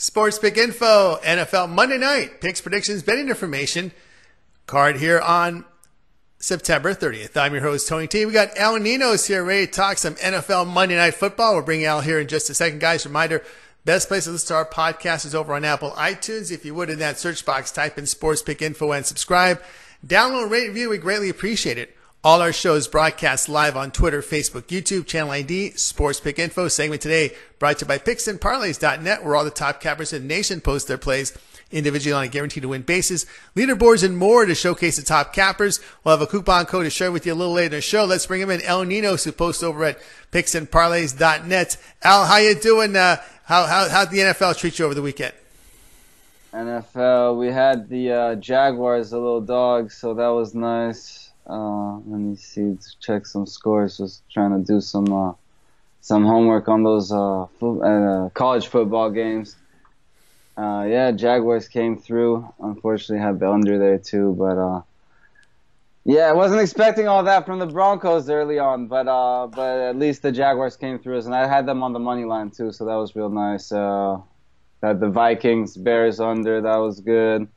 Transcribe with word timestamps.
Sports 0.00 0.38
Pick 0.38 0.56
Info, 0.56 1.18
NFL 1.22 1.68
Monday 1.68 1.98
Night, 1.98 2.40
picks, 2.40 2.62
predictions, 2.62 3.02
betting 3.02 3.28
information. 3.28 3.92
Card 4.64 4.96
here 4.96 5.20
on 5.20 5.66
September 6.38 6.94
30th. 6.94 7.36
I'm 7.36 7.52
your 7.52 7.60
host, 7.60 7.86
Tony 7.86 8.06
T. 8.06 8.24
We 8.24 8.32
got 8.32 8.56
Al 8.56 8.78
Ninos 8.78 9.26
here 9.26 9.44
ready 9.44 9.66
to 9.66 9.72
talk 9.72 9.98
some 9.98 10.14
NFL 10.14 10.66
Monday 10.68 10.96
Night 10.96 11.16
Football. 11.16 11.52
We'll 11.52 11.64
bring 11.64 11.84
Al 11.84 12.00
here 12.00 12.18
in 12.18 12.28
just 12.28 12.48
a 12.48 12.54
second. 12.54 12.80
Guys, 12.80 13.04
reminder, 13.04 13.44
best 13.84 14.08
place 14.08 14.24
to 14.24 14.30
listen 14.30 14.48
to 14.48 14.54
our 14.54 14.64
podcast 14.64 15.26
is 15.26 15.34
over 15.34 15.52
on 15.52 15.66
Apple 15.66 15.90
iTunes. 15.90 16.50
If 16.50 16.64
you 16.64 16.74
would, 16.74 16.88
in 16.88 16.98
that 17.00 17.18
search 17.18 17.44
box, 17.44 17.70
type 17.70 17.98
in 17.98 18.06
Sports 18.06 18.40
Pick 18.40 18.62
Info 18.62 18.92
and 18.92 19.04
subscribe. 19.04 19.62
Download, 20.06 20.48
rate, 20.48 20.68
review. 20.68 20.88
We 20.88 20.96
greatly 20.96 21.28
appreciate 21.28 21.76
it. 21.76 21.94
All 22.22 22.42
our 22.42 22.52
shows 22.52 22.86
broadcast 22.86 23.48
live 23.48 23.78
on 23.78 23.92
Twitter, 23.92 24.20
Facebook, 24.20 24.64
YouTube, 24.64 25.06
Channel 25.06 25.30
ID, 25.30 25.70
Sports 25.70 26.20
Pick 26.20 26.38
Info. 26.38 26.68
Segment 26.68 27.00
today 27.00 27.34
brought 27.58 27.78
to 27.78 27.86
you 27.86 27.88
by 27.88 27.96
PicksandParlays.net, 27.96 29.24
where 29.24 29.34
all 29.34 29.44
the 29.44 29.50
top 29.50 29.80
cappers 29.80 30.12
in 30.12 30.20
the 30.20 30.28
nation 30.28 30.60
post 30.60 30.86
their 30.86 30.98
plays 30.98 31.32
individually 31.70 32.12
on 32.12 32.24
a 32.24 32.28
guaranteed 32.28 32.62
to 32.64 32.68
win 32.68 32.82
basis. 32.82 33.24
Leaderboards 33.56 34.04
and 34.04 34.18
more 34.18 34.44
to 34.44 34.54
showcase 34.54 34.98
the 34.98 35.02
top 35.02 35.32
cappers. 35.32 35.80
We'll 36.04 36.18
have 36.18 36.20
a 36.20 36.30
coupon 36.30 36.66
code 36.66 36.84
to 36.84 36.90
share 36.90 37.10
with 37.10 37.24
you 37.24 37.32
a 37.32 37.34
little 37.34 37.54
later 37.54 37.76
in 37.76 37.78
the 37.78 37.80
show. 37.80 38.04
Let's 38.04 38.26
bring 38.26 38.42
him 38.42 38.50
in. 38.50 38.60
El 38.60 38.84
Ninos, 38.84 39.24
who 39.24 39.32
posts 39.32 39.62
over 39.62 39.82
at 39.84 39.98
PicksandParlays.net. 40.30 41.78
Al, 42.02 42.26
how 42.26 42.36
you 42.36 42.54
doing? 42.54 42.96
Uh, 42.96 43.16
how, 43.44 43.64
how, 43.64 43.88
how'd 43.88 44.10
the 44.10 44.18
NFL 44.18 44.58
treat 44.58 44.78
you 44.78 44.84
over 44.84 44.92
the 44.92 45.00
weekend? 45.00 45.32
NFL, 46.52 47.38
we 47.38 47.46
had 47.46 47.88
the 47.88 48.12
uh, 48.12 48.34
Jaguars, 48.34 49.08
the 49.08 49.16
little 49.16 49.40
dogs, 49.40 49.96
so 49.96 50.12
that 50.12 50.28
was 50.28 50.54
nice. 50.54 51.29
Uh, 51.48 51.96
let 51.96 52.20
me 52.20 52.36
see, 52.36 52.76
check 53.00 53.26
some 53.26 53.46
scores. 53.46 53.98
Just 53.98 54.22
trying 54.30 54.52
to 54.52 54.64
do 54.64 54.80
some 54.80 55.12
uh, 55.12 55.32
some 56.00 56.24
homework 56.24 56.68
on 56.68 56.82
those 56.82 57.10
uh, 57.10 57.46
fo- 57.58 57.80
uh, 57.80 58.28
college 58.30 58.68
football 58.68 59.10
games. 59.10 59.56
Uh, 60.56 60.86
yeah, 60.88 61.10
Jaguars 61.10 61.68
came 61.68 61.96
through. 61.98 62.52
Unfortunately, 62.60 63.22
had 63.22 63.40
the 63.40 63.50
under 63.50 63.78
there 63.78 63.98
too, 63.98 64.34
but 64.38 64.58
uh, 64.58 64.82
yeah, 66.04 66.26
I 66.28 66.32
wasn't 66.32 66.60
expecting 66.60 67.08
all 67.08 67.24
that 67.24 67.46
from 67.46 67.58
the 67.58 67.66
Broncos 67.66 68.28
early 68.28 68.58
on, 68.58 68.86
but 68.86 69.04
but 69.50 69.78
at 69.80 69.96
least 69.96 70.22
the 70.22 70.32
Jaguars 70.32 70.76
came 70.76 70.98
through, 70.98 71.18
and 71.18 71.34
I 71.34 71.46
had 71.46 71.66
them 71.66 71.82
on 71.82 71.92
the 71.92 71.98
money 71.98 72.24
line 72.24 72.50
too, 72.50 72.72
so 72.72 72.84
that 72.86 72.94
was 72.94 73.14
real 73.16 73.28
nice. 73.28 73.70
Had 73.70 74.98
the 74.98 75.10
Vikings 75.10 75.76
Bears 75.76 76.20
under, 76.20 76.62
that 76.62 76.76
was 76.76 77.00
good, 77.00 77.48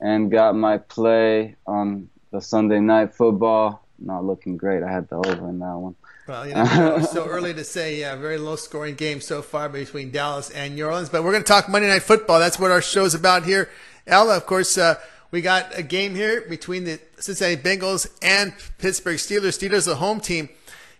and 0.00 0.30
got 0.30 0.54
my 0.54 0.76
play 0.76 1.56
on 1.66 2.10
the 2.30 2.40
Sunday 2.40 2.80
night 2.80 3.14
football. 3.14 3.84
Not 3.98 4.24
looking 4.24 4.56
great. 4.56 4.82
I 4.82 4.90
had 4.90 5.08
the 5.08 5.16
over 5.16 5.48
in 5.48 5.58
that 5.58 5.76
one. 5.76 5.94
Well, 6.26 6.46
you 6.46 6.54
know, 6.54 7.00
so 7.00 7.26
early 7.28 7.52
to 7.54 7.64
say. 7.64 8.00
Yeah, 8.00 8.16
very 8.16 8.38
low 8.38 8.56
scoring 8.56 8.94
game 8.94 9.20
so 9.20 9.42
far 9.42 9.68
between 9.68 10.10
Dallas 10.10 10.48
and 10.50 10.74
New 10.74 10.86
Orleans. 10.86 11.10
But 11.10 11.22
we're 11.22 11.32
going 11.32 11.42
to 11.42 11.48
talk 11.48 11.68
Monday 11.68 11.88
Night 11.88 12.02
Football. 12.02 12.38
That's 12.38 12.58
what 12.58 12.70
our 12.70 12.80
show's 12.80 13.14
about 13.14 13.44
here. 13.44 13.68
Ella, 14.06 14.36
of 14.36 14.46
course, 14.46 14.78
uh, 14.78 14.94
we 15.30 15.42
got 15.42 15.76
a 15.78 15.82
game 15.82 16.14
here 16.14 16.42
between 16.42 16.84
the 16.84 16.98
Cincinnati 17.18 17.60
Bengals 17.60 18.10
and 18.22 18.54
Pittsburgh 18.78 19.18
Steelers. 19.18 19.58
Steelers, 19.58 19.84
the 19.84 19.96
home 19.96 20.20
team. 20.20 20.48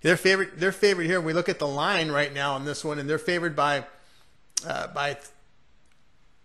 They're 0.03 0.17
favorite. 0.17 0.59
They're 0.59 0.73
favored 0.73 1.07
here. 1.07 1.21
We 1.21 1.33
look 1.33 1.49
at 1.49 1.59
the 1.59 1.69
line 1.69 2.11
right 2.11 2.33
now 2.33 2.55
on 2.55 2.65
this 2.65 2.85
one, 2.85 2.99
and 2.99 3.09
they're 3.09 3.19
favored 3.19 3.57
by 3.57 3.85
uh, 4.67 4.89
by 4.89 5.17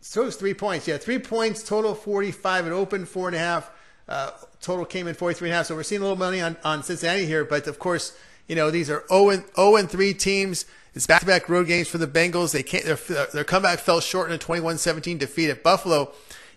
so 0.01 0.25
it's 0.25 0.35
three 0.35 0.53
points. 0.53 0.87
Yeah, 0.87 0.97
three 0.97 1.19
points 1.19 1.63
total. 1.63 1.95
Forty 1.95 2.31
five. 2.31 2.67
It 2.67 2.71
opened 2.71 3.07
four 3.07 3.27
and 3.27 3.35
a 3.35 3.39
half. 3.39 3.71
Uh, 4.07 4.31
total 4.65 4.83
came 4.85 5.07
in 5.07 5.13
43 5.13 5.49
and 5.49 5.53
a 5.53 5.57
half. 5.57 5.67
So 5.67 5.75
we're 5.75 5.83
seeing 5.83 6.01
a 6.01 6.03
little 6.03 6.17
money 6.17 6.41
on, 6.41 6.57
on 6.63 6.83
Cincinnati 6.83 7.25
here. 7.25 7.45
But 7.45 7.67
of 7.67 7.79
course, 7.79 8.17
you 8.47 8.55
know, 8.55 8.71
these 8.71 8.89
are 8.89 9.03
0 9.09 9.29
and, 9.29 9.43
0 9.55 9.75
and 9.75 9.89
3 9.89 10.13
teams. 10.13 10.65
It's 10.95 11.07
back 11.07 11.19
to 11.21 11.25
back 11.25 11.49
road 11.49 11.67
games 11.67 11.87
for 11.87 11.97
the 11.97 12.07
Bengals. 12.07 12.51
They 12.51 12.63
can't, 12.63 12.85
their, 12.85 13.25
their 13.27 13.43
comeback 13.43 13.79
fell 13.79 13.99
short 13.99 14.29
in 14.29 14.35
a 14.35 14.37
21 14.37 14.77
17 14.77 15.17
defeat 15.17 15.49
at 15.49 15.61
Buffalo. 15.61 16.11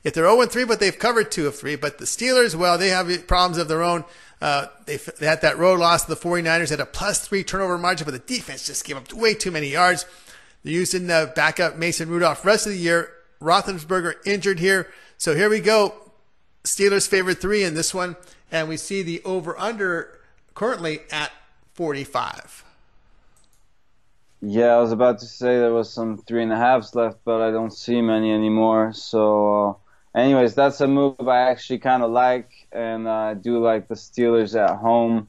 If 0.05 0.15
they're 0.15 0.25
0 0.25 0.41
and 0.41 0.51
3, 0.51 0.65
but 0.65 0.81
they've 0.81 0.99
covered 0.99 1.31
two 1.31 1.47
of 1.47 1.57
three. 1.59 1.77
But 1.77 1.99
the 1.99 2.05
Steelers, 2.05 2.55
well, 2.55 2.79
they 2.79 2.89
have 2.89 3.27
problems 3.27 3.59
of 3.59 3.69
their 3.69 3.83
own. 3.83 4.05
Uh, 4.41 4.67
they, 4.87 4.97
they 4.97 5.27
had 5.27 5.43
that 5.43 5.59
road 5.59 5.81
loss 5.81 6.05
to 6.05 6.15
the 6.15 6.21
49ers, 6.21 6.71
had 6.71 6.81
a 6.81 6.87
plus 6.87 7.27
three 7.27 7.43
turnover 7.43 7.77
margin, 7.77 8.05
but 8.05 8.13
the 8.13 8.35
defense 8.35 8.65
just 8.65 8.85
gave 8.85 8.97
up 8.97 9.13
way 9.13 9.35
too 9.35 9.51
many 9.51 9.69
yards. 9.69 10.07
They're 10.63 10.73
using 10.73 11.09
the 11.09 11.33
backup 11.35 11.77
Mason 11.77 12.09
Rudolph 12.09 12.45
rest 12.45 12.67
of 12.67 12.73
the 12.73 12.79
year. 12.79 13.13
Roethlisberger 13.41 14.15
injured 14.25 14.61
here. 14.61 14.89
So 15.17 15.35
here 15.35 15.51
we 15.51 15.61
go. 15.61 16.08
Steelers 16.65 17.09
favorite 17.09 17.41
three 17.41 17.63
in 17.65 17.75
this 17.75 17.95
one, 17.95 18.17
and 18.51 18.69
we 18.69 18.77
see 18.77 19.03
the 19.03 19.23
over 19.25 19.59
under 19.59 20.19
currently 20.55 21.01
at 21.11 21.33
45. 21.75 22.65
Yeah, 24.41 24.77
I 24.77 24.79
was 24.81 24.93
about 24.93 25.19
to 25.21 25.27
say 25.27 25.59
there 25.59 25.73
was 25.73 25.93
some 25.93 26.19
three 26.19 26.43
and 26.43 26.53
a 26.53 26.57
halves 26.57 26.95
left, 26.95 27.19
but 27.25 27.41
I 27.41 27.51
don't 27.51 27.73
see 27.73 28.01
many 28.01 28.33
anymore. 28.33 28.93
So, 28.93 29.79
uh, 30.15 30.19
anyways, 30.19 30.55
that's 30.55 30.81
a 30.81 30.87
move 30.87 31.29
I 31.29 31.51
actually 31.51 31.79
kind 31.79 32.03
of 32.03 32.11
like, 32.11 32.51
and 32.71 33.09
I 33.09 33.35
do 33.35 33.59
like 33.59 33.89
the 33.89 33.95
Steelers 33.95 34.55
at 34.59 34.77
home. 34.77 35.29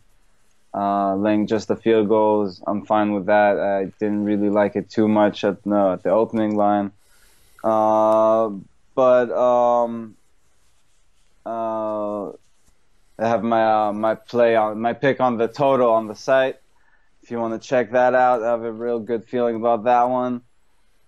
Uh, 0.71 1.15
laying 1.15 1.47
just 1.47 1.67
the 1.67 1.75
field 1.75 2.07
goals, 2.07 2.61
I'm 2.67 2.85
fine 2.85 3.13
with 3.13 3.25
that. 3.25 3.59
I 3.59 3.85
didn't 3.99 4.23
really 4.23 4.51
like 4.51 4.75
it 4.75 4.87
too 4.87 5.07
much 5.07 5.43
at 5.43 5.65
no 5.65 5.93
at 5.93 6.03
the 6.03 6.11
opening 6.11 6.55
line, 6.55 6.91
uh, 7.63 8.51
but 8.93 9.31
um, 9.31 10.15
uh, 11.49 12.31
I 13.17 13.27
have 13.27 13.43
my 13.43 13.87
uh, 13.87 13.93
my 13.93 14.15
play 14.15 14.55
on 14.55 14.79
my 14.79 14.93
pick 14.93 15.19
on 15.19 15.37
the 15.37 15.47
total 15.47 15.91
on 15.91 16.07
the 16.07 16.15
site. 16.15 16.57
If 17.23 17.31
you 17.31 17.39
want 17.39 17.61
to 17.61 17.67
check 17.67 17.91
that 17.91 18.15
out, 18.15 18.43
I 18.43 18.51
have 18.51 18.63
a 18.63 18.71
real 18.71 18.99
good 18.99 19.25
feeling 19.25 19.55
about 19.55 19.83
that 19.83 20.09
one. 20.09 20.41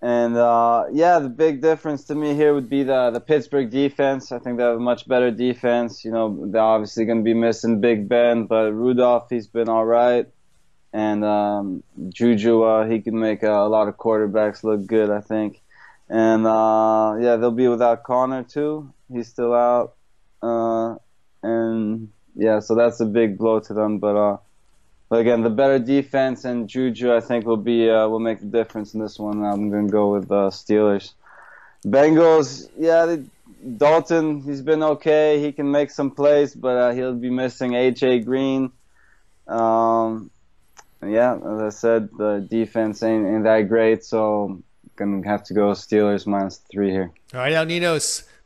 And 0.02 0.36
uh, 0.36 0.86
yeah, 0.92 1.20
the 1.20 1.28
big 1.28 1.62
difference 1.62 2.04
to 2.06 2.14
me 2.16 2.34
here 2.34 2.52
would 2.54 2.68
be 2.68 2.82
the 2.82 3.10
the 3.10 3.20
Pittsburgh 3.20 3.70
defense. 3.70 4.32
I 4.32 4.40
think 4.40 4.58
they 4.58 4.64
have 4.64 4.76
a 4.76 4.80
much 4.80 5.06
better 5.06 5.30
defense. 5.30 6.04
You 6.04 6.10
know, 6.10 6.46
they're 6.50 6.60
obviously 6.60 7.04
going 7.04 7.18
to 7.18 7.24
be 7.24 7.34
missing 7.34 7.80
Big 7.80 8.08
Ben, 8.08 8.46
but 8.46 8.72
Rudolph 8.72 9.28
he's 9.30 9.46
been 9.46 9.68
all 9.68 9.86
right, 9.86 10.26
and 10.92 11.24
um, 11.24 11.84
Juju 12.08 12.62
uh, 12.62 12.88
he 12.88 13.00
can 13.00 13.18
make 13.18 13.44
a, 13.44 13.68
lot 13.76 13.86
of 13.86 13.96
quarterbacks 13.96 14.64
look 14.64 14.86
good. 14.86 15.08
I 15.08 15.20
think, 15.20 15.62
and 16.08 16.46
uh, 16.46 17.16
yeah, 17.20 17.36
they'll 17.36 17.52
be 17.52 17.68
without 17.68 18.02
Conner 18.02 18.42
too. 18.42 18.92
He's 19.10 19.28
still 19.28 19.54
out. 19.54 19.94
Uh, 20.42 20.96
and 21.42 22.10
yeah, 22.34 22.60
so 22.60 22.74
that's 22.74 23.00
a 23.00 23.06
big 23.06 23.38
blow 23.38 23.60
to 23.60 23.74
them. 23.74 23.98
But 23.98 24.16
uh, 24.16 24.36
but 25.08 25.20
again, 25.20 25.42
the 25.42 25.50
better 25.50 25.78
defense 25.78 26.44
and 26.44 26.68
Juju, 26.68 27.14
I 27.14 27.20
think, 27.20 27.46
will 27.46 27.56
be 27.56 27.88
uh, 27.88 28.08
will 28.08 28.20
make 28.20 28.40
the 28.40 28.46
difference 28.46 28.94
in 28.94 29.00
this 29.00 29.18
one. 29.18 29.44
I'm 29.44 29.70
gonna 29.70 29.88
go 29.88 30.12
with 30.12 30.30
uh, 30.30 30.50
Steelers. 30.50 31.12
Bengals, 31.84 32.70
yeah, 32.78 33.06
they, 33.06 33.24
Dalton, 33.76 34.40
he's 34.40 34.62
been 34.62 34.82
okay. 34.82 35.40
He 35.40 35.52
can 35.52 35.70
make 35.70 35.90
some 35.90 36.10
plays, 36.10 36.54
but 36.54 36.76
uh, 36.76 36.92
he'll 36.92 37.14
be 37.14 37.30
missing 37.30 37.72
AJ 37.72 38.24
Green. 38.24 38.72
Um, 39.48 40.30
yeah, 41.04 41.34
as 41.34 41.60
I 41.60 41.68
said, 41.70 42.08
the 42.16 42.46
defense 42.48 43.02
ain't, 43.02 43.26
ain't 43.26 43.44
that 43.44 43.62
great, 43.68 44.04
so 44.04 44.62
gonna 44.96 45.26
have 45.26 45.42
to 45.44 45.54
go 45.54 45.72
Steelers 45.72 46.26
minus 46.26 46.58
three 46.70 46.90
here. 46.90 47.10
All 47.34 47.40
right, 47.40 47.52
El 47.52 47.66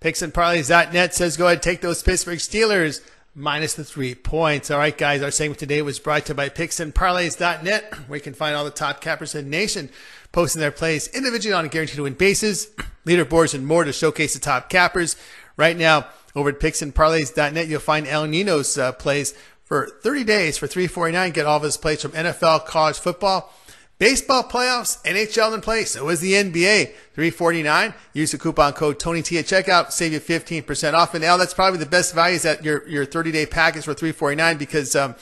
Ninos. 0.02 0.32
PicksandParlays.net 0.32 1.14
says 1.14 1.36
go 1.36 1.46
ahead 1.46 1.56
and 1.56 1.62
take 1.62 1.80
those 1.80 2.02
Pittsburgh 2.02 2.38
Steelers 2.38 3.00
minus 3.34 3.74
the 3.74 3.84
three 3.84 4.14
points. 4.14 4.70
All 4.70 4.78
right, 4.78 4.96
guys, 4.96 5.22
our 5.22 5.30
segment 5.30 5.58
today 5.58 5.82
was 5.82 5.98
brought 5.98 6.26
to 6.26 6.32
you 6.32 6.36
by 6.36 6.48
PicksandParlays.net, 6.48 7.94
where 8.08 8.16
you 8.16 8.22
can 8.22 8.34
find 8.34 8.56
all 8.56 8.64
the 8.64 8.70
top 8.70 9.00
cappers 9.00 9.34
in 9.34 9.44
the 9.44 9.50
nation 9.50 9.90
posting 10.32 10.60
their 10.60 10.70
plays 10.70 11.08
individually 11.08 11.54
on 11.54 11.64
a 11.64 11.68
guaranteed 11.68 11.96
to 11.96 12.02
win 12.02 12.14
basis, 12.14 12.68
leaderboards, 13.06 13.54
and 13.54 13.66
more 13.66 13.84
to 13.84 13.92
showcase 13.92 14.34
the 14.34 14.40
top 14.40 14.68
cappers. 14.70 15.16
Right 15.56 15.76
now, 15.76 16.06
over 16.34 16.50
at 16.50 16.60
PicksandParlays.net, 16.60 17.68
you'll 17.68 17.80
find 17.80 18.06
El 18.06 18.26
Nino's 18.26 18.76
uh, 18.76 18.92
plays 18.92 19.34
for 19.64 19.88
30 20.02 20.24
days 20.24 20.58
for 20.58 20.66
349 20.66 21.32
Get 21.32 21.46
all 21.46 21.56
of 21.56 21.62
his 21.62 21.76
plays 21.76 22.02
from 22.02 22.12
NFL, 22.12 22.66
college 22.66 22.98
football, 22.98 23.52
Baseball 23.98 24.42
playoffs, 24.44 25.02
NHL 25.04 25.54
in 25.54 25.60
play. 25.62 25.84
So 25.84 26.08
is 26.10 26.20
the 26.20 26.34
NBA. 26.34 26.88
349. 27.14 27.94
Use 28.12 28.32
the 28.32 28.38
coupon 28.38 28.74
code 28.74 28.98
TonyT 28.98 29.38
at 29.38 29.46
checkout. 29.46 29.90
Save 29.90 30.12
you 30.12 30.20
15% 30.20 30.92
off. 30.92 31.14
And 31.14 31.22
now 31.22 31.38
that's 31.38 31.54
probably 31.54 31.78
the 31.78 31.86
best 31.86 32.14
values 32.14 32.44
at 32.44 32.62
your, 32.62 32.86
your 32.86 33.06
30 33.06 33.32
day 33.32 33.46
package 33.46 33.84
for 33.84 33.94
349 33.94 34.58
because, 34.58 34.94
um, 34.94 35.14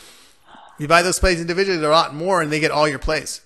you 0.79 0.89
buy 0.89 1.03
those 1.03 1.19
plays 1.19 1.41
individually, 1.41 1.79
they're 1.79 1.91
a 1.91 1.95
lot 1.95 2.15
more 2.15 2.43
and 2.43 2.51
they 2.51 2.61
get 2.61 2.71
all 2.71 2.89
your 2.89 2.99
plays. 2.99 3.41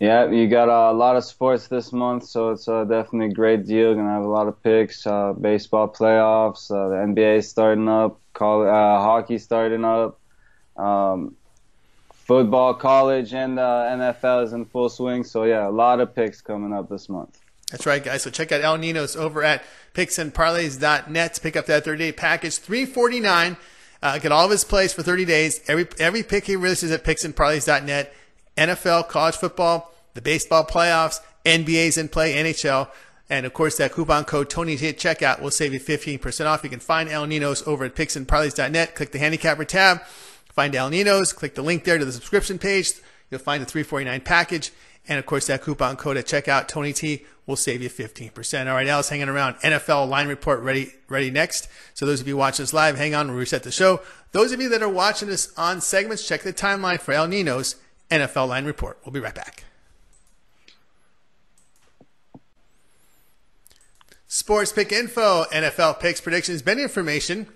Yeah, 0.00 0.30
you 0.30 0.48
got 0.48 0.68
a 0.68 0.92
lot 0.92 1.16
of 1.16 1.24
sports 1.24 1.68
this 1.68 1.92
month, 1.92 2.24
so 2.24 2.50
it's 2.50 2.66
uh, 2.66 2.84
definitely 2.84 3.26
a 3.26 3.34
great 3.34 3.66
deal. 3.66 3.94
Gonna 3.94 4.08
have 4.10 4.22
a 4.22 4.28
lot 4.28 4.48
of 4.48 4.60
picks, 4.62 5.06
uh, 5.06 5.34
baseball 5.34 5.88
playoffs, 5.88 6.70
uh, 6.70 6.88
the 6.88 6.94
NBA 6.94 7.44
starting 7.44 7.86
up, 7.86 8.18
call, 8.32 8.66
uh, 8.66 8.98
hockey 8.98 9.36
starting 9.36 9.84
up, 9.84 10.18
um, 10.78 11.36
football, 12.30 12.74
college, 12.74 13.34
and 13.34 13.58
uh, 13.58 13.88
NFL 13.90 14.44
is 14.44 14.52
in 14.52 14.64
full 14.64 14.88
swing. 14.88 15.24
So 15.24 15.42
yeah, 15.42 15.66
a 15.66 15.68
lot 15.68 15.98
of 15.98 16.14
picks 16.14 16.40
coming 16.40 16.72
up 16.72 16.88
this 16.88 17.08
month. 17.08 17.40
That's 17.72 17.86
right, 17.86 18.04
guys. 18.04 18.22
So 18.22 18.30
check 18.30 18.52
out 18.52 18.60
El 18.60 18.78
Nino's 18.78 19.16
over 19.16 19.42
at 19.42 19.64
picksandparlays.net 19.94 21.34
to 21.34 21.40
pick 21.40 21.56
up 21.56 21.66
that 21.66 21.84
30 21.84 21.98
day 21.98 22.12
package. 22.12 22.58
349 22.58 23.56
uh, 24.00 24.18
Get 24.18 24.30
all 24.30 24.44
of 24.44 24.50
his 24.52 24.62
plays 24.62 24.92
for 24.92 25.02
30 25.02 25.24
days. 25.24 25.60
Every 25.66 25.88
every 25.98 26.22
pick 26.22 26.44
he 26.44 26.54
releases 26.54 26.92
at 26.92 27.02
picksandparlays.net. 27.02 28.14
NFL, 28.56 29.08
college 29.08 29.36
football, 29.36 29.92
the 30.14 30.22
baseball 30.22 30.64
playoffs, 30.64 31.18
NBA's 31.44 31.98
in 31.98 32.08
play, 32.08 32.34
NHL. 32.34 32.90
And 33.28 33.44
of 33.44 33.54
course, 33.54 33.76
that 33.78 33.90
coupon 33.90 34.24
code 34.24 34.50
Tony 34.50 34.76
hit 34.76 34.98
checkout 34.98 35.40
will 35.40 35.50
save 35.50 35.72
you 35.72 35.80
15% 35.80 36.46
off. 36.46 36.62
You 36.62 36.70
can 36.70 36.78
find 36.78 37.08
El 37.08 37.26
Nino's 37.26 37.66
over 37.66 37.84
at 37.84 37.96
picksandparlays.net. 37.96 38.94
Click 38.94 39.10
the 39.10 39.18
handicapper 39.18 39.64
tab, 39.64 40.02
find 40.52 40.74
El 40.74 40.90
Nino's, 40.90 41.32
click 41.32 41.54
the 41.54 41.62
link 41.62 41.84
there 41.84 41.98
to 41.98 42.04
the 42.04 42.12
subscription 42.12 42.58
page. 42.58 42.92
You'll 43.30 43.40
find 43.40 43.62
the 43.62 43.66
349 43.66 44.20
package. 44.22 44.72
And 45.08 45.18
of 45.18 45.26
course, 45.26 45.46
that 45.46 45.62
coupon 45.62 45.96
code 45.96 46.16
at 46.16 46.26
checkout, 46.26 46.68
Tony 46.68 46.92
T, 46.92 47.24
will 47.46 47.56
save 47.56 47.82
you 47.82 47.90
15%. 47.90 48.66
All 48.68 48.74
right, 48.74 48.86
Alice 48.86 49.08
hanging 49.08 49.28
around. 49.28 49.54
NFL 49.56 50.08
line 50.08 50.28
report 50.28 50.60
ready, 50.60 50.92
ready 51.08 51.30
next. 51.30 51.68
So 51.94 52.06
those 52.06 52.20
of 52.20 52.28
you 52.28 52.36
watching 52.36 52.62
us 52.62 52.72
live, 52.72 52.96
hang 52.96 53.14
on, 53.14 53.28
we'll 53.28 53.38
reset 53.38 53.62
the 53.62 53.72
show. 53.72 54.02
Those 54.32 54.52
of 54.52 54.60
you 54.60 54.68
that 54.68 54.82
are 54.82 54.88
watching 54.88 55.30
us 55.30 55.52
on 55.56 55.80
segments, 55.80 56.26
check 56.26 56.42
the 56.42 56.52
timeline 56.52 57.00
for 57.00 57.12
El 57.12 57.26
Nino's 57.26 57.76
NFL 58.10 58.48
line 58.48 58.64
report. 58.64 58.98
We'll 59.04 59.12
be 59.12 59.20
right 59.20 59.34
back. 59.34 59.64
Sports 64.32 64.72
pick 64.72 64.92
info, 64.92 65.42
NFL 65.52 65.98
picks, 65.98 66.20
predictions, 66.20 66.62
betting 66.62 66.84
information, 66.84 67.48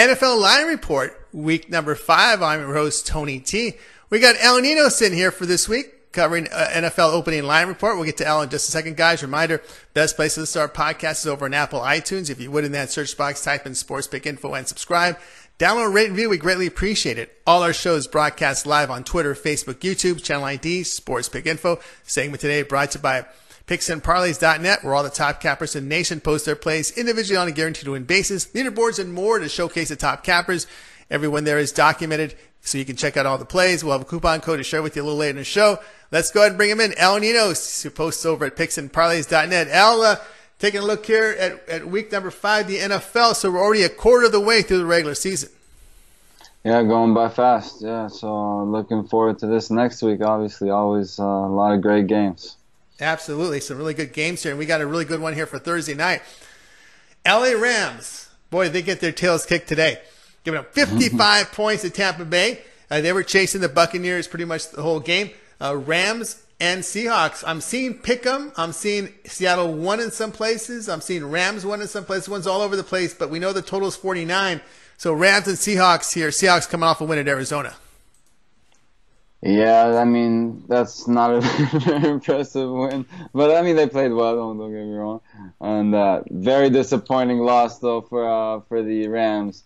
NFL 0.00 0.40
line 0.40 0.66
report, 0.66 1.28
week 1.30 1.68
number 1.68 1.94
five. 1.94 2.40
I'm 2.40 2.60
your 2.60 2.72
host, 2.72 3.06
Tony 3.06 3.38
T. 3.38 3.74
We 4.08 4.18
got 4.18 4.34
El 4.40 4.58
Nino 4.62 4.88
sitting 4.88 5.18
here 5.18 5.30
for 5.30 5.44
this 5.44 5.68
week 5.68 6.10
covering 6.10 6.48
uh, 6.50 6.68
NFL 6.72 7.12
opening 7.12 7.42
line 7.42 7.68
report. 7.68 7.96
We'll 7.96 8.06
get 8.06 8.16
to 8.16 8.26
Al 8.26 8.40
in 8.40 8.48
just 8.48 8.66
a 8.66 8.72
second, 8.72 8.96
guys. 8.96 9.20
Reminder, 9.20 9.60
best 9.92 10.16
place 10.16 10.36
to 10.36 10.46
start 10.46 10.72
podcast 10.72 11.20
is 11.20 11.26
over 11.26 11.44
on 11.44 11.52
Apple 11.52 11.80
iTunes. 11.80 12.30
If 12.30 12.40
you 12.40 12.50
would 12.50 12.64
in 12.64 12.72
that 12.72 12.88
search 12.88 13.14
box, 13.14 13.44
type 13.44 13.66
in 13.66 13.74
sports 13.74 14.06
pick 14.06 14.24
info 14.24 14.54
and 14.54 14.66
subscribe. 14.66 15.18
Download, 15.58 15.92
rate, 15.92 16.06
and 16.06 16.14
review. 16.14 16.30
We 16.30 16.38
greatly 16.38 16.66
appreciate 16.66 17.18
it. 17.18 17.38
All 17.46 17.62
our 17.62 17.74
shows 17.74 18.06
broadcast 18.06 18.64
live 18.64 18.90
on 18.90 19.04
Twitter, 19.04 19.34
Facebook, 19.34 19.80
YouTube, 19.80 20.24
Channel 20.24 20.44
ID, 20.44 20.82
Sports 20.84 21.28
Pick 21.28 21.44
Info. 21.44 21.78
Segment 22.04 22.40
today 22.40 22.62
brought 22.62 22.92
to 22.92 22.98
you 22.98 23.02
by 23.02 23.26
picksandparlays.net, 23.70 24.82
where 24.82 24.94
all 24.94 25.04
the 25.04 25.10
top 25.10 25.40
cappers 25.40 25.76
in 25.76 25.84
the 25.84 25.88
nation 25.88 26.20
post 26.20 26.44
their 26.44 26.56
plays 26.56 26.90
individually 26.98 27.36
on 27.36 27.46
a 27.46 27.52
guaranteed 27.52 27.84
to 27.84 27.92
win 27.92 28.02
basis, 28.02 28.46
leaderboards, 28.46 28.98
and 28.98 29.14
more 29.14 29.38
to 29.38 29.48
showcase 29.48 29.90
the 29.90 29.96
top 29.96 30.24
cappers. 30.24 30.66
Everyone 31.08 31.44
there 31.44 31.58
is 31.58 31.70
documented, 31.70 32.34
so 32.62 32.78
you 32.78 32.84
can 32.84 32.96
check 32.96 33.16
out 33.16 33.26
all 33.26 33.38
the 33.38 33.44
plays. 33.44 33.84
We'll 33.84 33.92
have 33.92 34.02
a 34.02 34.04
coupon 34.04 34.40
code 34.40 34.58
to 34.58 34.64
share 34.64 34.82
with 34.82 34.96
you 34.96 35.02
a 35.02 35.04
little 35.04 35.18
later 35.18 35.30
in 35.30 35.36
the 35.36 35.44
show. 35.44 35.78
Let's 36.10 36.32
go 36.32 36.40
ahead 36.40 36.50
and 36.50 36.58
bring 36.58 36.70
him 36.70 36.80
in. 36.80 36.98
Al 36.98 37.20
Ninos, 37.20 37.84
who 37.84 37.90
posts 37.90 38.26
over 38.26 38.44
at 38.44 38.56
picksandparlays.net. 38.56 39.68
Al, 39.68 40.02
uh, 40.02 40.16
taking 40.58 40.80
a 40.80 40.84
look 40.84 41.06
here 41.06 41.36
at, 41.38 41.68
at 41.68 41.86
week 41.86 42.10
number 42.10 42.32
five, 42.32 42.66
the 42.66 42.78
NFL. 42.78 43.36
So 43.36 43.52
we're 43.52 43.62
already 43.62 43.84
a 43.84 43.88
quarter 43.88 44.26
of 44.26 44.32
the 44.32 44.40
way 44.40 44.62
through 44.62 44.78
the 44.78 44.86
regular 44.86 45.14
season. 45.14 45.50
Yeah, 46.64 46.82
going 46.82 47.14
by 47.14 47.28
fast. 47.28 47.82
Yeah, 47.82 48.08
so 48.08 48.64
looking 48.64 49.06
forward 49.06 49.38
to 49.38 49.46
this 49.46 49.70
next 49.70 50.02
week. 50.02 50.20
Obviously, 50.22 50.70
always 50.70 51.20
uh, 51.20 51.24
a 51.24 51.46
lot 51.46 51.72
of 51.72 51.80
great 51.80 52.08
games. 52.08 52.56
Absolutely. 53.00 53.60
Some 53.60 53.78
really 53.78 53.94
good 53.94 54.12
games 54.12 54.42
here. 54.42 54.52
And 54.52 54.58
we 54.58 54.66
got 54.66 54.80
a 54.80 54.86
really 54.86 55.04
good 55.04 55.20
one 55.20 55.34
here 55.34 55.46
for 55.46 55.58
Thursday 55.58 55.94
night. 55.94 56.22
LA 57.26 57.52
Rams. 57.52 58.28
Boy, 58.50 58.68
they 58.68 58.82
get 58.82 59.00
their 59.00 59.12
tails 59.12 59.46
kicked 59.46 59.68
today. 59.68 60.00
Giving 60.44 60.60
up 60.60 60.72
55 60.74 61.52
points 61.52 61.82
to 61.82 61.90
Tampa 61.90 62.24
Bay. 62.24 62.62
Uh, 62.90 63.00
they 63.00 63.12
were 63.12 63.22
chasing 63.22 63.60
the 63.60 63.68
Buccaneers 63.68 64.26
pretty 64.26 64.44
much 64.44 64.70
the 64.70 64.82
whole 64.82 65.00
game. 65.00 65.30
Uh, 65.60 65.76
Rams 65.76 66.42
and 66.58 66.82
Seahawks. 66.82 67.44
I'm 67.46 67.60
seeing 67.60 67.94
Pick'em. 67.94 68.52
I'm 68.56 68.72
seeing 68.72 69.12
Seattle 69.26 69.72
one 69.72 70.00
in 70.00 70.10
some 70.10 70.32
places. 70.32 70.88
I'm 70.88 71.00
seeing 71.00 71.24
Rams 71.24 71.64
one 71.64 71.80
in 71.80 71.88
some 71.88 72.04
places. 72.04 72.28
One's 72.28 72.46
all 72.46 72.60
over 72.60 72.76
the 72.76 72.82
place, 72.82 73.14
but 73.14 73.30
we 73.30 73.38
know 73.38 73.52
the 73.52 73.62
total 73.62 73.88
is 73.88 73.96
49. 73.96 74.60
So 74.96 75.12
Rams 75.12 75.46
and 75.46 75.56
Seahawks 75.56 76.12
here. 76.12 76.28
Seahawks 76.28 76.68
coming 76.68 76.88
off 76.88 77.00
a 77.00 77.04
win 77.04 77.18
at 77.18 77.28
Arizona. 77.28 77.74
Yeah, 79.42 79.96
I 79.98 80.04
mean 80.04 80.64
that's 80.68 81.08
not 81.08 81.30
a 81.32 81.40
very 81.80 82.08
impressive 82.10 82.70
win, 82.70 83.06
but 83.32 83.56
I 83.56 83.62
mean 83.62 83.74
they 83.74 83.86
played 83.86 84.12
well. 84.12 84.36
Don't, 84.36 84.58
don't 84.58 84.70
get 84.70 84.84
me 84.84 84.92
wrong, 84.92 85.22
and 85.62 85.94
uh, 85.94 86.22
very 86.30 86.68
disappointing 86.68 87.38
loss 87.38 87.78
though 87.78 88.02
for 88.02 88.28
uh, 88.28 88.60
for 88.68 88.82
the 88.82 89.08
Rams, 89.08 89.64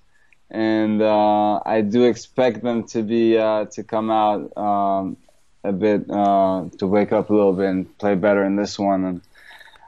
and 0.49 1.03
uh, 1.03 1.61
I 1.67 1.81
do 1.81 2.05
expect 2.05 2.63
them 2.63 2.85
to 2.89 3.03
be 3.03 3.37
uh, 3.37 3.65
to 3.73 3.83
come 3.83 4.13
out 4.13 4.57
um, 4.57 5.17
a 5.65 5.73
bit 5.73 6.09
uh, 6.09 6.67
to 6.79 6.87
wake 6.87 7.11
up 7.11 7.31
a 7.31 7.35
little 7.35 7.53
bit 7.53 7.67
and 7.67 7.99
play 7.99 8.15
better 8.15 8.45
in 8.45 8.55
this 8.55 8.79
one. 8.79 9.05
And 9.05 9.21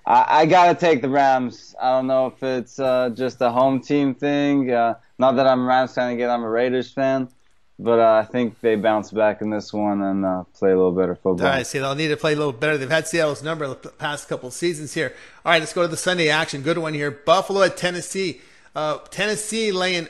I, 0.05 0.41
I 0.41 0.47
gotta 0.47 0.75
take 0.75 1.01
the 1.01 1.11
Rams. 1.11 1.77
I 1.81 1.91
don't 1.93 2.09
know 2.09 2.27
if 2.27 2.43
it's 2.43 2.81
uh, 2.81 3.11
just 3.11 3.41
a 3.41 3.53
home 3.53 3.81
team 3.81 4.17
thing. 4.17 4.67
not 4.67 5.37
that 5.37 5.47
I'm 5.47 5.61
a 5.61 5.65
Rams 5.65 5.95
fan 5.95 6.11
again. 6.13 6.29
I'm 6.29 6.43
a 6.43 6.51
Raiders 6.51 6.91
fan 6.91 7.29
but 7.79 7.99
uh, 7.99 8.23
I 8.23 8.25
think 8.25 8.61
they 8.61 8.75
bounce 8.77 9.11
back 9.11 9.43
in 9.43 9.51
this 9.51 9.73
one 9.73 10.01
and 10.01 10.25
uh, 10.25 10.45
play 10.55 10.71
a 10.71 10.77
little 10.77 10.93
better 10.93 11.15
football. 11.15 11.47
All 11.47 11.53
right, 11.53 11.67
see, 11.67 11.79
they'll 11.79 11.95
need 11.95 12.09
to 12.09 12.17
play 12.17 12.33
a 12.33 12.37
little 12.37 12.53
better. 12.53 12.79
They've 12.79 12.91
had 12.91 13.07
Seattle's 13.07 13.43
number 13.43 13.67
the 13.69 13.75
past 13.91 14.29
couple 14.29 14.51
seasons 14.51 14.95
here. 14.95 15.15
All 15.45 15.53
right, 15.53 15.61
let's 15.61 15.75
go 15.75 15.83
to 15.83 15.89
the 15.89 15.97
Sunday 15.97 16.31
action. 16.31 16.63
Good 16.63 16.79
one 16.79 16.95
here. 16.95 17.11
Buffalo 17.11 17.63
at 17.63 17.77
Tennessee. 17.77 18.41
Uh, 18.75 18.99
Tennessee 19.11 19.73
laying 19.73 20.09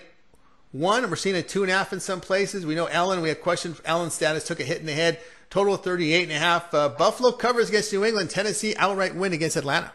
one. 0.71 1.09
We're 1.11 1.17
seeing 1.17 1.37
a 1.37 1.43
two 1.43 1.63
and 1.63 1.73
a 1.73 1.75
half 1.75 1.93
in 1.93 2.01
some 2.01 2.21
places. 2.21 2.65
We 2.65 2.77
know 2.77 2.89
Allen. 2.89 3.21
We 3.21 3.31
have 3.31 3.41
questioned 3.41 3.81
Allen's 3.85 4.15
status. 4.15 4.45
Took 4.45 4.61
a 4.61 4.65
hit 4.65 4.79
in 4.79 4.87
the 4.87 4.93
head. 4.93 5.19
Total 5.51 5.77
38 5.77 6.25
and 6.25 6.33
a 6.33 6.39
half. 6.39 6.73
Uh, 6.73 6.89
Buffalo 6.89 7.33
covers 7.33 7.69
against 7.69 7.93
New 7.93 8.05
England. 8.05 8.31
Tennessee 8.31 8.75
outright 8.77 9.15
win 9.15 9.33
against 9.33 9.57
Atlanta. 9.57 9.93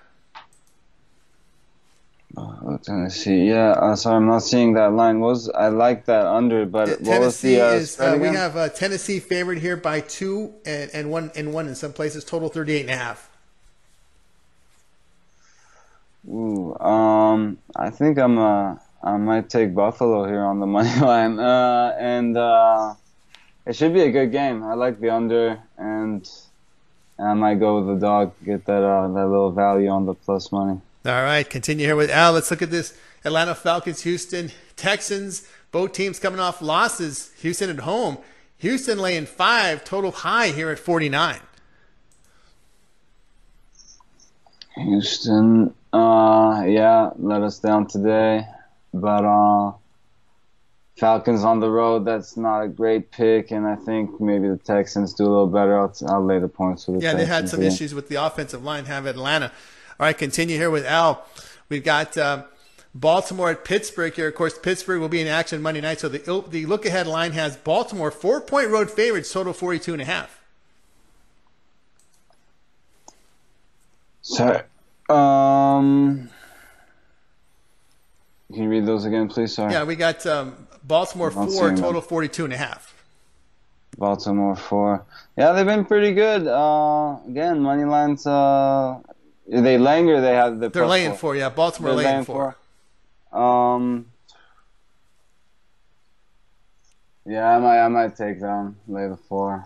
Oh, 2.37 2.79
Tennessee, 2.81 3.47
yeah. 3.47 3.71
Uh, 3.71 3.95
sorry, 3.95 4.15
I'm 4.15 4.27
not 4.27 4.39
seeing 4.39 4.73
that 4.73 4.93
line. 4.93 5.19
Was 5.19 5.49
I 5.49 5.67
like 5.67 6.05
that 6.05 6.25
under? 6.25 6.65
But 6.65 6.89
what 6.89 7.03
Tennessee 7.03 7.19
was 7.19 7.41
the 7.41 7.61
uh, 7.61 7.69
is 7.73 7.99
uh, 7.99 8.17
we 8.21 8.27
have 8.29 8.55
uh, 8.55 8.69
Tennessee 8.69 9.19
favored 9.19 9.57
here 9.57 9.75
by 9.75 9.99
two 9.99 10.53
and, 10.65 10.89
and 10.93 11.11
one 11.11 11.31
and 11.35 11.53
one 11.53 11.67
in 11.67 11.75
some 11.75 11.91
places. 11.91 12.23
Total 12.23 12.47
38 12.47 12.81
and 12.81 12.89
a 12.91 12.95
half. 12.95 13.29
Ooh, 16.29 16.77
um, 16.79 17.57
I 17.75 17.89
think 17.89 18.17
I'm 18.17 18.37
uh, 18.37 18.75
I 19.03 19.17
might 19.17 19.49
take 19.49 19.73
Buffalo 19.75 20.25
here 20.25 20.41
on 20.41 20.59
the 20.59 20.65
money 20.77 20.99
line, 20.99 21.37
uh, 21.37 21.95
and 21.99 22.37
uh, 22.37 22.93
it 23.65 23.75
should 23.75 23.93
be 23.93 24.01
a 24.01 24.11
good 24.11 24.31
game. 24.31 24.63
I 24.63 24.75
like 24.75 25.01
the 25.01 25.09
under, 25.09 25.59
and, 25.77 26.29
and 27.17 27.27
I 27.27 27.33
might 27.33 27.55
go 27.55 27.81
with 27.81 27.87
the 27.87 28.05
dog, 28.05 28.33
get 28.45 28.65
that 28.65 28.83
uh, 28.83 29.07
that 29.09 29.27
little 29.27 29.51
value 29.51 29.89
on 29.89 30.05
the 30.05 30.13
plus 30.13 30.51
money. 30.51 30.79
All 31.05 31.23
right, 31.23 31.49
continue 31.49 31.85
here 31.85 31.95
with 31.95 32.11
Al. 32.11 32.33
Let's 32.33 32.51
look 32.51 32.61
at 32.61 32.69
this 32.69 32.95
Atlanta 33.25 33.55
Falcons, 33.55 34.01
Houston 34.03 34.51
Texans. 34.75 35.47
Both 35.71 35.93
teams 35.93 36.19
coming 36.19 36.39
off 36.39 36.61
losses. 36.61 37.31
Houston 37.39 37.69
at 37.69 37.79
home. 37.79 38.17
Houston 38.57 38.99
laying 38.99 39.25
five, 39.25 39.83
total 39.83 40.11
high 40.11 40.49
here 40.49 40.69
at 40.69 40.77
49. 40.77 41.39
Houston, 44.77 45.73
uh, 45.91 46.63
yeah, 46.67 47.09
let 47.17 47.41
us 47.41 47.57
down 47.59 47.87
today. 47.87 48.45
But 48.93 49.25
uh, 49.25 49.73
Falcons 50.97 51.43
on 51.43 51.59
the 51.59 51.69
road, 51.69 52.05
that's 52.05 52.37
not 52.37 52.61
a 52.61 52.67
great 52.67 53.09
pick. 53.11 53.49
And 53.51 53.65
I 53.65 53.75
think 53.75 54.21
maybe 54.21 54.47
the 54.49 54.57
Texans 54.57 55.13
do 55.13 55.23
a 55.23 55.29
little 55.29 55.47
better. 55.47 55.79
I'll, 55.79 55.93
I'll 56.07 56.23
lay 56.23 56.37
the 56.37 56.47
points 56.47 56.85
for 56.85 56.91
the 56.91 56.99
Yeah, 56.99 57.13
Texans 57.13 57.27
they 57.29 57.33
had 57.35 57.49
some 57.49 57.61
here. 57.61 57.69
issues 57.69 57.95
with 57.95 58.07
the 58.07 58.15
offensive 58.23 58.63
line, 58.63 58.85
have 58.85 59.07
Atlanta. 59.07 59.51
All 60.01 60.07
right, 60.07 60.17
continue 60.17 60.57
here 60.57 60.71
with 60.71 60.83
Al. 60.83 61.23
We've 61.69 61.83
got 61.83 62.17
uh, 62.17 62.45
Baltimore 62.95 63.51
at 63.51 63.63
Pittsburgh 63.63 64.11
here. 64.15 64.27
Of 64.29 64.33
course, 64.33 64.57
Pittsburgh 64.57 64.99
will 64.99 65.09
be 65.09 65.21
in 65.21 65.27
action 65.27 65.61
Monday 65.61 65.79
night. 65.79 65.99
So 65.99 66.09
the, 66.09 66.43
the 66.49 66.65
look 66.65 66.87
ahead 66.87 67.05
line 67.05 67.33
has 67.33 67.55
Baltimore 67.55 68.09
four 68.09 68.41
point 68.41 68.69
road 68.69 68.89
favorites, 68.89 69.31
total 69.31 69.53
42 69.53 69.93
and 69.93 70.01
a 70.01 70.05
half. 70.05 70.41
Sorry. 74.23 74.63
Um, 75.07 76.31
can 78.51 78.63
you 78.63 78.69
read 78.69 78.87
those 78.87 79.05
again, 79.05 79.27
please? 79.27 79.53
Sorry. 79.53 79.71
Yeah, 79.71 79.83
we 79.83 79.95
got 79.95 80.25
um, 80.25 80.67
Baltimore 80.83 81.27
I'm 81.27 81.47
four, 81.47 81.69
total 81.75 82.01
them. 82.01 82.09
42 82.09 82.45
and 82.45 82.53
a 82.53 82.57
half. 82.57 82.91
Baltimore 83.99 84.55
four. 84.55 85.05
Yeah, 85.37 85.51
they've 85.51 85.63
been 85.63 85.85
pretty 85.85 86.13
good. 86.13 86.47
Uh, 86.47 87.17
again, 87.27 87.59
money 87.59 87.83
lines. 87.83 88.25
Uh, 88.25 88.99
are 89.51 89.61
they 89.61 89.77
laying 89.77 90.09
or 90.09 90.21
they 90.21 90.33
have 90.35 90.59
the? 90.59 90.69
They're 90.69 90.87
laying 90.87 91.13
four? 91.15 91.35
yeah. 91.35 91.49
Baltimore 91.49 91.89
They're 91.91 91.97
laying, 91.97 92.13
laying 92.13 92.25
four. 92.25 92.55
four. 93.31 93.41
Um. 93.41 94.07
Yeah, 97.25 97.55
I 97.55 97.59
might. 97.59 97.79
I 97.79 97.87
might 97.87 98.15
take 98.15 98.39
them. 98.39 98.77
Lay 98.87 99.07
the 99.07 99.17
four. 99.17 99.65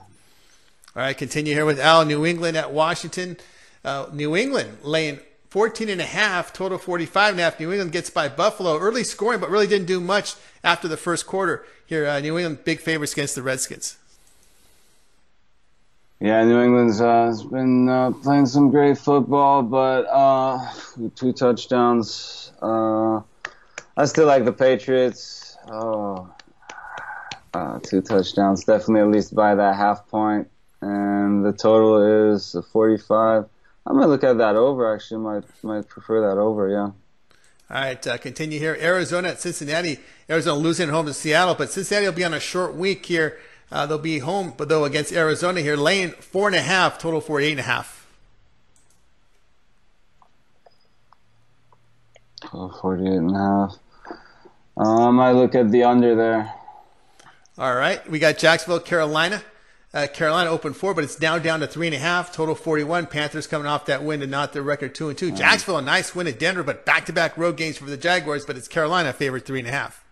All 0.95 1.01
right, 1.01 1.17
continue 1.17 1.53
here 1.53 1.65
with 1.65 1.79
Al. 1.79 2.05
New 2.05 2.25
England 2.25 2.57
at 2.57 2.71
Washington. 2.71 3.37
Uh, 3.83 4.07
New 4.13 4.35
England 4.35 4.77
laying 4.81 5.19
14 5.49 5.89
and 5.89 6.01
a 6.01 6.05
half, 6.05 6.51
total 6.53 6.77
45 6.77 7.31
and 7.31 7.39
a 7.39 7.43
half. 7.43 7.59
New 7.59 7.71
England 7.71 7.91
gets 7.91 8.09
by 8.09 8.27
Buffalo. 8.29 8.77
Early 8.77 9.03
scoring, 9.03 9.39
but 9.39 9.49
really 9.49 9.67
didn't 9.67 9.87
do 9.87 9.99
much 9.99 10.35
after 10.63 10.87
the 10.87 10.97
first 10.97 11.25
quarter. 11.27 11.65
Here, 11.85 12.07
uh, 12.07 12.19
New 12.19 12.37
England 12.37 12.63
big 12.63 12.79
favorites 12.79 13.13
against 13.13 13.35
the 13.35 13.41
Redskins. 13.41 13.97
Yeah, 16.21 16.45
New 16.45 16.61
England's 16.61 17.01
uh, 17.01 17.25
has 17.25 17.43
been 17.43 17.89
uh, 17.89 18.11
playing 18.11 18.45
some 18.45 18.71
great 18.71 18.97
football, 18.97 19.61
but 19.63 20.03
uh, 20.03 20.65
two 21.15 21.33
touchdowns. 21.33 22.53
Uh, 22.61 23.21
I 23.97 24.05
still 24.05 24.25
like 24.25 24.45
the 24.45 24.53
Patriots. 24.53 25.57
Oh, 25.69 26.33
uh, 27.53 27.79
two 27.79 28.01
touchdowns, 28.01 28.63
definitely 28.63 29.01
at 29.01 29.07
least 29.09 29.35
by 29.35 29.55
that 29.55 29.75
half 29.75 30.07
point, 30.07 30.49
and 30.81 31.43
the 31.43 31.51
total 31.51 32.31
is 32.31 32.55
45. 32.71 33.45
I 33.85 33.93
might 33.93 34.05
look 34.05 34.23
at 34.23 34.37
that 34.37 34.55
over. 34.55 34.93
Actually, 34.93 35.19
might 35.19 35.43
might 35.63 35.87
prefer 35.89 36.29
that 36.29 36.39
over. 36.39 36.69
Yeah. 36.69 36.91
All 37.67 37.81
right, 37.81 38.07
uh, 38.07 38.17
continue 38.17 38.59
here. 38.59 38.77
Arizona 38.79 39.29
at 39.29 39.41
Cincinnati. 39.41 39.99
Arizona 40.29 40.59
losing 40.59 40.87
at 40.87 40.93
home 40.93 41.07
to 41.07 41.13
Seattle, 41.13 41.55
but 41.55 41.71
Cincinnati 41.71 42.05
will 42.05 42.13
be 42.13 42.23
on 42.23 42.33
a 42.33 42.39
short 42.39 42.75
week 42.75 43.05
here. 43.05 43.37
Uh, 43.71 43.85
they'll 43.85 43.97
be 43.97 44.19
home, 44.19 44.53
but 44.55 44.69
though 44.69 44.85
against 44.85 45.11
Arizona 45.11 45.61
here, 45.61 45.75
laying 45.75 46.11
four 46.11 46.47
and 46.47 46.55
a 46.55 46.61
half, 46.61 46.97
total 46.97 47.19
for 47.21 47.41
eight 47.41 47.51
and 47.51 47.59
a 47.59 47.63
half. 47.63 48.07
Oh, 52.53 52.69
48 52.81 53.07
and 53.07 53.35
a 53.35 53.39
half. 53.39 53.75
Um, 54.77 55.19
I 55.19 55.31
look 55.31 55.55
at 55.55 55.71
the 55.71 55.83
under 55.83 56.15
there. 56.15 56.53
All 57.57 57.75
right, 57.75 58.07
we 58.09 58.19
got 58.19 58.37
Jacksonville, 58.37 58.81
Carolina. 58.81 59.41
Uh, 59.93 60.07
Carolina 60.07 60.49
opened 60.49 60.75
four, 60.75 60.93
but 60.93 61.05
it's 61.05 61.21
now 61.21 61.39
down 61.39 61.61
to 61.61 61.67
three 61.67 61.87
and 61.87 61.95
a 61.95 61.99
half. 61.99 62.33
Total 62.33 62.53
forty-one. 62.53 63.07
Panthers 63.07 63.47
coming 63.47 63.65
off 63.65 63.85
that 63.85 64.03
win 64.03 64.21
and 64.21 64.29
not 64.29 64.51
their 64.51 64.61
record 64.61 64.93
two 64.93 65.07
and 65.07 65.17
two. 65.17 65.31
Jacksonville 65.31 65.77
a 65.77 65.81
nice 65.81 66.13
win 66.13 66.27
at 66.27 66.37
Denver, 66.37 66.63
but 66.63 66.85
back-to-back 66.85 67.37
road 67.37 67.55
games 67.55 67.77
for 67.77 67.85
the 67.85 67.95
Jaguars. 67.95 68.45
But 68.45 68.57
it's 68.57 68.67
Carolina 68.67 69.13
favored 69.13 69.45
three 69.45 69.59
and 69.59 69.69
a 69.69 69.71
half. 69.71 70.04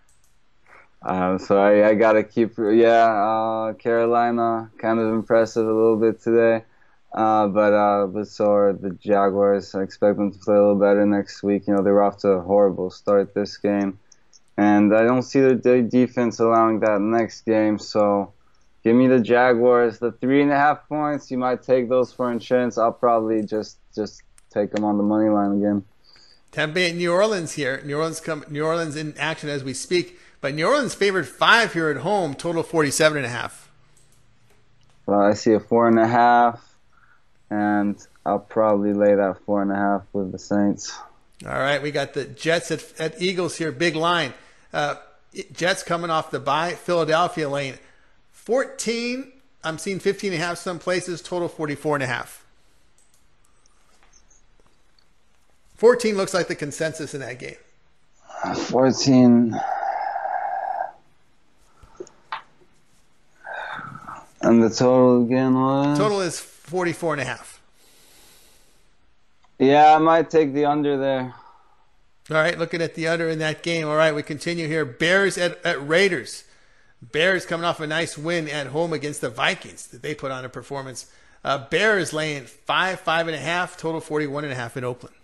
Um, 1.04 1.38
so 1.38 1.60
I, 1.60 1.94
gotta 1.94 2.22
keep, 2.22 2.56
yeah, 2.56 3.04
uh, 3.04 3.74
Carolina, 3.74 4.70
kind 4.78 4.98
of 4.98 5.12
impressive 5.12 5.66
a 5.66 5.72
little 5.72 5.96
bit 5.96 6.22
today. 6.22 6.64
Uh, 7.12 7.46
but, 7.46 7.72
uh, 7.74 8.06
but 8.06 8.26
so 8.26 8.52
are 8.52 8.72
the 8.72 8.90
Jaguars. 8.90 9.74
I 9.74 9.82
expect 9.82 10.16
them 10.16 10.32
to 10.32 10.38
play 10.38 10.56
a 10.56 10.58
little 10.58 10.74
better 10.76 11.04
next 11.04 11.42
week. 11.42 11.66
You 11.66 11.74
know, 11.74 11.82
they 11.82 11.90
were 11.90 12.02
off 12.02 12.18
to 12.18 12.28
a 12.28 12.40
horrible 12.40 12.90
start 12.90 13.34
this 13.34 13.58
game. 13.58 13.98
And 14.56 14.96
I 14.96 15.02
don't 15.02 15.22
see 15.22 15.40
their 15.40 15.82
defense 15.82 16.38
allowing 16.40 16.80
that 16.80 17.00
next 17.00 17.42
game. 17.42 17.78
So 17.78 18.32
give 18.82 18.96
me 18.96 19.06
the 19.06 19.20
Jaguars. 19.20 19.98
The 19.98 20.12
three 20.12 20.42
and 20.42 20.50
a 20.50 20.56
half 20.56 20.88
points, 20.88 21.30
you 21.30 21.36
might 21.36 21.62
take 21.62 21.88
those 21.88 22.12
for 22.12 22.32
insurance. 22.32 22.78
I'll 22.78 22.92
probably 22.92 23.44
just, 23.44 23.78
just 23.94 24.22
take 24.50 24.70
them 24.70 24.84
on 24.84 24.96
the 24.96 25.04
money 25.04 25.28
line 25.28 25.58
again. 25.58 25.84
Tampa 26.50 26.74
Bay, 26.74 26.92
New 26.92 27.12
Orleans 27.12 27.52
here. 27.52 27.82
New 27.84 27.96
Orleans 27.96 28.20
come, 28.20 28.44
New 28.48 28.64
Orleans 28.64 28.96
in 28.96 29.14
action 29.18 29.48
as 29.50 29.62
we 29.62 29.74
speak. 29.74 30.18
But 30.44 30.56
New 30.56 30.66
Orleans 30.66 30.94
favored 30.94 31.26
five 31.26 31.72
here 31.72 31.88
at 31.88 31.96
home, 31.96 32.34
total 32.34 32.62
47 32.62 33.16
and 33.16 33.24
a 33.24 33.30
half. 33.30 33.70
Well, 35.06 35.22
I 35.22 35.32
see 35.32 35.54
a 35.54 35.58
four 35.58 35.88
and 35.88 35.98
a 35.98 36.06
half, 36.06 36.62
and 37.48 37.96
I'll 38.26 38.40
probably 38.40 38.92
lay 38.92 39.14
that 39.14 39.38
four 39.46 39.62
and 39.62 39.72
a 39.72 39.74
half 39.74 40.02
with 40.12 40.32
the 40.32 40.38
Saints. 40.38 40.92
All 41.46 41.58
right, 41.58 41.80
we 41.80 41.90
got 41.90 42.12
the 42.12 42.26
Jets 42.26 42.70
at, 42.70 42.84
at 43.00 43.22
Eagles 43.22 43.56
here, 43.56 43.72
big 43.72 43.96
line. 43.96 44.34
Uh, 44.70 44.96
Jets 45.54 45.82
coming 45.82 46.10
off 46.10 46.30
the 46.30 46.40
bye, 46.40 46.72
Philadelphia 46.72 47.48
lane 47.48 47.78
14. 48.32 49.32
I'm 49.64 49.78
seeing 49.78 49.98
15 49.98 50.34
and 50.34 50.42
a 50.42 50.44
half 50.44 50.58
some 50.58 50.78
places, 50.78 51.22
total 51.22 51.48
44 51.48 51.96
and 51.96 52.02
a 52.02 52.06
half. 52.06 52.44
14 55.76 56.18
looks 56.18 56.34
like 56.34 56.48
the 56.48 56.54
consensus 56.54 57.14
in 57.14 57.20
that 57.20 57.38
game. 57.38 57.56
14. 58.68 59.58
And 64.44 64.62
the 64.62 64.68
total 64.68 65.24
again 65.24 65.54
was? 65.54 65.96
Total 65.96 66.20
is 66.20 66.38
44 66.38 67.14
and 67.14 67.22
a 67.22 67.24
half. 67.24 67.62
Yeah, 69.58 69.94
I 69.94 69.98
might 69.98 70.28
take 70.28 70.52
the 70.52 70.66
under 70.66 70.98
there. 70.98 71.34
All 72.30 72.36
right, 72.36 72.58
looking 72.58 72.82
at 72.82 72.94
the 72.94 73.08
under 73.08 73.28
in 73.28 73.38
that 73.38 73.62
game. 73.62 73.88
All 73.88 73.96
right, 73.96 74.14
we 74.14 74.22
continue 74.22 74.66
here. 74.66 74.84
Bears 74.84 75.38
at, 75.38 75.64
at 75.64 75.86
Raiders. 75.86 76.44
Bears 77.00 77.46
coming 77.46 77.64
off 77.64 77.80
a 77.80 77.86
nice 77.86 78.18
win 78.18 78.48
at 78.48 78.68
home 78.68 78.92
against 78.92 79.22
the 79.22 79.30
Vikings 79.30 79.86
that 79.88 80.02
they 80.02 80.14
put 80.14 80.30
on 80.30 80.44
a 80.44 80.48
performance. 80.50 81.10
Uh, 81.42 81.58
Bears 81.68 82.12
laying 82.12 82.44
five, 82.44 83.00
five 83.00 83.26
and 83.28 83.36
a 83.36 83.40
half, 83.40 83.76
total 83.76 84.00
41 84.00 84.44
and 84.44 84.52
a 84.52 84.56
half 84.56 84.76
in 84.76 84.84
Oakland. 84.84 85.14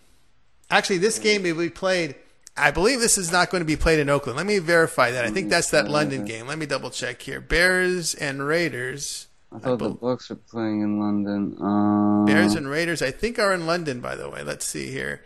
Actually, 0.71 0.99
this 0.99 1.19
game 1.19 1.43
will 1.43 1.57
be 1.57 1.69
played. 1.69 2.15
I 2.61 2.71
believe 2.71 3.01
this 3.01 3.19
is 3.19 3.33
not 3.33 3.51
going 3.51 3.61
to 3.61 3.67
be 3.67 3.77
played 3.77 3.99
in 3.99 4.09
Oakland. 4.11 4.37
Let 4.37 4.47
me 4.47 4.59
verify 4.59 5.11
that. 5.11 5.25
I 5.25 5.31
think 5.31 5.49
that's 5.49 5.71
that 5.71 5.89
London 5.89 6.25
game. 6.25 6.47
Let 6.47 6.59
me 6.59 6.67
double 6.67 6.91
check 6.91 7.23
here. 7.23 7.41
Bears 7.41 8.15
and 8.15 8.47
Raiders. 8.47 9.29
I 9.53 9.59
thought 9.59 9.83
I 9.83 9.89
the 9.89 9.95
Bucks 9.95 10.31
are 10.31 10.37
playing 10.37 10.83
in 10.83 11.01
London. 11.01 11.57
Uh... 11.61 12.25
Bears 12.25 12.55
and 12.55 12.69
Raiders, 12.69 13.03
I 13.03 13.11
think, 13.11 13.39
are 13.39 13.53
in 13.53 13.67
London. 13.67 14.01
By 14.01 14.15
the 14.15 14.29
way, 14.29 14.43
let's 14.43 14.65
see 14.65 14.91
here. 14.91 15.25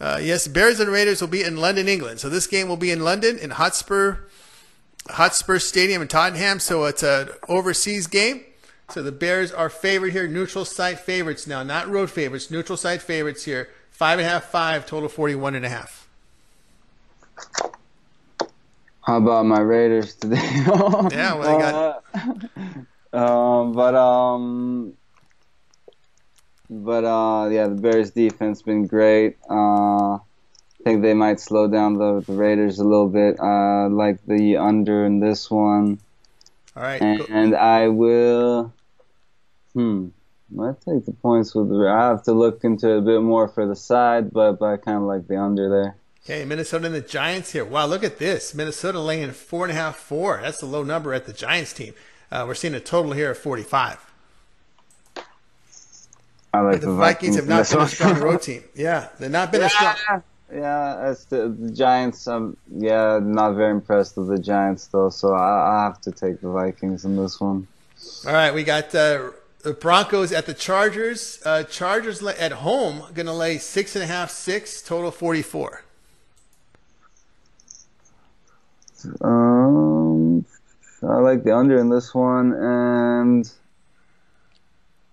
Uh, 0.00 0.18
yes, 0.20 0.48
Bears 0.48 0.80
and 0.80 0.90
Raiders 0.90 1.20
will 1.20 1.28
be 1.28 1.44
in 1.44 1.56
London, 1.56 1.86
England. 1.86 2.18
So 2.18 2.28
this 2.28 2.46
game 2.46 2.68
will 2.68 2.76
be 2.76 2.90
in 2.90 3.04
London 3.04 3.38
in 3.38 3.50
Hotspur, 3.50 4.16
Hotspur 5.08 5.58
Stadium 5.60 6.02
in 6.02 6.08
Tottenham. 6.08 6.58
So 6.58 6.84
it's 6.84 7.02
an 7.02 7.28
overseas 7.48 8.06
game. 8.06 8.44
So 8.90 9.02
the 9.02 9.12
Bears 9.12 9.52
are 9.52 9.70
favored 9.70 10.12
here, 10.12 10.26
neutral 10.26 10.64
site 10.64 10.98
favorites 10.98 11.46
now, 11.46 11.62
not 11.62 11.88
road 11.88 12.10
favorites, 12.10 12.50
neutral 12.50 12.76
site 12.76 13.02
favorites 13.02 13.44
here. 13.44 13.68
Five 13.90 14.18
and 14.18 14.26
a 14.26 14.30
half, 14.30 14.44
five, 14.44 14.86
total 14.86 15.08
41 15.08 15.54
and 15.54 15.64
a 15.64 15.68
half. 15.68 16.03
How 19.06 19.18
about 19.18 19.44
my 19.44 19.60
Raiders 19.60 20.14
today? 20.14 20.36
yeah, 20.64 21.34
well, 21.34 21.58
got. 21.58 22.04
Uh, 23.12 23.16
um, 23.16 23.72
but 23.72 23.94
um, 23.94 24.94
but 26.70 27.04
uh, 27.04 27.48
yeah, 27.50 27.68
the 27.68 27.74
Bears' 27.74 28.12
defense 28.12 28.62
been 28.62 28.86
great. 28.86 29.36
Uh, 29.48 30.14
I 30.14 30.20
think 30.84 31.02
they 31.02 31.12
might 31.12 31.40
slow 31.40 31.68
down 31.68 31.94
the, 31.94 32.24
the 32.26 32.32
Raiders 32.32 32.78
a 32.78 32.84
little 32.84 33.08
bit. 33.08 33.38
Uh, 33.38 33.90
like 33.90 34.24
the 34.26 34.56
under 34.56 35.04
in 35.04 35.20
this 35.20 35.50
one. 35.50 36.00
All 36.74 36.82
right, 36.82 37.00
and, 37.00 37.20
and 37.28 37.54
I 37.54 37.88
will. 37.88 38.72
Hmm. 39.74 40.08
I 40.58 40.72
take 40.72 41.04
the 41.04 41.12
points 41.12 41.54
with 41.54 41.68
the. 41.68 41.88
I 41.88 42.08
have 42.08 42.22
to 42.24 42.32
look 42.32 42.64
into 42.64 42.88
it 42.88 42.98
a 42.98 43.02
bit 43.02 43.20
more 43.20 43.48
for 43.48 43.66
the 43.66 43.76
side, 43.76 44.32
but 44.32 44.54
but 44.58 44.66
I 44.66 44.76
kind 44.78 44.98
of 44.98 45.02
like 45.02 45.26
the 45.26 45.36
under 45.36 45.68
there. 45.68 45.96
Okay, 46.24 46.42
Minnesota 46.46 46.86
and 46.86 46.94
the 46.94 47.02
Giants 47.02 47.52
here. 47.52 47.66
Wow, 47.66 47.84
look 47.84 48.02
at 48.02 48.18
this. 48.18 48.54
Minnesota 48.54 48.98
laying 48.98 49.30
four 49.32 49.66
and 49.66 49.72
a 49.72 49.74
half, 49.74 49.96
four. 49.96 50.40
That's 50.40 50.62
a 50.62 50.66
low 50.66 50.82
number 50.82 51.12
at 51.12 51.26
the 51.26 51.34
Giants 51.34 51.74
team. 51.74 51.92
Uh, 52.32 52.44
we're 52.46 52.54
seeing 52.54 52.72
a 52.72 52.80
total 52.80 53.12
here 53.12 53.32
of 53.32 53.38
45. 53.38 54.10
I 56.54 56.60
like 56.60 56.80
the, 56.80 56.86
the 56.86 56.94
Vikings, 56.94 57.36
Vikings 57.36 57.36
have 57.36 57.46
not 57.46 57.68
been 57.68 57.80
a 57.82 57.88
strong 57.88 58.20
road 58.20 58.40
team. 58.40 58.64
Yeah, 58.74 59.08
they've 59.18 59.30
not 59.30 59.52
been 59.52 59.60
yeah. 59.60 59.66
a 59.66 59.70
strong. 59.70 60.22
Yeah, 60.50 60.96
as 60.98 61.26
the, 61.26 61.48
the 61.48 61.70
Giants, 61.70 62.26
um, 62.26 62.56
yeah, 62.74 63.18
not 63.22 63.52
very 63.52 63.72
impressed 63.72 64.16
with 64.16 64.28
the 64.28 64.38
Giants 64.38 64.86
though, 64.86 65.10
so 65.10 65.34
I, 65.34 65.80
I 65.80 65.84
have 65.84 66.00
to 66.02 66.12
take 66.12 66.40
the 66.40 66.48
Vikings 66.48 67.04
in 67.04 67.16
this 67.16 67.38
one. 67.38 67.66
All 68.26 68.32
right, 68.32 68.54
we 68.54 68.64
got 68.64 68.94
uh, 68.94 69.30
the 69.62 69.74
Broncos 69.74 70.32
at 70.32 70.46
the 70.46 70.54
Chargers. 70.54 71.40
Uh, 71.44 71.64
Chargers 71.64 72.22
at 72.22 72.52
home 72.52 73.02
going 73.12 73.26
to 73.26 73.32
lay 73.32 73.58
six 73.58 73.94
and 73.94 74.02
a 74.02 74.06
half, 74.06 74.30
six 74.30 74.80
total 74.80 75.10
forty 75.10 75.42
four. 75.42 75.82
Um, 79.20 80.44
I 81.02 81.16
like 81.16 81.44
the 81.44 81.54
under 81.56 81.78
in 81.78 81.88
this 81.90 82.14
one, 82.14 82.52
and 82.54 83.50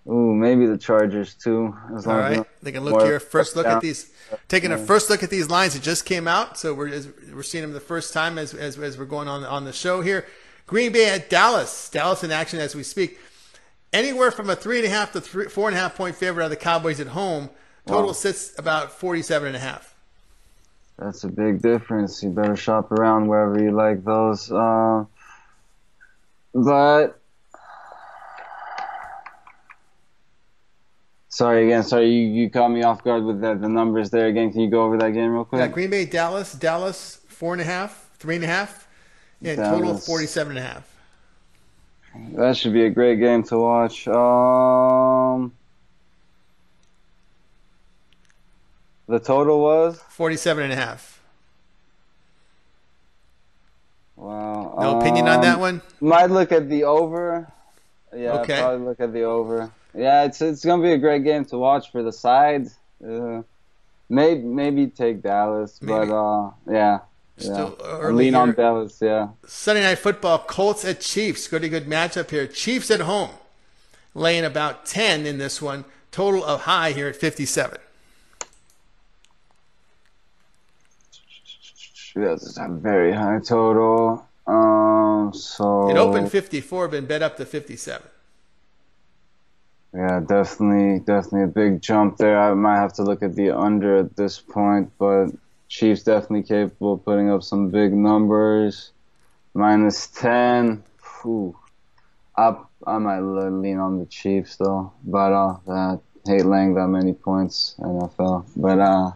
ooh, 0.08 0.34
maybe 0.34 0.66
the 0.66 0.78
Chargers 0.78 1.34
too. 1.34 1.76
All 1.90 2.18
right, 2.18 2.46
they 2.64 2.72
can 2.72 2.84
look 2.84 3.02
here. 3.04 3.20
First 3.20 3.56
look 3.56 3.66
down. 3.66 3.78
at 3.78 3.82
these. 3.82 4.12
Taking 4.48 4.72
a 4.72 4.78
first 4.78 5.10
look 5.10 5.24
at 5.24 5.30
these 5.30 5.50
lines, 5.50 5.76
it 5.76 5.82
just 5.82 6.06
came 6.06 6.28
out, 6.28 6.58
so 6.58 6.74
we're 6.74 7.02
we're 7.34 7.44
seeing 7.44 7.64
them 7.64 7.74
the 7.74 7.82
first 7.82 8.14
time 8.14 8.38
as 8.38 8.54
as, 8.54 8.78
as 8.78 8.98
we're 8.98 9.06
going 9.06 9.28
on 9.28 9.44
on 9.44 9.66
the 9.66 9.74
show 9.74 10.02
here. 10.02 10.26
Green 10.68 10.94
Bay 10.94 11.10
at 11.10 11.30
Dallas. 11.30 11.90
Dallas 11.90 12.24
in 12.24 12.32
action 12.32 12.60
as 12.60 12.76
we 12.76 12.84
speak. 12.84 13.20
Anywhere 13.92 14.32
from 14.32 14.50
a 14.50 14.56
three 14.56 14.78
and 14.78 14.88
a 14.88 14.90
half 14.90 15.12
to 15.12 15.20
three, 15.20 15.48
four 15.48 15.68
and 15.68 15.78
a 15.78 15.80
half 15.82 15.96
point 15.96 16.16
favorite 16.16 16.46
of 16.46 16.50
the 16.50 16.56
Cowboys 16.56 17.02
at 17.02 17.08
home. 17.08 17.50
Total 17.86 18.08
wow. 18.08 18.14
sits 18.14 18.58
about 18.58 18.94
forty-seven 18.94 19.48
and 19.48 19.58
a 19.58 19.60
half. 19.60 19.91
That's 21.01 21.24
a 21.24 21.29
big 21.29 21.63
difference. 21.63 22.22
You 22.22 22.29
better 22.29 22.55
shop 22.55 22.91
around 22.91 23.25
wherever 23.25 23.60
you 23.60 23.72
like 23.72 24.03
those. 24.05 24.51
Uh, 24.51 25.05
but 26.53 27.20
sorry 31.27 31.65
again. 31.65 31.81
Sorry, 31.81 32.08
you, 32.08 32.27
you 32.27 32.50
caught 32.51 32.70
me 32.70 32.84
off 32.84 33.03
guard 33.03 33.24
with 33.24 33.41
the, 33.41 33.55
the 33.55 33.67
numbers 33.67 34.12
there 34.12 34.27
again. 34.27 34.51
Can 34.51 34.62
you 34.62 34.70
go 34.70 34.84
over 34.84 34.96
that 34.98 35.10
game 35.13 35.31
real 35.31 35.43
quick? 35.43 35.60
Yeah, 35.60 35.70
Green 35.70 35.89
Bay, 35.89 36.05
Dallas, 36.05 36.53
Dallas, 36.53 37.20
four 37.27 37.53
and 37.53 37.62
a 37.63 37.65
half, 37.65 38.12
three 38.20 38.36
and 38.36 38.43
a 38.43 38.48
half, 38.48 38.88
yeah, 39.41 39.55
Dallas. 39.55 39.79
total 39.79 39.98
forty-seven 39.98 40.55
and 40.55 40.63
a 40.63 40.70
half. 40.70 40.88
That 42.36 42.58
should 42.58 42.74
be 42.74 42.86
a 42.86 42.91
great 42.91 43.20
game 43.20 43.41
to 43.43 43.58
watch. 43.58 44.08
Um, 44.08 45.51
the 49.12 49.20
total 49.20 49.62
was 49.62 50.00
47 50.10 50.63
and 50.63 50.74
a 50.74 50.75
half. 50.75 51.22
Wow. 54.15 54.77
No 54.80 55.00
opinion 55.00 55.27
on 55.27 55.41
that 55.41 55.56
um, 55.56 55.62
one? 55.62 55.82
Might 56.00 56.30
look 56.30 56.51
at 56.51 56.70
the 56.70 56.84
over. 56.84 57.51
Yeah, 58.15 58.39
Okay. 58.39 58.60
probably 58.60 58.86
look 58.86 59.00
at 59.00 59.13
the 59.13 59.24
over. 59.24 59.72
Yeah, 59.94 60.24
it's 60.25 60.41
it's 60.41 60.63
gonna 60.63 60.82
be 60.82 60.94
a 60.94 60.98
great 60.98 61.24
game 61.24 61.44
to 61.46 61.58
watch 61.58 61.91
for 61.91 62.03
the 62.03 62.12
side. 62.12 62.68
Uh, 63.06 63.41
maybe 64.10 64.41
maybe 64.44 64.88
take 64.88 65.22
Dallas, 65.22 65.82
Maybe. 65.82 66.08
but 66.08 66.13
uh, 66.15 66.51
yeah, 66.70 67.00
Still 67.38 67.77
yeah. 67.82 68.08
lean 68.10 68.36
on. 68.36 68.53
Dallas. 68.53 69.00
Yeah. 69.01 69.30
Sunday 69.46 69.82
night 69.84 69.98
football, 70.00 70.39
Colts 70.39 70.86
at 70.86 71.01
Chiefs. 71.01 71.48
Pretty 71.48 71.68
good 71.70 71.88
matchup 71.88 72.30
here. 72.30 72.48
Chiefs 72.48 72.91
at 72.91 73.01
home, 73.01 73.32
laying 74.13 74.46
about 74.46 74.86
10 74.86 75.25
in 75.25 75.38
this 75.38 75.62
one. 75.62 75.84
Total 76.12 76.44
of 76.44 76.62
high 76.62 76.91
here 76.91 77.08
at 77.08 77.15
57. 77.15 77.77
Yeah, 82.15 82.34
it's 82.34 82.58
a 82.58 82.68
very 82.70 83.13
high 83.13 83.39
total. 83.39 84.25
Um, 84.48 85.32
so 85.34 85.89
It 85.89 85.98
opened 85.98 86.32
54, 86.32 86.88
been 86.89 87.06
bet 87.06 87.22
up 87.22 87.38
to 87.38 87.46
57. 87.46 88.08
Yeah, 89.94 90.22
definitely, 90.22 91.00
definitely 91.00 91.44
a 91.44 91.48
big 91.48 91.82
jump 91.82 92.18
there. 92.18 92.39
I 92.39 92.53
might 92.53 92.77
have 92.77 92.94
to 92.94 93.03
look 93.03 93.22
at 93.24 93.36
the 93.36 93.51
under 93.51 93.98
at 93.98 94.15
this 94.15 94.39
point, 94.39 94.91
but 94.98 95.27
Chiefs 95.68 96.03
definitely 96.03 96.44
capable 96.44 96.94
of 96.94 97.06
putting 97.06 97.30
up 97.30 97.44
some 97.44 97.70
big 97.70 97.94
numbers. 97.94 98.91
Minus 99.53 100.08
ten. 100.08 100.84
Whew. 101.22 101.58
I 102.38 102.56
I 102.88 102.98
might 102.98 103.20
lean 103.20 103.80
on 103.80 104.00
the 104.00 104.06
Chiefs 104.06 104.56
though, 104.56 104.91
but 105.03 105.34
uh, 105.34 105.58
I 105.70 105.98
hate 106.25 106.46
laying 106.46 106.74
that 106.75 106.88
many 106.88 107.13
points 107.13 107.75
NFL. 107.80 108.46
But 108.56 108.80
uh, 108.80 109.12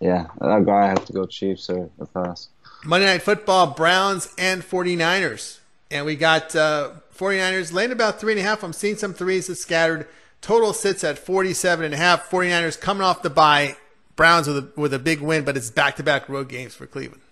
yeah, 0.00 0.26
I 0.40 0.60
go. 0.60 0.72
I 0.72 0.86
have 0.86 1.04
to 1.06 1.12
go 1.12 1.26
Chiefs 1.26 1.70
or, 1.70 1.90
or 1.98 2.06
pass. 2.06 2.48
Monday 2.84 3.06
Night 3.06 3.22
Football, 3.22 3.68
Browns 3.68 4.32
and 4.36 4.62
49ers. 4.62 5.60
And 5.90 6.04
we 6.04 6.16
got 6.16 6.54
uh, 6.54 6.90
49ers 7.16 7.72
laying 7.72 7.92
about 7.92 8.20
three 8.20 8.32
and 8.32 8.40
a 8.40 8.44
half. 8.44 8.62
I'm 8.62 8.72
seeing 8.72 8.96
some 8.96 9.14
threes 9.14 9.46
that 9.46 9.56
scattered. 9.56 10.08
Total 10.40 10.72
sits 10.72 11.02
at 11.04 11.18
47 11.18 11.84
and 11.84 11.94
a 11.94 11.96
half. 11.96 12.28
49ers 12.28 12.78
coming 12.78 13.02
off 13.02 13.22
the 13.22 13.30
bye. 13.30 13.76
Browns 14.16 14.46
with 14.46 14.58
a, 14.58 14.80
with 14.80 14.94
a 14.94 14.98
big 14.98 15.20
win, 15.20 15.44
but 15.44 15.56
it's 15.56 15.70
back 15.70 15.96
to 15.96 16.02
back 16.02 16.28
road 16.28 16.48
games 16.48 16.74
for 16.74 16.86
Cleveland. 16.86 17.22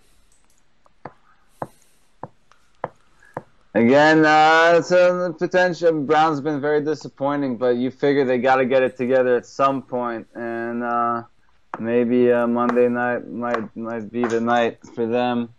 Again, 3.75 4.23
uh, 4.25 4.75
it's 4.77 4.91
a 4.91 5.33
potential. 5.37 6.01
Brown's 6.01 6.41
been 6.41 6.61
very 6.61 6.83
disappointing, 6.83 7.57
but 7.57 7.75
you 7.75 7.89
figure 7.89 8.23
they 8.23 8.37
got 8.37 8.57
to 8.57 8.65
get 8.65 8.83
it 8.83 8.97
together 8.97 9.35
at 9.35 9.47
some 9.47 9.81
point, 9.81 10.27
and 10.35 10.83
uh, 10.83 11.23
maybe 11.79 12.31
uh, 12.31 12.47
Monday 12.47 12.87
night 12.89 13.27
might 13.27 13.75
might 13.75 14.11
be 14.11 14.23
the 14.25 14.41
night 14.41 14.79
for 14.93 15.05
them. 15.05 15.49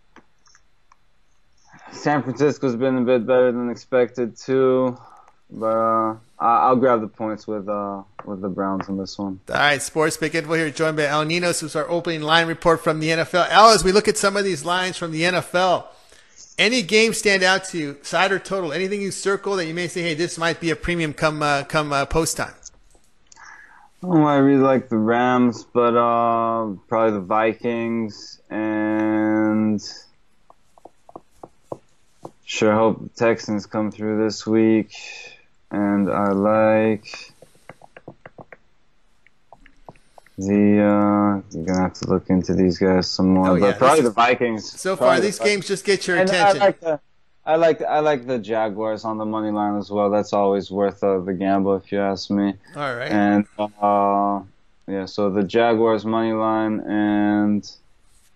San 1.91 2.23
Francisco's 2.23 2.75
been 2.75 2.97
a 2.97 3.01
bit 3.01 3.25
better 3.25 3.51
than 3.51 3.69
expected 3.69 4.37
too, 4.37 4.97
but 5.49 5.65
uh, 5.65 6.15
I'll 6.39 6.75
grab 6.75 7.01
the 7.01 7.07
points 7.07 7.47
with 7.47 7.69
uh, 7.69 8.03
with 8.25 8.41
the 8.41 8.49
Browns 8.49 8.89
on 8.89 8.97
this 8.97 9.17
one. 9.17 9.39
All 9.49 9.55
right, 9.55 9.81
Sports 9.81 10.17
Pick 10.17 10.35
Info 10.35 10.53
here, 10.53 10.69
joined 10.69 10.97
by 10.97 11.05
Al 11.05 11.25
Ninos, 11.25 11.59
who's 11.59 11.75
our 11.75 11.89
opening 11.89 12.21
line 12.21 12.47
report 12.47 12.83
from 12.83 12.99
the 12.99 13.09
NFL. 13.09 13.49
Al, 13.49 13.69
as 13.69 13.83
we 13.83 13.91
look 13.91 14.07
at 14.07 14.17
some 14.17 14.35
of 14.35 14.43
these 14.43 14.65
lines 14.65 14.97
from 14.97 15.11
the 15.11 15.21
NFL, 15.21 15.85
any 16.57 16.81
game 16.81 17.13
stand 17.13 17.43
out 17.43 17.65
to 17.65 17.77
you, 17.77 17.97
side 18.01 18.31
or 18.31 18.39
total? 18.39 18.73
Anything 18.73 19.01
you 19.01 19.11
circle 19.11 19.55
that 19.57 19.65
you 19.65 19.73
may 19.73 19.87
say, 19.87 20.01
hey, 20.01 20.13
this 20.13 20.37
might 20.37 20.59
be 20.59 20.71
a 20.71 20.75
premium 20.75 21.13
come 21.13 21.41
uh, 21.41 21.63
come 21.63 21.93
uh, 21.93 22.05
post 22.05 22.37
time? 22.37 22.53
Oh, 24.03 24.23
I 24.23 24.35
really 24.37 24.61
like 24.61 24.89
the 24.89 24.97
Rams, 24.97 25.65
but 25.73 25.95
uh, 25.95 26.73
probably 26.87 27.13
the 27.13 27.21
Vikings 27.21 28.39
and 28.49 29.81
sure 32.45 32.73
hope 32.73 33.01
the 33.01 33.09
Texans 33.09 33.65
come 33.65 33.91
through 33.91 34.23
this 34.23 34.45
week. 34.45 34.93
And 35.71 36.09
I 36.09 36.29
like 36.31 37.33
the 40.37 40.81
uh, 40.83 41.41
you're 41.51 41.65
gonna 41.65 41.81
have 41.81 41.93
to 41.93 42.09
look 42.09 42.29
into 42.29 42.53
these 42.53 42.77
guys 42.77 43.09
some 43.09 43.29
more, 43.29 43.49
Oh, 43.49 43.55
yeah, 43.55 43.71
but 43.71 43.77
probably 43.79 44.01
the 44.01 44.11
Vikings. 44.11 44.79
So 44.79 44.95
far, 44.95 45.19
these 45.19 45.39
the 45.39 45.45
games 45.45 45.67
just 45.67 45.85
get 45.85 46.07
your 46.07 46.17
and 46.17 46.29
attention. 46.29 46.61
I 46.61 46.65
like 46.65 46.79
the. 46.79 46.99
I 47.45 47.57
like 47.57 47.81
I 47.81 47.99
like 47.99 48.25
the 48.25 48.39
Jaguars 48.39 49.05
on 49.05 49.17
the 49.17 49.25
money 49.25 49.51
line 49.51 49.77
as 49.77 49.91
well. 49.91 50.09
That's 50.09 50.33
always 50.33 50.71
worth 50.71 51.03
uh, 51.03 51.19
the 51.19 51.33
gamble 51.33 51.75
if 51.75 51.91
you 51.91 51.99
ask 51.99 52.31
me. 52.31 52.55
All 52.75 52.95
right. 52.95 53.11
And 53.11 53.45
uh, 53.59 54.41
yeah, 54.87 55.05
so 55.05 55.29
the 55.29 55.43
Jaguars 55.43 56.05
money 56.05 56.33
line 56.33 56.79
and 56.81 57.69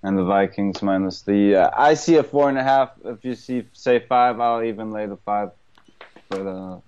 and 0.04 0.17
the 0.17 0.24
Vikings 0.24 0.82
minus 0.82 1.22
the. 1.22 1.56
Uh, 1.56 1.69
I 1.76 1.95
see 1.95 2.15
a 2.15 2.24
four 2.24 2.50
and 2.50 2.58
a 2.58 2.63
half. 2.63 2.91
If 3.04 3.26
you 3.26 3.36
see 3.36 3.65
say 3.74 4.00
five, 4.00 4.39
I'll 4.39 4.63
even 4.63 4.91
lay 4.91 5.08
the 5.08 5.17
five 5.17 5.52
for 6.30 6.43
the 6.43 6.82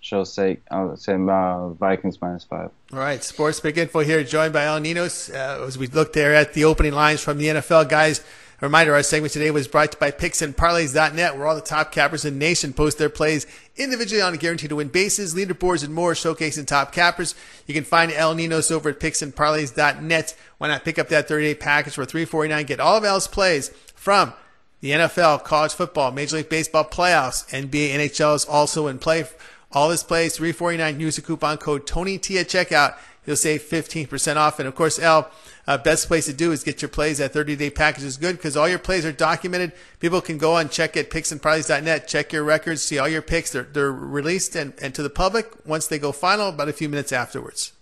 show's 0.00 0.32
sake. 0.32 0.62
I'll 0.70 0.96
say 0.96 1.14
uh, 1.14 1.68
Vikings 1.68 2.20
minus 2.20 2.44
five. 2.44 2.70
All 2.92 2.98
right, 2.98 3.22
Sports 3.22 3.60
Pick 3.60 3.76
Info 3.76 4.00
here, 4.00 4.24
joined 4.24 4.52
by 4.52 4.64
Al 4.64 4.80
Ninos. 4.80 5.30
Uh, 5.30 5.64
as 5.66 5.78
we 5.78 5.86
look 5.86 6.12
there 6.12 6.34
at 6.34 6.54
the 6.54 6.64
opening 6.64 6.92
lines 6.92 7.20
from 7.20 7.38
the 7.38 7.46
NFL, 7.46 7.88
guys, 7.88 8.22
a 8.60 8.66
reminder 8.66 8.94
our 8.94 9.02
segment 9.02 9.32
today 9.32 9.50
was 9.50 9.66
brought 9.66 9.92
to 9.92 9.96
you 9.96 10.00
by 10.00 10.10
PicksandParlays.net, 10.10 11.36
where 11.36 11.46
all 11.46 11.54
the 11.54 11.62
top 11.62 11.92
cappers 11.92 12.26
in 12.26 12.34
the 12.34 12.44
nation 12.44 12.74
post 12.74 12.98
their 12.98 13.08
plays 13.08 13.46
individually 13.76 14.20
on 14.20 14.34
a 14.34 14.36
guarantee 14.36 14.68
to 14.68 14.76
win 14.76 14.88
bases, 14.88 15.34
leaderboards, 15.34 15.82
and 15.82 15.94
more, 15.94 16.12
showcasing 16.12 16.66
top 16.66 16.92
cappers. 16.92 17.34
You 17.66 17.72
can 17.72 17.84
find 17.84 18.12
El 18.12 18.34
Ninos 18.34 18.70
over 18.70 18.90
at 18.90 19.00
PicksandParlays.net. 19.00 20.36
Why 20.58 20.68
not 20.68 20.84
pick 20.84 20.98
up 20.98 21.08
that 21.08 21.26
30 21.26 21.46
day 21.46 21.54
package 21.54 21.94
for 21.94 22.04
349? 22.04 22.66
Get 22.66 22.80
all 22.80 22.98
of 22.98 23.04
El's 23.04 23.26
plays 23.26 23.70
from 23.94 24.34
the 24.80 24.90
NFL, 24.90 25.44
college 25.44 25.72
football, 25.72 26.12
Major 26.12 26.36
League 26.36 26.50
Baseball 26.50 26.84
playoffs, 26.84 27.48
NBA, 27.50 27.94
NHL 27.94 28.34
is 28.34 28.44
also 28.44 28.88
in 28.88 28.98
play. 28.98 29.24
All 29.72 29.88
this 29.88 30.02
plays, 30.02 30.36
349 30.36 31.00
Use 31.00 31.16
the 31.16 31.22
coupon 31.22 31.56
code 31.56 31.86
TonyT 31.86 32.40
at 32.40 32.48
checkout. 32.48 32.96
You'll 33.26 33.36
save 33.36 33.62
15% 33.62 34.36
off. 34.36 34.58
And 34.58 34.66
of 34.66 34.74
course, 34.74 34.98
L, 34.98 35.30
uh, 35.66 35.78
best 35.78 36.08
place 36.08 36.26
to 36.26 36.32
do 36.32 36.52
is 36.52 36.64
get 36.64 36.82
your 36.82 36.88
plays. 36.88 37.18
That 37.18 37.32
30 37.32 37.56
day 37.56 37.70
package 37.70 38.04
is 38.04 38.16
good 38.16 38.36
because 38.36 38.56
all 38.56 38.68
your 38.68 38.78
plays 38.78 39.04
are 39.04 39.12
documented. 39.12 39.72
People 39.98 40.20
can 40.20 40.38
go 40.38 40.56
and 40.56 40.70
check 40.70 40.96
at 40.96 41.10
picksandparlays.net, 41.10 42.08
check 42.08 42.32
your 42.32 42.44
records, 42.44 42.82
see 42.82 42.98
all 42.98 43.08
your 43.08 43.22
picks. 43.22 43.52
They're, 43.52 43.62
they're 43.62 43.92
released 43.92 44.56
and, 44.56 44.72
and 44.80 44.94
to 44.94 45.02
the 45.02 45.10
public 45.10 45.66
once 45.66 45.86
they 45.86 45.98
go 45.98 46.12
final, 46.12 46.48
about 46.48 46.68
a 46.68 46.72
few 46.72 46.88
minutes 46.88 47.12
afterwards. 47.12 47.72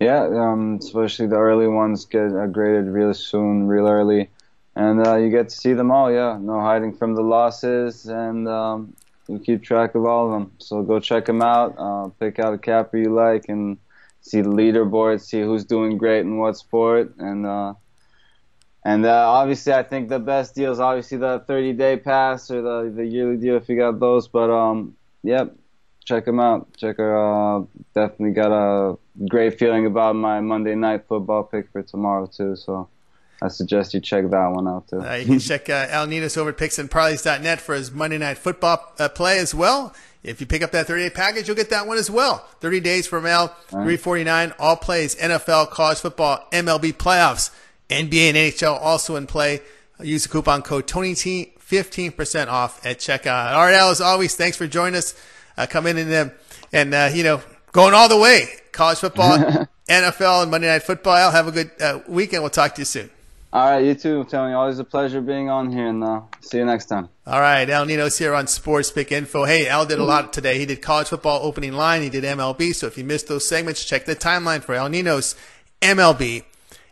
Yeah, 0.00 0.24
um, 0.24 0.78
especially 0.80 1.28
the 1.28 1.36
early 1.36 1.68
ones 1.68 2.04
get 2.04 2.32
uh, 2.34 2.46
graded 2.46 2.86
real 2.86 3.14
soon, 3.14 3.66
real 3.66 3.88
early, 3.88 4.28
and 4.74 5.06
uh, 5.06 5.16
you 5.16 5.30
get 5.30 5.50
to 5.50 5.56
see 5.56 5.72
them 5.72 5.90
all. 5.90 6.10
Yeah, 6.12 6.36
no 6.40 6.60
hiding 6.60 6.96
from 6.96 7.14
the 7.14 7.22
losses, 7.22 8.06
and 8.06 8.48
um, 8.48 8.94
you 9.28 9.38
keep 9.38 9.62
track 9.62 9.94
of 9.94 10.04
all 10.04 10.26
of 10.26 10.32
them. 10.32 10.52
So 10.58 10.82
go 10.82 10.98
check 10.98 11.26
them 11.26 11.42
out. 11.42 11.76
Uh, 11.78 12.08
pick 12.18 12.38
out 12.38 12.54
a 12.54 12.58
capper 12.58 12.98
you 12.98 13.14
like, 13.14 13.48
and 13.48 13.78
see 14.24 14.40
the 14.40 14.48
leaderboard, 14.48 15.20
see 15.20 15.42
who's 15.42 15.64
doing 15.64 15.98
great 15.98 16.20
in 16.20 16.38
what 16.38 16.56
sport, 16.56 17.14
and 17.18 17.46
uh, 17.46 17.74
and 18.84 19.04
uh, 19.04 19.30
obviously 19.30 19.72
I 19.72 19.82
think 19.82 20.08
the 20.08 20.18
best 20.18 20.54
deal 20.54 20.72
is 20.72 20.80
obviously 20.80 21.18
the 21.18 21.44
30 21.46 21.74
day 21.74 21.96
pass 21.98 22.50
or 22.50 22.62
the 22.62 22.92
the 22.94 23.04
yearly 23.04 23.36
deal 23.36 23.56
if 23.56 23.68
you 23.68 23.76
got 23.76 24.00
those. 24.00 24.26
But 24.26 24.50
um, 24.50 24.96
yep, 25.22 25.54
check 26.04 26.24
them 26.24 26.40
out. 26.40 26.74
Check 26.76 26.98
our 26.98 27.58
uh, 27.58 27.64
definitely 27.94 28.32
got 28.32 28.52
a 28.52 28.96
great 29.28 29.58
feeling 29.58 29.86
about 29.86 30.16
my 30.16 30.40
Monday 30.40 30.74
night 30.74 31.06
football 31.06 31.44
pick 31.44 31.70
for 31.70 31.82
tomorrow 31.82 32.26
too. 32.26 32.56
So 32.56 32.88
I 33.44 33.48
suggest 33.48 33.92
you 33.92 34.00
check 34.00 34.30
that 34.30 34.46
one 34.46 34.66
out 34.66 34.88
too. 34.88 35.02
Uh, 35.02 35.14
you 35.16 35.26
can 35.26 35.38
check 35.38 35.68
uh, 35.68 35.86
Al 35.90 36.06
Ninos 36.06 36.38
over 36.38 36.48
at 36.48 36.56
picksandparlays.net 36.56 37.60
for 37.60 37.74
his 37.74 37.92
Monday 37.92 38.16
Night 38.16 38.38
Football 38.38 38.92
uh, 38.98 39.10
play 39.10 39.38
as 39.38 39.54
well. 39.54 39.94
If 40.22 40.40
you 40.40 40.46
pick 40.46 40.62
up 40.62 40.70
that 40.70 40.86
30 40.86 41.02
day 41.02 41.10
package, 41.10 41.46
you'll 41.46 41.56
get 41.56 41.68
that 41.68 41.86
one 41.86 41.98
as 41.98 42.10
well. 42.10 42.38
30 42.60 42.80
days 42.80 43.06
from 43.06 43.26
Al, 43.26 43.48
349, 43.68 44.54
all 44.58 44.76
plays, 44.76 45.14
NFL, 45.16 45.70
college 45.70 45.98
football, 45.98 46.48
MLB 46.52 46.94
playoffs, 46.94 47.50
NBA 47.90 48.30
and 48.30 48.36
NHL 48.36 48.80
also 48.80 49.16
in 49.16 49.26
play. 49.26 49.60
Use 50.00 50.22
the 50.22 50.30
coupon 50.30 50.62
code 50.62 50.86
TonyT, 50.86 51.58
15% 51.60 52.48
off 52.48 52.84
at 52.86 52.98
checkout. 52.98 53.52
All 53.52 53.66
right, 53.66 53.74
Al, 53.74 53.90
as 53.90 54.00
always, 54.00 54.34
thanks 54.34 54.56
for 54.56 54.66
joining 54.66 54.96
us. 54.96 55.14
Uh, 55.58 55.66
come 55.68 55.86
in 55.86 55.98
and, 55.98 56.12
uh, 56.12 56.34
and 56.72 56.94
uh, 56.94 57.10
you 57.12 57.22
know, 57.22 57.42
going 57.72 57.92
all 57.92 58.08
the 58.08 58.18
way. 58.18 58.48
College 58.72 58.98
football, 58.98 59.36
NFL, 59.90 60.42
and 60.44 60.50
Monday 60.50 60.68
Night 60.68 60.82
Football. 60.82 61.16
Al, 61.16 61.30
have 61.30 61.46
a 61.46 61.52
good 61.52 61.70
uh, 61.78 62.00
weekend. 62.08 62.42
We'll 62.42 62.48
talk 62.50 62.74
to 62.76 62.80
you 62.80 62.86
soon. 62.86 63.10
All 63.54 63.70
right, 63.70 63.84
you 63.84 63.94
too, 63.94 64.24
Tony. 64.24 64.52
Always 64.52 64.80
a 64.80 64.84
pleasure 64.84 65.20
being 65.20 65.48
on 65.48 65.70
here, 65.70 65.86
and 65.86 66.02
uh, 66.02 66.22
see 66.40 66.58
you 66.58 66.64
next 66.64 66.86
time. 66.86 67.08
All 67.24 67.40
right, 67.40 67.70
Al 67.70 67.86
Nino's 67.86 68.18
here 68.18 68.34
on 68.34 68.48
Sports 68.48 68.90
Pick 68.90 69.12
Info. 69.12 69.44
Hey, 69.44 69.68
Al 69.68 69.86
did 69.86 70.00
a 70.00 70.04
lot 70.04 70.32
today. 70.32 70.58
He 70.58 70.66
did 70.66 70.82
college 70.82 71.06
football 71.06 71.38
opening 71.46 71.72
line. 71.72 72.02
He 72.02 72.10
did 72.10 72.24
MLB. 72.24 72.74
So 72.74 72.88
if 72.88 72.98
you 72.98 73.04
missed 73.04 73.28
those 73.28 73.46
segments, 73.46 73.84
check 73.84 74.06
the 74.06 74.16
timeline 74.16 74.60
for 74.64 74.74
Al 74.74 74.88
Nino's 74.88 75.36
MLB. 75.80 76.42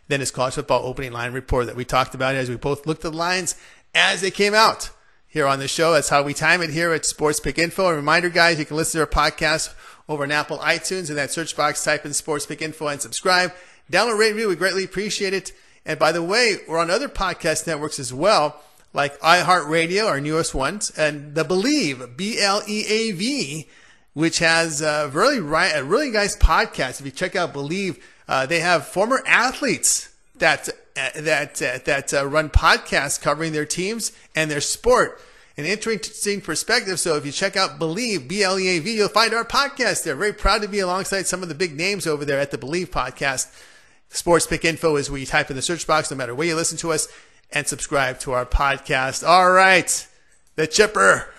Then 0.07 0.21
his 0.21 0.31
college 0.31 0.53
football 0.53 0.85
opening 0.85 1.11
line 1.11 1.33
report 1.33 1.65
that 1.65 1.75
we 1.75 1.83
talked 1.83 2.15
about 2.15 2.35
as 2.35 2.49
we 2.49 2.55
both 2.55 2.87
looked 2.87 3.03
at 3.03 3.11
the 3.11 3.17
lines 3.17 3.57
as 3.93 4.21
they 4.21 4.31
came 4.31 4.53
out. 4.53 4.89
here 5.27 5.47
on 5.47 5.59
the 5.59 5.67
show. 5.67 5.91
That's 5.93 6.09
how 6.09 6.23
we 6.23 6.33
time 6.33 6.61
it 6.61 6.69
here 6.69 6.93
at 6.93 7.05
Sports 7.05 7.39
Pick 7.41 7.57
Info. 7.57 7.87
A 7.87 7.95
reminder, 7.95 8.29
guys, 8.29 8.57
you 8.57 8.65
can 8.65 8.77
listen 8.77 8.99
to 8.99 9.05
our 9.05 9.29
podcast 9.29 9.73
over 10.07 10.23
on 10.23 10.31
Apple 10.31 10.59
iTunes. 10.59 11.09
In 11.09 11.17
that 11.17 11.31
search 11.31 11.57
box, 11.57 11.83
type 11.83 12.05
in 12.05 12.13
Sports 12.13 12.45
Pick 12.45 12.61
Info 12.61 12.87
and 12.87 13.01
subscribe. 13.01 13.51
Download, 13.91 14.17
rate, 14.17 14.31
review. 14.31 14.47
We 14.47 14.55
greatly 14.55 14.85
appreciate 14.85 15.33
it. 15.33 15.51
And 15.85 15.99
by 15.99 16.11
the 16.11 16.23
way, 16.23 16.57
we're 16.67 16.79
on 16.79 16.89
other 16.89 17.09
podcast 17.09 17.67
networks 17.67 17.99
as 17.99 18.13
well, 18.13 18.61
like 18.93 19.19
iHeartRadio, 19.19 20.07
our 20.07 20.21
newest 20.21 20.55
ones, 20.55 20.91
and 20.97 21.35
the 21.35 21.43
Bleav, 21.43 22.15
B-L-E-A-V, 22.15 23.67
which 24.13 24.39
has 24.39 24.81
a 24.81 25.09
really, 25.11 25.39
a 25.39 25.83
really 25.83 26.11
nice 26.11 26.37
podcast. 26.37 26.99
If 26.99 27.05
you 27.05 27.11
check 27.11 27.35
out 27.35 27.53
Bleav, 27.53 27.99
uh, 28.27 28.45
they 28.45 28.59
have 28.59 28.87
former 28.87 29.21
athletes 29.25 30.13
that 30.35 30.69
uh, 30.95 31.09
that 31.15 31.61
uh, 31.61 31.79
that 31.85 32.13
uh, 32.13 32.25
run 32.25 32.49
podcasts 32.49 33.19
covering 33.19 33.51
their 33.51 33.65
teams 33.65 34.11
and 34.35 34.49
their 34.49 34.61
sport. 34.61 35.19
An 35.57 35.65
interesting 35.65 36.41
perspective. 36.41 36.99
So 36.99 37.15
if 37.15 37.25
you 37.25 37.31
check 37.31 37.55
out 37.55 37.79
Bleav 37.79 38.27
B 38.27 38.43
L 38.43 38.59
E 38.59 38.69
A 38.69 38.79
V, 38.79 38.95
you'll 38.95 39.09
find 39.09 39.33
our 39.33 39.45
podcast 39.45 40.03
there. 40.03 40.15
Very 40.15 40.33
proud 40.33 40.61
to 40.61 40.67
be 40.67 40.79
alongside 40.79 41.27
some 41.27 41.43
of 41.43 41.49
the 41.49 41.55
big 41.55 41.75
names 41.75 42.07
over 42.07 42.25
there 42.25 42.39
at 42.39 42.51
the 42.51 42.57
Bleav 42.57 42.87
podcast. 42.87 43.51
Sports 44.13 44.45
Pick 44.45 44.63
Info 44.63 44.95
is 44.95 45.09
where 45.09 45.19
you 45.19 45.25
type 45.25 45.49
in 45.49 45.55
the 45.55 45.61
search 45.61 45.87
box, 45.87 46.11
no 46.11 46.17
matter 46.17 46.35
where 46.35 46.47
you 46.47 46.55
listen 46.55 46.77
to 46.77 46.91
us, 46.91 47.07
and 47.51 47.67
subscribe 47.67 48.19
to 48.19 48.31
our 48.31 48.45
podcast. 48.45 49.27
All 49.27 49.51
right, 49.51 50.07
the 50.55 50.67
Chipper 50.67 51.33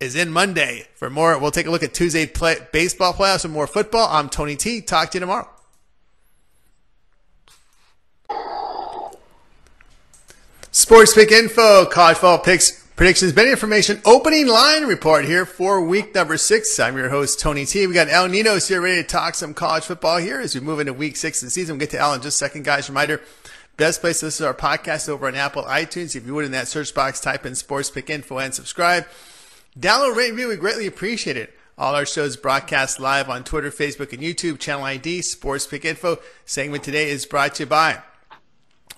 is 0.00 0.16
in 0.16 0.28
Monday. 0.28 0.88
For 0.96 1.08
more, 1.08 1.38
we'll 1.38 1.52
take 1.52 1.66
a 1.66 1.70
look 1.70 1.84
at 1.84 1.94
Tuesday 1.94 2.26
play, 2.26 2.56
baseball 2.72 3.14
playoffs 3.14 3.44
and 3.44 3.54
more 3.54 3.68
football. 3.68 4.08
I'm 4.10 4.28
Tony 4.28 4.56
T. 4.56 4.80
Talk 4.80 5.12
to 5.12 5.16
you 5.16 5.20
tomorrow. 5.20 5.48
Sports 10.72 11.14
Pick 11.14 11.30
Info, 11.30 11.86
college 11.86 12.16
football 12.16 12.40
picks, 12.40 12.84
predictions, 12.98 13.32
betting 13.32 13.52
information, 13.52 14.02
opening 14.04 14.48
line 14.48 14.82
report 14.82 15.24
here 15.24 15.46
for 15.46 15.80
week 15.80 16.12
number 16.16 16.36
six. 16.36 16.80
I'm 16.80 16.96
your 16.96 17.10
host, 17.10 17.38
Tony 17.38 17.64
T. 17.64 17.86
We 17.86 17.94
got 17.94 18.08
El 18.08 18.26
Ninos 18.26 18.66
here 18.66 18.80
ready 18.80 19.00
to 19.00 19.06
talk 19.06 19.36
some 19.36 19.54
college 19.54 19.84
football 19.84 20.16
here 20.18 20.40
as 20.40 20.52
we 20.52 20.60
move 20.60 20.80
into 20.80 20.92
week 20.92 21.16
six 21.16 21.40
of 21.40 21.46
the 21.46 21.50
season. 21.50 21.74
We'll 21.74 21.78
get 21.78 21.90
to 21.90 21.98
Al 22.00 22.14
in 22.14 22.22
just 22.22 22.42
a 22.42 22.44
second, 22.44 22.64
guys. 22.64 22.88
Reminder, 22.88 23.20
best 23.76 24.00
place 24.00 24.18
to 24.18 24.26
listen 24.26 24.42
to 24.42 24.48
our 24.48 24.54
podcast 24.54 25.08
over 25.08 25.28
on 25.28 25.36
Apple 25.36 25.62
iTunes. 25.62 26.16
If 26.16 26.26
you 26.26 26.34
would, 26.34 26.44
in 26.44 26.50
that 26.50 26.66
search 26.66 26.92
box, 26.92 27.20
type 27.20 27.46
in 27.46 27.54
Sports 27.54 27.88
Pick 27.88 28.10
Info 28.10 28.38
and 28.38 28.52
subscribe. 28.52 29.06
Download, 29.78 30.16
rate, 30.16 30.32
review. 30.32 30.48
We 30.48 30.56
greatly 30.56 30.88
appreciate 30.88 31.36
it. 31.36 31.56
All 31.78 31.94
our 31.94 32.04
shows 32.04 32.36
broadcast 32.36 32.98
live 32.98 33.30
on 33.30 33.44
Twitter, 33.44 33.70
Facebook, 33.70 34.12
and 34.12 34.20
YouTube. 34.20 34.58
Channel 34.58 34.82
ID, 34.82 35.22
Sports 35.22 35.68
Pick 35.68 35.84
Info. 35.84 36.18
Segment 36.44 36.82
today 36.82 37.10
is 37.10 37.26
brought 37.26 37.54
to 37.54 37.62
you 37.62 37.68
by 37.68 38.02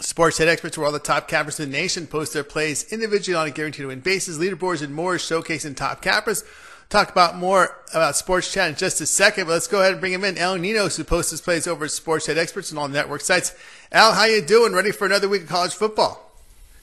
Sports 0.00 0.38
head 0.38 0.48
experts 0.48 0.78
where 0.78 0.86
all 0.86 0.92
the 0.92 0.98
top 0.98 1.28
cappers 1.28 1.60
in 1.60 1.70
the 1.70 1.76
nation 1.76 2.06
post 2.06 2.32
their 2.32 2.42
plays 2.42 2.90
individually 2.90 3.36
on 3.36 3.46
a 3.46 3.50
guaranteed 3.50 3.82
to 3.82 3.88
win 3.88 4.00
basis, 4.00 4.38
leaderboards, 4.38 4.82
and 4.82 4.94
more, 4.94 5.16
showcasing 5.16 5.76
top 5.76 6.00
cappers. 6.00 6.42
Talk 6.88 7.10
about 7.10 7.36
more 7.36 7.76
about 7.92 8.16
Sports 8.16 8.50
Chat 8.50 8.70
in 8.70 8.74
just 8.76 9.00
a 9.02 9.06
second, 9.06 9.44
but 9.44 9.52
let's 9.52 9.68
go 9.68 9.80
ahead 9.80 9.92
and 9.92 10.00
bring 10.00 10.14
him 10.14 10.24
in. 10.24 10.38
Al 10.38 10.56
Ninos, 10.56 10.96
who 10.96 11.04
posts 11.04 11.30
his 11.30 11.42
plays 11.42 11.66
over 11.66 11.84
at 11.84 11.90
Sports 11.90 12.26
Head 12.26 12.38
Experts 12.38 12.70
and 12.70 12.78
all 12.80 12.88
network 12.88 13.20
sites. 13.20 13.54
Al, 13.92 14.12
how 14.14 14.24
you 14.24 14.40
doing? 14.40 14.72
Ready 14.72 14.90
for 14.90 15.06
another 15.06 15.28
week 15.28 15.42
of 15.42 15.48
college 15.48 15.74
football? 15.74 16.32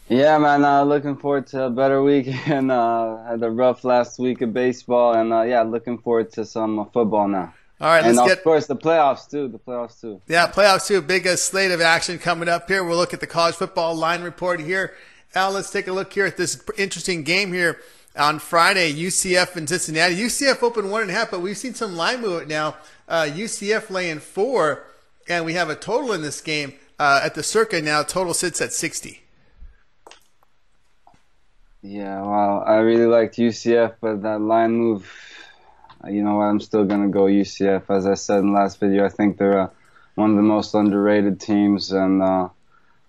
Yeah, 0.08 0.38
man. 0.38 0.63
Uh, 0.63 0.84
looking 0.84 1.17
forward 1.17 1.47
to 1.47 1.63
a 1.63 1.69
better 1.71 2.03
week, 2.03 2.27
and 2.47 2.71
uh, 2.71 3.23
had 3.23 3.41
a 3.41 3.49
rough 3.49 3.84
last 3.84 4.19
week 4.19 4.41
of 4.41 4.53
baseball, 4.53 5.15
and 5.15 5.34
uh, 5.34 5.41
yeah, 5.41 5.63
looking 5.63 5.97
forward 5.97 6.32
to 6.34 6.45
some 6.45 6.88
football 6.91 7.27
now. 7.27 7.53
All 7.80 7.88
right, 7.90 8.04
and 8.04 8.16
let's 8.16 8.32
of 8.32 8.38
get. 8.38 8.44
course 8.44 8.66
the 8.66 8.76
playoffs 8.76 9.30
too. 9.30 9.48
The 9.48 9.60
playoffs 9.60 10.02
too. 10.02 10.22
Yeah, 10.28 10.48
playoffs 10.48 10.88
too. 10.88 11.00
Big 11.02 11.28
uh, 11.28 11.36
slate 11.36 11.70
of 11.72 11.80
action 11.80 12.18
coming 12.18 12.50
up 12.50 12.68
here. 12.68 12.84
We'll 12.84 12.98
look 12.98 13.13
at 13.13 13.20
the 13.20 13.28
college 13.28 13.56
football 13.56 13.94
line 13.96 14.24
report 14.24 14.60
here. 14.60 14.96
Al, 15.36 15.52
let's 15.52 15.70
take 15.70 15.88
a 15.88 15.92
look 15.92 16.12
here 16.12 16.26
at 16.26 16.38
this 16.38 16.63
interesting 16.78 17.22
game 17.24 17.54
here 17.54 17.80
on 18.18 18.40
Friday. 18.40 18.92
UCF 18.92 19.56
and 19.56 19.70
Cincinnati. 19.70 20.16
UCF 20.16 20.63
opened 20.63 20.90
one 20.90 21.04
and 21.04 21.12
a 21.12 21.13
half, 21.13 21.30
but 21.30 21.42
we've 21.42 21.58
seen 21.58 21.76
some 21.76 21.96
line 21.96 22.22
movement 22.22 22.48
now. 22.48 22.78
Uh, 23.08 23.28
UCF 23.30 23.92
laying 23.92 24.20
four, 24.20 24.84
and 25.30 25.46
we 25.46 25.54
have 25.54 25.70
a 25.70 25.76
total 25.76 26.13
in 26.13 26.24
this 26.24 26.42
game 26.42 26.74
uh, 26.98 27.22
at 27.24 27.36
the 27.36 27.44
circa 27.44 27.80
now. 27.80 28.02
Total 28.02 28.34
sits 28.34 28.60
at 28.60 28.74
sixty. 28.74 29.22
Yeah, 31.84 32.22
well, 32.22 32.63
I 32.66 32.78
really 32.78 33.06
liked 33.06 33.36
UCF, 33.38 33.96
but 34.02 34.24
that 34.24 34.42
line 34.42 34.72
move 34.74 35.13
you 36.10 36.24
know 36.24 36.36
what? 36.36 36.46
I'm 36.46 36.60
still 36.60 36.86
gonna 36.86 37.10
go 37.10 37.26
UCF. 37.26 37.90
As 37.90 38.06
I 38.06 38.14
said 38.14 38.40
in 38.40 38.48
the 38.48 38.60
last 38.60 38.80
video, 38.80 39.06
I 39.06 39.10
think 39.10 39.38
they're 39.38 39.60
uh, 39.60 39.70
one 40.16 40.32
of 40.32 40.36
the 40.36 40.42
most 40.42 40.74
underrated 40.74 41.40
teams, 41.40 41.92
and 41.92 42.22
uh, 42.22 42.50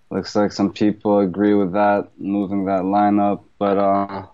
looks 0.09 0.35
like 0.35 0.51
some 0.51 0.73
people 0.73 1.19
agree 1.19 1.53
with 1.53 1.73
that, 1.73 2.09
moving 2.17 2.65
that 2.65 2.83
lineup. 2.83 3.43
But 3.57 3.77
uh, 3.77 4.25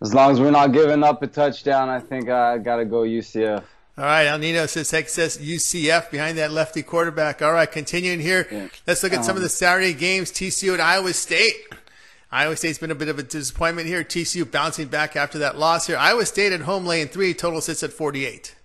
as 0.00 0.14
long 0.14 0.32
as 0.32 0.40
we're 0.40 0.50
not 0.50 0.72
giving 0.72 1.02
up 1.02 1.22
a 1.22 1.26
touchdown, 1.26 1.88
I 1.88 2.00
think 2.00 2.28
I 2.28 2.58
gotta 2.58 2.84
go 2.84 3.02
UCF. 3.02 3.64
All 3.96 4.04
right, 4.04 4.26
El 4.26 4.38
Nino 4.38 4.66
says 4.66 4.90
Texas 4.90 5.38
UCF 5.38 6.10
behind 6.10 6.36
that 6.38 6.50
lefty 6.50 6.82
quarterback. 6.82 7.42
All 7.42 7.52
right, 7.52 7.70
continuing 7.70 8.18
here. 8.18 8.48
Yeah. 8.50 8.68
Let's 8.88 9.04
look 9.04 9.12
at 9.12 9.18
um, 9.18 9.24
some 9.24 9.36
of 9.36 9.42
the 9.42 9.48
Saturday 9.48 9.94
games. 9.94 10.32
TCU 10.32 10.74
at 10.74 10.80
Iowa 10.80 11.12
State. 11.12 11.54
Iowa 12.34 12.56
State's 12.56 12.78
been 12.78 12.90
a 12.90 12.96
bit 12.96 13.06
of 13.08 13.20
a 13.20 13.22
disappointment 13.22 13.86
here. 13.86 14.02
TCU 14.02 14.50
bouncing 14.50 14.88
back 14.88 15.14
after 15.14 15.38
that 15.38 15.56
loss 15.56 15.86
here. 15.86 15.96
Iowa 15.96 16.26
State 16.26 16.52
at 16.52 16.62
home 16.62 16.84
laying 16.84 17.06
three. 17.06 17.32
Total 17.32 17.60
sits 17.60 17.84
at 17.84 17.92
48. 17.92 18.56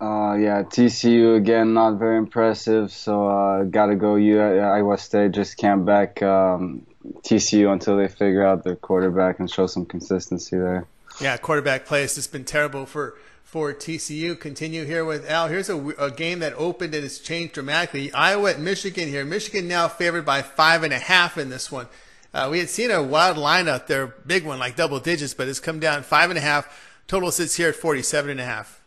Uh, 0.00 0.34
yeah, 0.34 0.62
TCU 0.62 1.36
again, 1.36 1.74
not 1.74 1.98
very 1.98 2.16
impressive. 2.16 2.90
So 2.90 3.28
uh, 3.28 3.64
got 3.64 3.86
to 3.86 3.96
go. 3.96 4.14
You 4.14 4.40
Iowa 4.40 4.96
State 4.96 5.32
just 5.32 5.58
can't 5.58 5.84
back 5.84 6.22
um, 6.22 6.86
TCU 7.18 7.70
until 7.70 7.98
they 7.98 8.08
figure 8.08 8.46
out 8.46 8.64
their 8.64 8.76
quarterback 8.76 9.38
and 9.38 9.50
show 9.50 9.66
some 9.66 9.84
consistency 9.84 10.56
there. 10.56 10.86
Yeah, 11.20 11.36
quarterback 11.36 11.84
play 11.84 12.00
has 12.00 12.14
just 12.14 12.32
been 12.32 12.44
terrible 12.44 12.86
for 12.86 13.18
for 13.54 13.72
TCU. 13.72 14.36
Continue 14.36 14.84
here 14.84 15.04
with 15.04 15.30
Al. 15.30 15.46
Here's 15.46 15.68
a, 15.68 15.78
a, 15.90 16.10
game 16.10 16.40
that 16.40 16.54
opened 16.54 16.92
and 16.92 17.04
has 17.04 17.20
changed 17.20 17.54
dramatically. 17.54 18.12
Iowa 18.12 18.50
at 18.50 18.58
Michigan 18.58 19.08
here. 19.08 19.24
Michigan 19.24 19.68
now 19.68 19.86
favored 19.86 20.24
by 20.26 20.42
five 20.42 20.82
and 20.82 20.92
a 20.92 20.98
half 20.98 21.38
in 21.38 21.50
this 21.50 21.70
one. 21.70 21.86
Uh, 22.34 22.48
we 22.50 22.58
had 22.58 22.68
seen 22.68 22.90
a 22.90 23.00
wild 23.00 23.38
line 23.38 23.68
out 23.68 23.86
there, 23.86 24.08
big 24.08 24.44
one, 24.44 24.58
like 24.58 24.74
double 24.74 24.98
digits, 24.98 25.34
but 25.34 25.46
it's 25.46 25.60
come 25.60 25.78
down 25.78 26.02
five 26.02 26.30
and 26.30 26.36
a 26.36 26.42
half. 26.42 26.66
Total 27.06 27.30
sits 27.30 27.54
here 27.54 27.68
at 27.68 27.76
47 27.76 28.32
and 28.32 28.40
a 28.40 28.44
half. 28.44 28.82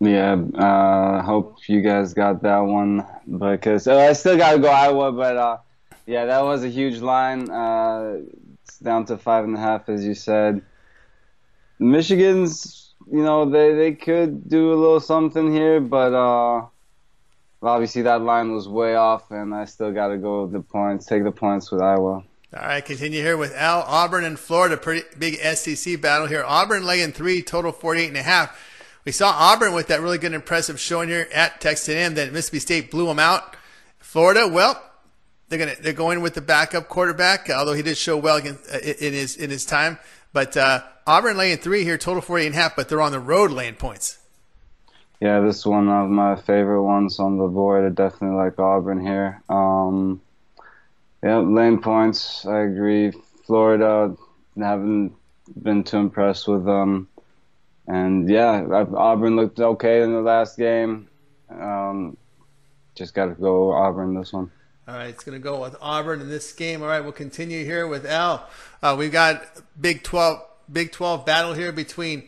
Yeah, 0.00 0.32
uh, 0.56 1.22
hope 1.22 1.58
you 1.68 1.80
guys 1.80 2.14
got 2.14 2.42
that 2.42 2.58
one 2.58 3.06
because 3.38 3.86
uh, 3.86 3.96
I 3.96 4.12
still 4.14 4.36
got 4.36 4.54
to 4.54 4.58
go 4.58 4.70
Iowa, 4.70 5.12
but 5.12 5.36
uh, 5.36 5.58
yeah, 6.04 6.24
that 6.24 6.42
was 6.42 6.64
a 6.64 6.68
huge 6.68 6.98
line. 6.98 7.48
Uh, 7.48 8.22
it's 8.64 8.78
down 8.80 9.04
to 9.04 9.16
five 9.16 9.44
and 9.44 9.54
a 9.54 9.60
half, 9.60 9.88
as 9.88 10.04
you 10.04 10.14
said. 10.14 10.62
Michigan's 11.78 12.87
you 13.10 13.22
know, 13.22 13.48
they, 13.48 13.74
they 13.74 13.92
could 13.92 14.48
do 14.48 14.72
a 14.72 14.76
little 14.76 15.00
something 15.00 15.52
here, 15.52 15.80
but 15.80 16.12
uh, 16.12 16.66
obviously 17.62 18.02
that 18.02 18.22
line 18.22 18.52
was 18.52 18.68
way 18.68 18.94
off, 18.94 19.30
and 19.30 19.54
I 19.54 19.64
still 19.64 19.92
got 19.92 20.08
to 20.08 20.18
go 20.18 20.42
with 20.42 20.52
the 20.52 20.60
points, 20.60 21.06
take 21.06 21.24
the 21.24 21.32
points 21.32 21.70
with 21.70 21.80
Iowa. 21.80 22.22
All 22.56 22.62
right, 22.62 22.84
continue 22.84 23.20
here 23.20 23.36
with 23.36 23.54
Al 23.54 23.82
Auburn 23.82 24.24
and 24.24 24.38
Florida. 24.38 24.76
Pretty 24.76 25.06
big 25.18 25.34
SEC 25.36 26.00
battle 26.00 26.26
here. 26.26 26.42
Auburn 26.46 26.84
laying 26.84 27.12
three, 27.12 27.42
total 27.42 27.72
48 27.72 28.08
and 28.08 28.16
a 28.16 28.22
half. 28.22 28.58
We 29.04 29.12
saw 29.12 29.30
Auburn 29.30 29.74
with 29.74 29.88
that 29.88 30.00
really 30.00 30.18
good, 30.18 30.32
impressive 30.32 30.80
showing 30.80 31.08
here 31.08 31.28
at 31.32 31.60
Texas 31.60 31.88
A&M. 31.90 32.14
That 32.14 32.32
Mississippi 32.32 32.58
State 32.60 32.90
blew 32.90 33.06
them 33.06 33.18
out. 33.18 33.54
Florida, 33.98 34.48
well, 34.48 34.82
they're 35.48 35.58
gonna 35.58 35.74
they're 35.80 35.92
going 35.92 36.20
with 36.20 36.34
the 36.34 36.40
backup 36.40 36.88
quarterback, 36.88 37.50
although 37.50 37.72
he 37.72 37.82
did 37.82 37.96
show 37.96 38.16
well 38.16 38.38
in, 38.38 38.58
in 38.72 39.12
his 39.12 39.36
in 39.36 39.50
his 39.50 39.64
time. 39.64 39.98
But 40.32 40.56
uh, 40.56 40.82
Auburn 41.06 41.36
laying 41.36 41.58
three 41.58 41.84
here, 41.84 41.98
total 41.98 42.22
48 42.22 42.46
and 42.46 42.54
a 42.54 42.58
half, 42.58 42.76
but 42.76 42.88
they're 42.88 43.02
on 43.02 43.12
the 43.12 43.20
road 43.20 43.50
laying 43.50 43.74
points. 43.74 44.18
Yeah, 45.20 45.40
this 45.40 45.58
is 45.58 45.66
one 45.66 45.88
of 45.88 46.08
my 46.08 46.36
favorite 46.36 46.82
ones 46.82 47.18
on 47.18 47.38
the 47.38 47.46
board. 47.48 47.84
I 47.84 47.88
definitely 47.88 48.36
like 48.36 48.58
Auburn 48.58 49.00
here. 49.00 49.42
Um, 49.48 50.20
yeah, 51.22 51.38
lane 51.38 51.80
points. 51.80 52.46
I 52.46 52.60
agree. 52.60 53.12
Florida 53.44 54.14
haven't 54.56 55.14
been 55.60 55.82
too 55.82 55.96
impressed 55.96 56.46
with 56.46 56.64
them, 56.64 57.08
and 57.88 58.28
yeah, 58.28 58.62
Auburn 58.94 59.34
looked 59.34 59.58
okay 59.58 60.02
in 60.02 60.12
the 60.12 60.20
last 60.20 60.56
game. 60.56 61.08
Um, 61.50 62.16
just 62.94 63.14
got 63.14 63.26
to 63.26 63.34
go 63.34 63.72
Auburn 63.72 64.14
this 64.14 64.32
one. 64.32 64.52
All 64.88 64.94
right, 64.94 65.10
it's 65.10 65.22
going 65.22 65.38
to 65.38 65.42
go 65.42 65.60
with 65.60 65.76
Auburn 65.82 66.22
in 66.22 66.30
this 66.30 66.50
game. 66.54 66.80
All 66.80 66.88
right, 66.88 67.02
we'll 67.02 67.12
continue 67.12 67.62
here 67.62 67.86
with 67.86 68.06
Al. 68.06 68.48
Uh, 68.82 68.96
we've 68.98 69.12
got 69.12 69.44
Big 69.78 70.02
12, 70.02 70.40
Big 70.72 70.92
12 70.92 71.26
battle 71.26 71.52
here 71.52 71.72
between 71.72 72.22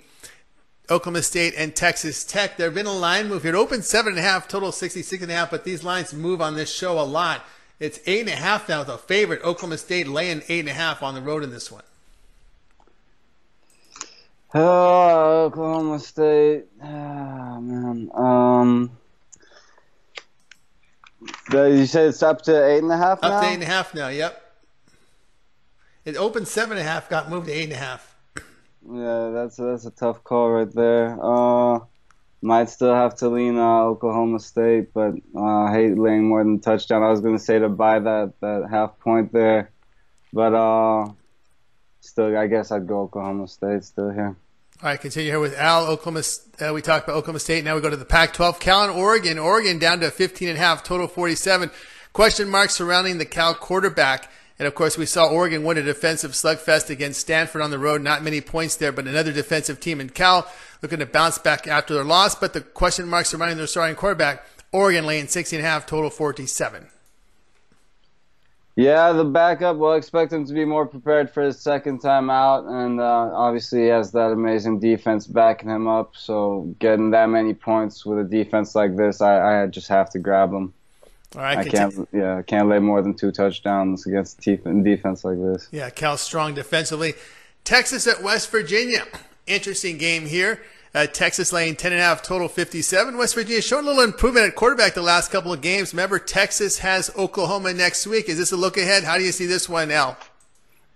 Oklahoma 0.90 1.23
State 1.23 1.55
and 1.57 1.75
Texas 1.75 2.23
Tech. 2.23 2.59
There 2.59 2.66
have 2.66 2.75
been 2.75 2.85
a 2.85 2.92
line 2.92 3.29
move 3.29 3.44
here. 3.44 3.55
It 3.55 3.59
opened 3.59 3.87
seven 3.87 4.12
and 4.12 4.18
a 4.18 4.23
half, 4.23 4.46
total 4.46 4.73
66 4.73 5.23
and 5.23 5.33
a 5.33 5.35
half, 5.35 5.51
but 5.51 5.64
these 5.64 5.83
lines 5.83 6.12
move 6.12 6.42
on 6.42 6.55
this 6.55 6.70
show 6.70 7.01
a 7.01 7.03
lot. 7.03 7.46
It's 7.79 7.99
eight 8.05 8.20
and 8.20 8.29
a 8.29 8.37
half 8.37 8.68
now 8.68 8.83
a 8.83 8.99
favorite. 8.99 9.42
Oklahoma 9.42 9.79
State 9.79 10.07
laying 10.07 10.42
eight 10.51 10.61
and 10.61 10.68
a 10.68 10.75
half 10.75 11.03
on 11.03 11.14
the 11.14 11.23
road 11.23 11.42
in 11.42 11.51
this 11.51 11.73
one. 11.73 11.85
Oh, 14.53 15.44
Oklahoma 15.46 15.99
State. 15.99 16.64
Oh, 16.83 17.61
man. 17.62 18.11
Um, 18.12 18.99
you 21.52 21.86
said 21.86 22.08
it's 22.08 22.22
up 22.22 22.42
to 22.42 22.66
eight 22.66 22.82
and 22.82 22.90
a 22.90 22.96
half 22.96 23.18
up 23.22 23.30
now? 23.30 23.40
to 23.40 23.46
eight 23.48 23.54
and 23.54 23.62
a 23.62 23.66
half 23.66 23.94
now, 23.94 24.08
yep. 24.08 24.42
It 26.04 26.16
opened 26.16 26.48
seven 26.48 26.78
and 26.78 26.86
a 26.86 26.90
half, 26.90 27.08
got 27.08 27.30
moved 27.30 27.46
to 27.46 27.52
eight 27.52 27.64
and 27.64 27.72
a 27.72 27.76
half. 27.76 28.16
Yeah, 28.90 29.30
that's 29.34 29.56
that's 29.56 29.84
a 29.84 29.90
tough 29.90 30.24
call 30.24 30.50
right 30.50 30.72
there. 30.72 31.18
Uh, 31.22 31.80
might 32.42 32.70
still 32.70 32.94
have 32.94 33.14
to 33.16 33.28
lean 33.28 33.58
uh, 33.58 33.82
Oklahoma 33.82 34.40
State, 34.40 34.94
but 34.94 35.14
uh, 35.36 35.64
I 35.64 35.72
hate 35.72 35.98
laying 35.98 36.26
more 36.26 36.42
than 36.42 36.56
a 36.56 36.58
touchdown. 36.58 37.02
I 37.02 37.10
was 37.10 37.20
going 37.20 37.36
to 37.36 37.42
say 37.42 37.58
to 37.58 37.68
buy 37.68 37.98
that, 37.98 38.32
that 38.40 38.68
half 38.70 38.98
point 38.98 39.32
there, 39.32 39.70
but 40.32 40.54
uh, 40.54 41.12
still, 42.00 42.36
I 42.36 42.46
guess 42.46 42.70
I'd 42.70 42.86
go 42.86 43.02
Oklahoma 43.02 43.46
State 43.46 43.84
still 43.84 44.10
here. 44.10 44.36
All 44.82 44.88
right, 44.88 44.98
continue 44.98 45.30
here 45.30 45.40
with 45.40 45.58
Al. 45.58 45.88
Oklahoma. 45.88 46.22
Uh, 46.58 46.72
we 46.72 46.80
talked 46.80 47.06
about 47.06 47.18
Oklahoma 47.18 47.40
State. 47.40 47.64
Now 47.64 47.74
we 47.74 47.82
go 47.82 47.90
to 47.90 47.98
the 47.98 48.06
Pac-12. 48.06 48.58
Cal 48.60 48.84
and 48.84 48.90
Oregon. 48.90 49.38
Oregon 49.38 49.78
down 49.78 50.00
to 50.00 50.10
15 50.10 50.48
and 50.48 50.56
a 50.56 50.60
half, 50.60 50.82
total 50.82 51.06
47. 51.06 51.70
Question 52.14 52.48
marks 52.48 52.76
surrounding 52.76 53.18
the 53.18 53.26
Cal 53.26 53.52
quarterback. 53.52 54.30
And 54.58 54.66
of 54.66 54.74
course, 54.74 54.96
we 54.96 55.04
saw 55.04 55.28
Oregon 55.28 55.64
win 55.64 55.76
a 55.76 55.82
defensive 55.82 56.30
slugfest 56.30 56.88
against 56.88 57.20
Stanford 57.20 57.60
on 57.60 57.70
the 57.70 57.78
road. 57.78 58.00
Not 58.00 58.24
many 58.24 58.40
points 58.40 58.76
there, 58.76 58.90
but 58.90 59.06
another 59.06 59.32
defensive 59.32 59.80
team 59.80 60.00
in 60.00 60.08
Cal 60.08 60.50
looking 60.80 61.00
to 61.00 61.06
bounce 61.06 61.36
back 61.36 61.68
after 61.68 61.92
their 61.92 62.02
loss. 62.02 62.34
But 62.34 62.54
the 62.54 62.62
question 62.62 63.06
marks 63.06 63.28
surrounding 63.28 63.58
their 63.58 63.66
starting 63.66 63.96
quarterback, 63.96 64.46
Oregon 64.72 65.04
laying 65.04 65.28
16 65.28 65.58
and 65.58 65.66
a 65.66 65.68
half, 65.68 65.84
total 65.84 66.08
47. 66.08 66.86
Yeah, 68.80 69.12
the 69.12 69.24
backup. 69.24 69.76
We'll 69.76 69.92
expect 69.92 70.32
him 70.32 70.46
to 70.46 70.54
be 70.54 70.64
more 70.64 70.86
prepared 70.86 71.28
for 71.28 71.42
his 71.42 71.60
second 71.60 71.98
time 71.98 72.30
out, 72.30 72.64
and 72.64 72.98
uh, 72.98 73.30
obviously 73.34 73.82
he 73.82 73.86
has 73.88 74.10
that 74.12 74.32
amazing 74.32 74.80
defense 74.80 75.26
backing 75.26 75.68
him 75.68 75.86
up. 75.86 76.16
So 76.16 76.74
getting 76.78 77.10
that 77.10 77.28
many 77.28 77.52
points 77.52 78.06
with 78.06 78.18
a 78.20 78.24
defense 78.24 78.74
like 78.74 78.96
this, 78.96 79.20
I, 79.20 79.64
I 79.64 79.66
just 79.66 79.88
have 79.88 80.08
to 80.10 80.18
grab 80.18 80.50
him. 80.50 80.72
All 81.36 81.42
right, 81.42 81.58
I 81.58 81.64
can't. 81.64 82.08
Yeah, 82.10 82.38
I 82.38 82.42
can't 82.42 82.70
lay 82.70 82.78
more 82.78 83.02
than 83.02 83.12
two 83.12 83.30
touchdowns 83.30 84.06
against 84.06 84.46
a 84.46 84.56
defense 84.56 85.24
like 85.24 85.38
this. 85.38 85.68
Yeah, 85.70 85.90
Cal 85.90 86.16
strong 86.16 86.54
defensively. 86.54 87.12
Texas 87.64 88.06
at 88.06 88.22
West 88.22 88.50
Virginia. 88.50 89.04
Interesting 89.46 89.98
game 89.98 90.24
here. 90.24 90.62
Uh, 90.94 91.07
Texas 91.07 91.53
laying 91.53 91.76
10 91.76 91.92
and 91.92 92.00
a 92.00 92.05
half, 92.05 92.22
total 92.22 92.48
57. 92.48 93.16
West 93.16 93.35
Virginia 93.35 93.62
showing 93.62 93.85
a 93.85 93.88
little 93.88 94.03
improvement 94.03 94.46
at 94.46 94.57
quarterback 94.57 94.94
the 94.94 95.03
last 95.03 95.31
couple 95.31 95.53
of 95.53 95.61
games. 95.61 95.92
Remember, 95.92 96.18
Texas 96.18 96.79
has 96.79 97.11
Oklahoma 97.16 97.72
next 97.72 98.07
week. 98.07 98.29
Is 98.29 98.38
this 98.38 98.53
a 98.53 98.57
look 98.57 98.76
ahead? 98.76 99.05
How 99.05 99.16
do 99.16 99.24
you 99.24 99.33
see 99.33 99.46
this 99.46 99.68
one, 99.68 99.90
Al? 99.90 100.16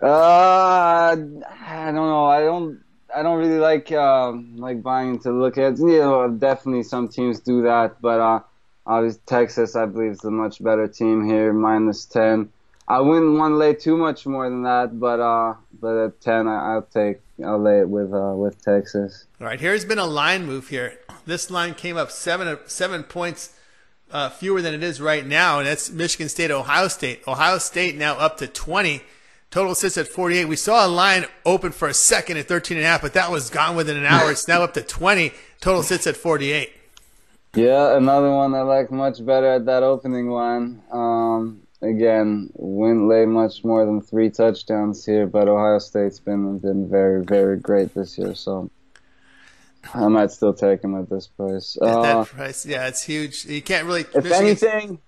Uh, 0.03 0.07
I 0.07 1.15
don't 1.15 1.95
know. 1.95 2.27
I 2.27 2.41
don't. 2.41 2.83
I 3.15 3.23
don't 3.23 3.39
really 3.39 3.61
like 3.61 3.93
um, 3.93 4.57
like 4.57 4.83
buying 4.83 5.11
into 5.11 5.31
look 5.31 5.57
ahead. 5.57 5.79
You 5.79 6.01
know, 6.01 6.29
definitely 6.29 6.83
some 6.83 7.09
teams 7.09 7.39
do 7.39 7.63
that, 7.63 8.03
but 8.03 8.19
uh, 8.19 8.41
Obviously, 8.87 9.23
Texas, 9.25 9.77
I 9.77 9.87
believe, 9.87 10.13
is 10.13 10.25
a 10.25 10.31
much 10.31 10.63
better 10.63 10.87
team 10.87 11.25
here, 11.25 11.53
minus 11.53 12.05
10. 12.05 12.51
I 12.87 13.01
wouldn't 13.01 13.39
want 13.39 13.53
to 13.53 13.57
lay 13.57 13.75
too 13.75 13.97
much 13.97 14.27
more 14.27 14.49
than 14.49 14.63
that, 14.65 15.01
but 15.01 15.21
uh, 15.21 15.55
but 15.81 15.97
at 15.97 16.21
10, 16.21 16.47
I, 16.47 16.73
I, 16.73 16.75
will 16.75 16.83
take, 16.83 17.21
I'll 17.43 17.59
lay 17.59 17.81
it 17.81 17.89
with 17.89 18.13
uh, 18.13 18.35
with 18.37 18.63
Texas. 18.63 19.27
All 19.41 19.47
right, 19.47 19.61
here's 19.61 19.85
been 19.85 19.99
a 19.99 20.07
line 20.07 20.47
move 20.47 20.69
here. 20.69 20.99
This 21.27 21.51
line 21.51 21.75
came 21.75 21.97
up 21.97 22.11
seven 22.11 22.59
seven 22.67 23.03
points 23.03 23.55
uh, 24.11 24.29
fewer 24.31 24.63
than 24.63 24.75
it 24.75 24.83
is 24.83 25.01
right 25.01 25.27
now, 25.27 25.59
and 25.59 25.67
that's 25.67 25.91
Michigan 25.91 26.29
State, 26.29 26.51
Ohio 26.51 26.89
State. 26.89 27.27
Ohio 27.27 27.59
State 27.59 27.97
now 27.97 28.15
up 28.15 28.37
to 28.39 28.47
20. 28.47 29.03
Total 29.51 29.75
sits 29.75 29.97
at 29.99 30.09
48. 30.09 30.47
We 30.47 30.57
saw 30.57 30.87
a 30.87 30.89
line 30.89 31.27
open 31.45 31.73
for 31.73 31.89
a 31.89 31.95
second 31.95 32.39
at 32.39 32.49
13 32.49 32.77
and 32.77 32.85
a 32.85 32.89
half, 32.89 33.03
but 33.03 33.15
that 33.15 33.31
was 33.31 33.51
gone 33.51 33.77
within 33.77 33.97
an 33.97 34.05
hour. 34.05 34.31
It's 34.31 34.49
now 34.49 34.63
up 34.63 34.75
to 34.75 34.83
20. 34.83 35.33
Total 35.61 35.83
sits 35.83 36.07
at 36.07 36.17
48. 36.17 36.73
Yeah, 37.55 37.97
another 37.97 38.31
one 38.33 38.53
I 38.55 38.63
like 38.63 38.91
much 38.91 39.25
better 39.25 39.47
at 39.53 39.67
that 39.67 39.85
opening 39.85 40.29
line. 40.29 40.83
Um, 40.91 41.64
again, 41.85 42.51
wouldn't 42.55 43.09
lay 43.09 43.27
much 43.27 43.63
more 43.63 43.85
than 43.85 44.01
three 44.01 44.31
touchdowns 44.31 45.05
here, 45.05 45.27
but 45.27 45.49
Ohio 45.49 45.79
State's 45.79 46.19
been 46.19 46.59
been 46.59 46.89
very 46.89 47.25
very 47.25 47.59
great 47.59 47.95
this 47.95 48.17
year, 48.19 48.35
so 48.35 48.71
I 49.93 50.09
might 50.09 50.31
still 50.31 50.55
take 50.55 50.83
him 50.83 50.95
at 50.99 51.11
this 51.11 51.27
price. 51.27 51.77
At 51.83 51.87
that 51.87 52.17
uh, 52.17 52.25
price, 52.25 52.65
yeah, 52.67 52.89
it's 52.89 53.03
huge. 53.03 53.45
You 53.45 53.63
can't 53.63 53.87
really. 53.87 54.07
If 54.15 54.31
anything, 54.33 54.99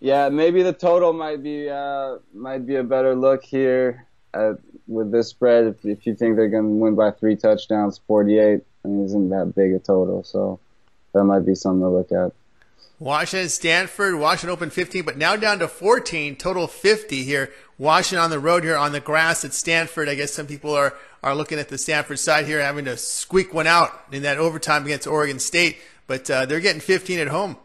yeah, 0.00 0.28
maybe 0.28 0.62
the 0.62 0.72
total 0.72 1.12
might 1.12 1.42
be 1.42 1.70
uh, 1.70 2.18
might 2.34 2.66
be 2.66 2.76
a 2.76 2.84
better 2.84 3.14
look 3.14 3.44
here 3.44 4.06
at, 4.34 4.58
with 4.86 5.12
this 5.12 5.28
spread. 5.28 5.66
If, 5.66 5.84
if 5.84 6.06
you 6.06 6.14
think 6.14 6.36
they're 6.36 6.48
going 6.48 6.64
to 6.64 6.70
win 6.70 6.94
by 6.94 7.12
three 7.12 7.36
touchdowns, 7.36 8.00
forty-eight, 8.06 8.62
I 8.84 8.88
mean, 8.88 9.04
isn't 9.04 9.28
that 9.30 9.54
big 9.54 9.72
a 9.72 9.78
total? 9.78 10.24
So 10.24 10.58
that 11.12 11.24
might 11.24 11.46
be 11.46 11.54
something 11.54 11.80
to 11.80 11.88
look 11.88 12.12
at. 12.12 12.32
Washington, 12.98 13.48
Stanford, 13.48 14.14
Washington 14.14 14.50
open 14.50 14.70
15, 14.70 15.04
but 15.04 15.18
now 15.18 15.34
down 15.36 15.58
to 15.58 15.68
14, 15.68 16.36
total 16.36 16.66
50 16.66 17.22
here. 17.24 17.50
Washington 17.76 18.22
on 18.22 18.30
the 18.30 18.38
road 18.38 18.62
here 18.62 18.76
on 18.76 18.92
the 18.92 19.00
grass 19.00 19.44
at 19.44 19.52
Stanford. 19.52 20.08
I 20.08 20.14
guess 20.14 20.32
some 20.32 20.46
people 20.46 20.72
are, 20.72 20.94
are 21.22 21.34
looking 21.34 21.58
at 21.58 21.68
the 21.68 21.78
Stanford 21.78 22.20
side 22.20 22.46
here, 22.46 22.60
having 22.60 22.84
to 22.84 22.96
squeak 22.96 23.52
one 23.52 23.66
out 23.66 23.90
in 24.12 24.22
that 24.22 24.38
overtime 24.38 24.84
against 24.84 25.08
Oregon 25.08 25.40
State, 25.40 25.76
but 26.06 26.30
uh, 26.30 26.46
they're 26.46 26.60
getting 26.60 26.80
15 26.80 27.18
at 27.18 27.28
home. 27.28 27.56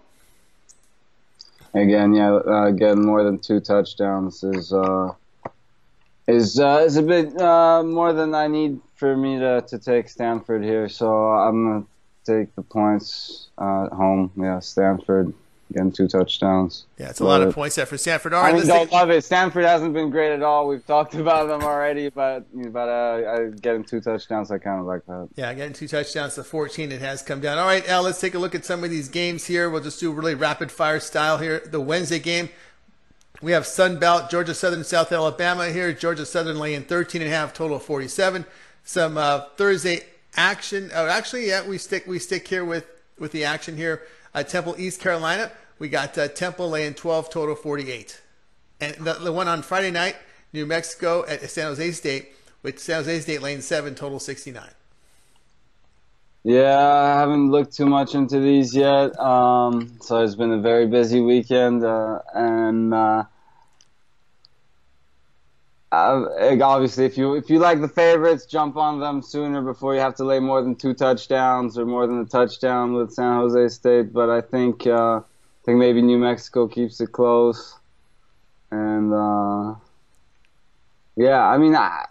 Again, 1.76 2.16
yeah, 2.16 2.34
uh, 2.34 2.72
getting 2.72 3.06
more 3.06 3.24
than 3.24 3.38
two 3.38 3.60
touchdowns 3.60 4.44
is 4.44 4.74
uh, 4.74 5.14
is 6.28 6.60
uh, 6.60 6.82
is 6.84 6.98
a 6.98 7.04
bit 7.04 7.40
uh, 7.40 7.84
more 7.84 8.12
than 8.12 8.34
I 8.34 8.48
need 8.48 8.80
for 8.96 9.16
me 9.16 9.38
to, 9.38 9.62
to 9.68 9.78
take 9.78 10.10
Stanford 10.10 10.64
here. 10.64 10.90
So 10.90 11.08
I'm 11.14 11.88
take 12.26 12.56
the 12.56 12.62
points 12.62 13.50
uh, 13.58 13.90
home. 13.90 14.32
Yeah, 14.36 14.60
Stanford 14.60 15.34
getting 15.72 15.92
two 15.92 16.08
touchdowns. 16.08 16.86
Yeah, 16.98 17.10
it's 17.10 17.20
a 17.20 17.24
lot 17.24 17.42
of 17.42 17.54
points 17.54 17.76
there 17.76 17.86
for 17.86 17.98
Stanford. 17.98 18.34
All 18.34 18.42
right, 18.42 18.54
I 18.54 18.58
mean, 18.58 18.68
don't 18.68 18.92
love 18.92 19.10
it. 19.10 19.24
Stanford 19.24 19.66
hasn't 19.66 19.94
been 19.94 20.10
great 20.10 20.34
at 20.34 20.42
all. 20.42 20.68
We've 20.68 20.86
talked 20.86 21.14
about 21.16 21.48
them 21.48 21.62
already, 21.62 22.10
but 22.10 22.46
but 22.72 22.90
uh, 22.90 23.50
getting 23.62 23.84
two 23.84 24.02
touchdowns, 24.02 24.52
I 24.52 24.58
kind 24.58 24.80
of 24.80 24.86
like 24.86 25.06
that. 25.06 25.30
Yeah, 25.36 25.54
getting 25.54 25.74
two 25.74 25.88
touchdowns 25.88 26.36
to 26.36 26.44
14, 26.44 26.92
it 26.92 27.02
has 27.02 27.22
come 27.22 27.40
down. 27.40 27.58
All 27.58 27.66
right, 27.68 27.88
Al, 27.88 28.04
let's 28.04 28.20
take 28.20 28.34
a 28.34 28.40
look 28.40 28.56
at 28.56 28.66
some 28.66 28.84
of 28.84 28.90
these 28.90 29.10
games 29.10 29.46
here. 29.46 29.70
We'll 29.70 29.84
just 29.84 30.00
do 30.00 30.12
really 30.12 30.36
rapid 30.36 30.72
fire 30.72 31.00
style 31.00 31.38
here. 31.38 31.62
The 31.66 31.82
Wednesday 31.82 32.20
game. 32.20 32.50
We 33.42 33.54
have 33.54 33.66
Sun 33.66 34.00
Belt, 34.00 34.30
Georgia 34.30 34.54
Southern, 34.54 34.84
South 34.84 35.14
Alabama 35.14 35.70
here. 35.70 35.94
Georgia 35.94 36.26
Southern 36.26 36.60
laying 36.60 36.84
13 36.84 37.22
and 37.22 37.32
a 37.32 37.34
half, 37.34 37.54
total 37.54 37.80
47. 37.80 38.46
Some 38.84 39.18
uh, 39.18 39.46
Thursday 39.56 40.02
action. 40.36 40.92
Oh, 40.94 41.08
actually, 41.08 41.48
yeah, 41.48 41.68
we 41.68 41.78
stick 41.78 42.08
we 42.08 42.20
stick 42.20 42.48
here 42.48 42.66
with 42.66 42.86
with 43.18 43.32
the 43.32 43.44
action 43.44 43.78
here. 43.78 44.04
Uh, 44.34 44.44
Temple, 44.44 44.76
East 44.78 45.02
Carolina. 45.02 45.52
We 45.80 45.90
got 45.90 46.18
uh, 46.18 46.28
Temple 46.28 46.70
laying 46.70 46.94
12, 46.94 47.30
total 47.30 47.56
48. 47.56 48.22
And 48.82 48.96
the, 48.96 49.14
the 49.14 49.32
one 49.32 49.48
on 49.48 49.62
Friday 49.62 49.92
night, 49.92 50.16
New 50.54 50.66
Mexico 50.66 51.26
at 51.26 51.42
San 51.50 51.66
Jose 51.68 51.92
State, 51.92 52.34
with 52.64 52.80
San 52.80 52.98
Jose 52.98 53.22
State 53.22 53.42
laying 53.42 53.62
seven, 53.62 53.96
total 53.96 54.20
69. 54.20 54.64
Yeah, 56.44 56.78
I 56.78 57.20
haven't 57.20 57.52
looked 57.52 57.76
too 57.76 57.86
much 57.86 58.16
into 58.16 58.40
these 58.40 58.76
yet. 58.76 59.18
Um, 59.20 59.92
so 60.02 60.24
it's 60.24 60.36
been 60.36 60.52
a 60.54 60.62
very 60.62 60.88
busy 60.88 61.20
weekend, 61.20 61.84
uh, 61.84 62.20
and 62.34 62.94
uh, 65.92 66.58
obviously, 66.62 67.06
if 67.06 67.18
you 67.18 67.34
if 67.34 67.50
you 67.50 67.58
like 67.60 67.82
the 67.82 67.88
favorites, 67.88 68.46
jump 68.46 68.78
on 68.78 69.00
them 69.00 69.22
sooner 69.22 69.62
before 69.62 69.96
you 69.96 70.02
have 70.02 70.16
to 70.16 70.24
lay 70.24 70.40
more 70.40 70.62
than 70.62 70.76
two 70.76 70.94
touchdowns 70.94 71.78
or 71.78 71.86
more 71.86 72.06
than 72.06 72.20
a 72.20 72.26
touchdown 72.26 72.94
with 72.94 73.12
San 73.12 73.38
Jose 73.38 73.70
State. 73.70 74.14
But 74.14 74.30
I 74.30 74.42
think 74.42 74.86
uh, 74.86 75.18
I 75.18 75.66
think 75.66 75.80
maybe 75.80 76.02
New 76.02 76.20
Mexico 76.20 76.68
keeps 76.68 77.02
it 77.02 77.12
close, 77.12 77.76
and 78.70 79.12
uh, 79.12 79.76
yeah, 81.16 81.44
I 81.44 81.58
mean, 81.58 81.76
I, 81.76 82.06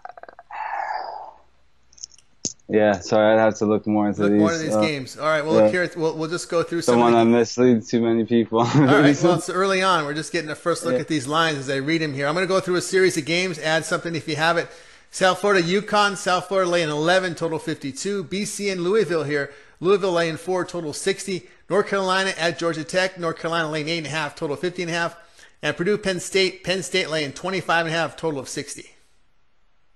yeah, 2.69 2.93
sorry, 2.93 3.33
I'd 3.33 3.39
have 3.39 3.57
to 3.57 3.65
look 3.65 3.87
more 3.87 4.07
into 4.07 4.21
look 4.21 4.31
these. 4.31 4.39
More 4.39 4.51
into 4.51 4.63
these 4.65 4.75
uh, 4.75 4.81
games. 4.81 5.17
All 5.17 5.25
right, 5.25 5.43
well, 5.43 5.55
yeah. 5.55 5.61
look 5.63 5.71
here. 5.71 5.91
We'll, 5.97 6.15
we'll 6.15 6.29
just 6.29 6.49
go 6.49 6.61
through 6.61 6.83
some. 6.83 6.95
The 6.95 7.01
one 7.01 7.13
that 7.13 7.25
misleads 7.25 7.89
too 7.89 7.99
many 7.99 8.25
people. 8.25 8.59
All 8.59 8.65
right, 8.65 9.23
well, 9.23 9.35
it's 9.35 9.49
early 9.49 9.81
on. 9.81 10.05
We're 10.05 10.13
just 10.13 10.31
getting 10.31 10.51
a 10.51 10.55
first 10.55 10.85
look 10.85 10.93
yeah. 10.93 10.99
at 10.99 11.07
these 11.07 11.27
lines 11.27 11.57
as 11.57 11.69
I 11.69 11.77
read 11.77 12.01
them 12.01 12.13
here. 12.13 12.27
I'm 12.27 12.35
going 12.35 12.45
to 12.45 12.47
go 12.47 12.59
through 12.59 12.75
a 12.75 12.81
series 12.81 13.17
of 13.17 13.25
games. 13.25 13.57
Add 13.57 13.85
something 13.85 14.15
if 14.15 14.27
you 14.27 14.35
have 14.35 14.57
it. 14.57 14.69
South 15.09 15.39
Florida, 15.39 15.67
UConn. 15.67 16.15
South 16.15 16.47
Florida 16.47 16.69
laying 16.69 16.89
11, 16.89 17.33
total 17.33 17.57
52. 17.57 18.25
BC 18.25 18.71
and 18.71 18.81
Louisville 18.81 19.23
here. 19.23 19.51
Louisville 19.79 20.11
laying 20.11 20.37
four, 20.37 20.63
total 20.63 20.93
60. 20.93 21.49
North 21.71 21.87
Carolina 21.87 22.33
at 22.37 22.59
Georgia 22.59 22.83
Tech. 22.83 23.17
North 23.17 23.39
Carolina 23.39 23.69
laying 23.69 23.89
eight 23.89 23.99
and 23.99 24.07
a 24.07 24.11
half, 24.11 24.35
total 24.35 24.55
50 24.55 24.83
and 24.83 24.91
a 24.91 24.93
half. 24.93 25.17
And 25.63 25.75
Purdue, 25.75 25.97
Penn 25.97 26.19
State. 26.19 26.63
Penn 26.63 26.83
State 26.83 27.09
laying 27.09 27.31
25 27.31 27.87
and 27.87 27.95
a 27.95 27.97
half, 27.97 28.15
total 28.15 28.39
of 28.39 28.47
60. 28.47 28.91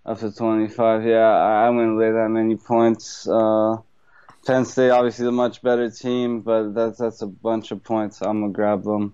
Up 0.05 0.19
to 0.19 0.31
25, 0.31 1.05
yeah. 1.05 1.19
I, 1.19 1.69
wouldn't 1.69 1.97
lay 1.97 2.11
that 2.11 2.29
many 2.29 2.57
points. 2.57 3.27
Uh, 3.27 3.77
Penn 4.45 4.65
State, 4.65 4.89
obviously, 4.89 5.23
the 5.23 5.31
much 5.31 5.61
better 5.61 5.89
team, 5.89 6.41
but 6.41 6.73
that's 6.73 6.97
that's 6.97 7.21
a 7.21 7.27
bunch 7.27 7.71
of 7.71 7.81
points. 7.83 8.21
I'm 8.21 8.41
gonna 8.41 8.51
grab 8.51 8.83
them. 8.83 9.13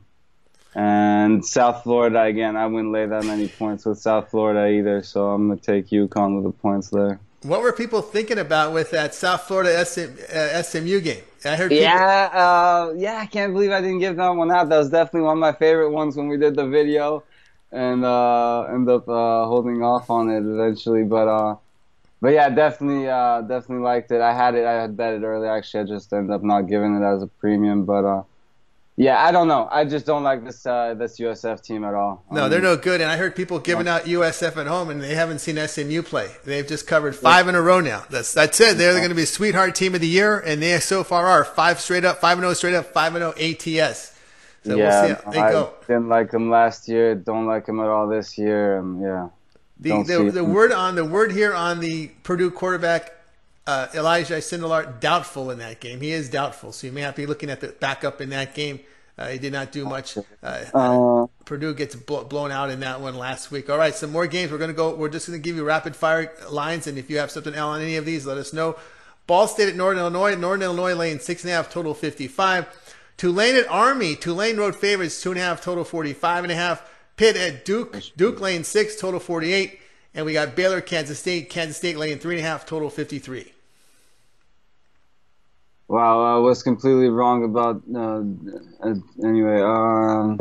And 0.73 1.45
South 1.45 1.84
Florida, 1.84 2.23
again, 2.23 2.56
I 2.56 2.65
wouldn't 2.65 2.91
lay 2.91 3.06
that 3.06 3.23
many 3.23 3.47
points 3.47 3.86
with 3.86 3.99
South 3.99 4.32
Florida 4.32 4.67
either, 4.67 5.04
so 5.04 5.30
I'm 5.30 5.47
gonna 5.47 5.60
take 5.60 5.89
UConn 5.89 6.36
with 6.36 6.45
the 6.45 6.58
points 6.60 6.89
there. 6.89 7.19
What 7.43 7.62
were 7.62 7.71
people 7.71 8.02
thinking 8.02 8.39
about 8.39 8.73
with 8.73 8.89
that 8.91 9.13
South 9.13 9.43
Florida 9.43 9.80
uh, 9.80 10.63
SMU 10.63 10.99
game? 11.02 11.23
I 11.45 11.56
heard. 11.56 11.69
People- 11.69 11.84
yeah, 11.84 12.30
uh, 12.34 12.93
yeah. 12.97 13.19
I 13.19 13.28
can't 13.28 13.54
believe 13.54 13.71
I 13.71 13.82
didn't 13.82 13.99
give 13.99 14.15
that 14.17 14.30
one 14.30 14.52
out. 14.52 14.69
That 14.69 14.78
was 14.78 14.89
definitely 14.89 15.28
one 15.28 15.38
of 15.38 15.41
my 15.41 15.54
favorite 15.54 15.91
ones 15.91 16.17
when 16.17 16.28
we 16.28 16.38
did 16.38 16.56
the 16.56 16.67
video. 16.67 17.23
And 17.71 18.03
uh, 18.03 18.63
end 18.63 18.89
up 18.89 19.08
uh, 19.08 19.45
holding 19.45 19.84
off 19.84 20.10
on 20.10 20.29
it 20.29 20.39
eventually. 20.45 21.03
But 21.03 21.27
uh, 21.27 21.55
but 22.21 22.29
yeah, 22.29 22.49
definitely 22.49 23.08
uh, 23.08 23.41
definitely 23.41 23.84
liked 23.84 24.12
it. 24.12 24.21
I 24.21 24.34
had 24.34 24.55
it. 24.55 24.65
I 24.65 24.73
had 24.82 24.97
bet 24.97 25.13
it 25.13 25.23
earlier. 25.23 25.51
Actually, 25.51 25.82
I 25.82 25.84
just 25.95 26.12
ended 26.13 26.32
up 26.34 26.43
not 26.43 26.62
giving 26.63 26.95
it 26.95 27.03
as 27.05 27.23
a 27.23 27.27
premium. 27.27 27.86
But 27.86 28.05
uh, 28.05 28.23
yeah, 28.97 29.23
I 29.23 29.32
don't 29.32 29.47
know. 29.47 29.69
I 29.71 29.86
just 29.86 30.05
don't 30.05 30.23
like 30.23 30.43
this 30.43 30.65
uh, 30.65 30.93
this 30.95 31.19
USF 31.19 31.62
team 31.62 31.86
at 31.86 31.93
all. 31.93 32.25
No, 32.29 32.43
Um, 32.45 32.49
they're 32.49 32.60
no 32.60 32.75
good. 32.75 32.99
And 32.99 33.10
I 33.10 33.15
heard 33.15 33.34
people 33.36 33.58
giving 33.60 33.88
out 33.88 34.03
USF 34.03 34.58
at 34.58 34.67
home, 34.67 34.89
and 34.89 35.01
they 35.01 35.15
haven't 35.15 35.39
seen 35.39 35.55
SMU 35.55 36.01
play. 36.01 36.29
They've 36.43 36.67
just 36.67 36.88
covered 36.88 37.15
five 37.15 37.47
in 37.47 37.55
a 37.55 37.62
row 37.62 37.79
now. 37.79 38.03
That's 38.10 38.34
that's 38.34 38.60
it. 38.60 38.77
They're 38.77 38.97
going 38.97 39.10
to 39.10 39.15
be 39.15 39.23
a 39.23 39.25
sweetheart 39.27 39.75
team 39.75 39.95
of 39.95 40.01
the 40.01 40.08
year, 40.08 40.38
and 40.39 40.62
they 40.62 40.77
so 40.79 41.05
far 41.05 41.27
are 41.27 41.45
five 41.45 41.79
straight 41.79 42.03
up, 42.03 42.19
five 42.19 42.38
and 42.38 42.43
zero 42.43 42.53
straight 42.53 42.73
up, 42.75 42.88
five 42.88 43.15
and 43.15 43.21
zero 43.34 43.79
ATS. 43.82 44.15
So 44.63 44.76
yeah, 44.76 45.06
we'll 45.06 45.15
see 45.15 45.22
how 45.24 45.32
they 45.32 45.39
I 45.39 45.52
go. 45.52 45.74
didn't 45.88 46.10
like 46.10 46.32
him 46.32 46.50
last 46.50 46.88
year. 46.88 47.15
Don't 47.15 47.48
like 47.48 47.67
him 47.67 47.80
at 47.80 47.88
all 47.88 48.08
this 48.08 48.38
year. 48.38 48.78
And 48.78 49.02
yeah, 49.02 49.30
The, 49.80 50.04
the, 50.04 50.32
the 50.32 50.43
word 50.43 50.72
on 50.72 50.95
the 50.95 51.06
word 51.06 51.32
here 51.32 51.54
on 51.54 51.80
the 51.80 52.08
Purdue 52.24 52.52
quarterback 52.52 53.13
uh, 53.65 53.88
Elijah 53.93 54.36
Sindelar 54.38 55.00
doubtful 55.00 55.52
in 55.52 55.60
that 55.60 55.80
game. 55.80 56.02
He 56.02 56.12
is 56.12 56.30
doubtful, 56.30 56.72
so 56.72 56.88
you 56.88 56.93
may 56.93 57.02
have 57.02 57.15
to 57.15 57.22
be 57.22 57.28
looking 57.28 57.50
at 57.50 57.62
the 57.62 57.67
backup 57.69 58.19
in 58.19 58.30
that 58.32 58.56
game. 58.56 58.80
Uh, 59.17 59.28
he 59.28 59.38
did 59.38 59.54
not 59.54 59.72
do 59.72 59.86
much. 59.86 60.17
Uh, 60.17 60.63
Uh, 60.74 61.28
Purdue 61.45 61.74
gets 61.74 61.93
blo- 61.95 62.24
blown 62.24 62.52
out 62.52 62.69
in 62.69 62.80
that 62.80 63.00
one 63.02 63.15
last 63.15 63.52
week. 63.52 63.69
All 63.69 63.78
right, 63.78 63.93
some 63.93 64.12
more 64.12 64.28
games. 64.28 64.52
We're 64.52 64.58
going 64.58 64.69
to 64.72 64.76
go. 64.76 64.95
We're 64.95 65.10
just 65.10 65.28
going 65.28 65.39
to 65.39 65.43
give 65.43 65.56
you 65.56 65.63
rapid 65.63 65.95
fire 65.95 66.32
lines, 66.50 66.88
and 66.88 66.98
if 66.98 67.10
you 67.10 67.17
have 67.19 67.30
something 67.30 67.54
on 67.56 67.82
any 67.82 67.95
of 67.98 68.06
these, 68.06 68.26
let 68.26 68.38
us 68.38 68.54
know. 68.54 68.76
Ball 69.28 69.48
State 69.48 69.69
at 69.69 69.76
Northern 69.76 70.00
Illinois. 70.00 70.36
Northern 70.36 70.63
Illinois 70.63 70.95
laying 70.95 71.19
six 71.19 71.43
and 71.43 71.52
a 71.52 71.56
half, 71.56 71.69
total 71.69 71.93
fifty-five. 71.93 72.65
Tulane 73.19 73.58
at 73.58 73.67
Army. 73.67 74.15
Tulane 74.15 74.55
road 74.55 74.77
favorites 74.77 75.21
two 75.21 75.32
and 75.32 75.39
a 75.39 75.43
half, 75.43 75.62
total 75.62 75.84
forty-five 75.84 76.45
and 76.45 76.51
a 76.53 76.55
half. 76.55 76.89
Pitt 77.17 77.36
at 77.36 77.65
Duke. 77.65 78.01
Duke 78.15 78.39
laying 78.39 78.63
six, 78.63 78.95
total 78.95 79.19
forty-eight. 79.19 79.77
And 80.15 80.25
we 80.25 80.32
got 80.32 80.55
Baylor, 80.55 80.79
Kansas 80.79 81.19
State. 81.19 81.49
Kansas 81.49 81.75
State 81.75 81.97
laying 81.97 82.17
three 82.17 82.38
and 82.38 82.45
a 82.45 82.47
half, 82.47 82.65
total 82.65 82.89
fifty-three. 82.89 83.51
Wow, 85.89 86.38
I 86.38 86.39
was 86.39 86.63
completely 86.63 87.10
wrong 87.10 87.43
about. 87.43 87.82
Uh, 87.93 88.23
anyway, 89.27 89.62
um, 89.62 90.39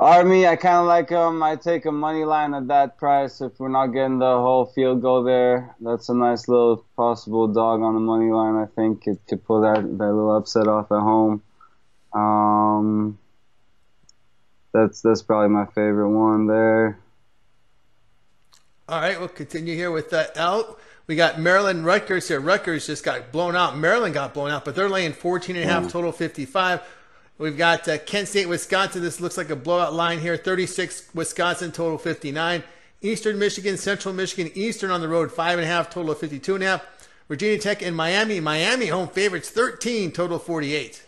Army, 0.00 0.46
I 0.46 0.56
kind 0.56 0.78
of 0.78 0.86
like 0.86 1.08
them. 1.08 1.42
I 1.42 1.56
take 1.56 1.84
a 1.84 1.92
money 1.92 2.24
line 2.24 2.54
at 2.54 2.68
that 2.68 2.96
price 2.96 3.42
if 3.42 3.60
we're 3.60 3.68
not 3.68 3.88
getting 3.88 4.18
the 4.18 4.24
whole 4.24 4.64
field 4.64 5.02
goal 5.02 5.22
there. 5.22 5.76
That's 5.78 6.08
a 6.08 6.14
nice 6.14 6.48
little 6.48 6.86
possible 6.96 7.48
dog 7.48 7.82
on 7.82 7.92
the 7.92 8.00
money 8.00 8.30
line. 8.30 8.54
I 8.54 8.64
think 8.64 9.06
it 9.06 9.18
could 9.28 9.44
pull 9.44 9.60
that 9.60 9.82
that 9.82 10.12
little 10.12 10.34
upset 10.34 10.66
off 10.68 10.90
at 10.90 11.00
home. 11.00 11.42
Um, 12.14 13.18
that's 14.72 15.02
that's 15.02 15.20
probably 15.20 15.50
my 15.50 15.66
favorite 15.66 16.08
one 16.08 16.46
there. 16.46 16.98
All 18.88 19.02
right, 19.02 19.18
we'll 19.18 19.28
continue 19.28 19.74
here 19.74 19.90
with 19.90 20.14
uh, 20.14 20.28
L. 20.34 20.78
We 21.08 21.14
got 21.14 21.38
Maryland 21.38 21.84
Rutgers 21.84 22.26
here. 22.26 22.40
Rutgers 22.40 22.86
just 22.86 23.04
got 23.04 23.32
blown 23.32 23.54
out. 23.54 23.76
Maryland 23.76 24.14
got 24.14 24.32
blown 24.32 24.50
out, 24.50 24.64
but 24.64 24.74
they're 24.74 24.88
laying 24.88 25.12
14 25.12 25.56
and 25.56 25.68
a 25.68 25.68
half, 25.70 25.92
total 25.92 26.10
55. 26.10 26.80
We've 27.40 27.56
got 27.56 27.88
uh, 27.88 27.96
Kent 27.96 28.28
State, 28.28 28.50
Wisconsin. 28.50 29.00
This 29.00 29.18
looks 29.18 29.38
like 29.38 29.48
a 29.48 29.56
blowout 29.56 29.94
line 29.94 30.18
here. 30.18 30.36
36, 30.36 31.08
Wisconsin, 31.14 31.72
total 31.72 31.96
59. 31.96 32.62
Eastern 33.00 33.38
Michigan, 33.38 33.78
Central 33.78 34.12
Michigan, 34.12 34.52
Eastern 34.54 34.90
on 34.90 35.00
the 35.00 35.08
road, 35.08 35.32
five 35.32 35.58
and 35.58 35.64
a 35.64 35.66
half, 35.66 35.88
total 35.88 36.10
of 36.10 36.18
52 36.18 36.56
and 36.56 36.64
a 36.64 36.66
half. 36.66 37.08
Virginia 37.28 37.58
Tech 37.58 37.80
and 37.80 37.96
Miami. 37.96 38.40
Miami 38.40 38.88
home 38.88 39.08
favorites, 39.08 39.48
13, 39.48 40.12
total 40.12 40.38
48. 40.38 41.02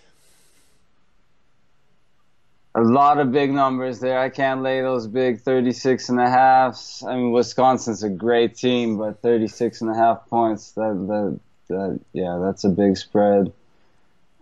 A 2.77 2.81
lot 2.81 3.19
of 3.19 3.31
big 3.31 3.53
numbers 3.53 4.01
there. 4.01 4.19
I 4.19 4.31
can't 4.31 4.63
lay 4.63 4.81
those 4.81 5.07
big 5.07 5.43
36 5.43 6.09
and 6.09 6.19
a 6.19 6.31
halves. 6.31 7.05
I 7.07 7.15
mean, 7.15 7.33
Wisconsin's 7.33 8.05
a 8.05 8.09
great 8.09 8.57
team, 8.57 8.97
but 8.97 9.21
36 9.21 9.83
and 9.83 9.91
a 9.91 9.95
half 9.95 10.27
points, 10.31 10.71
that, 10.73 10.95
that, 11.09 11.41
that 11.69 12.01
yeah, 12.15 12.41
that's 12.43 12.65
a 12.65 12.71
big 12.71 12.97
spread. 12.97 13.53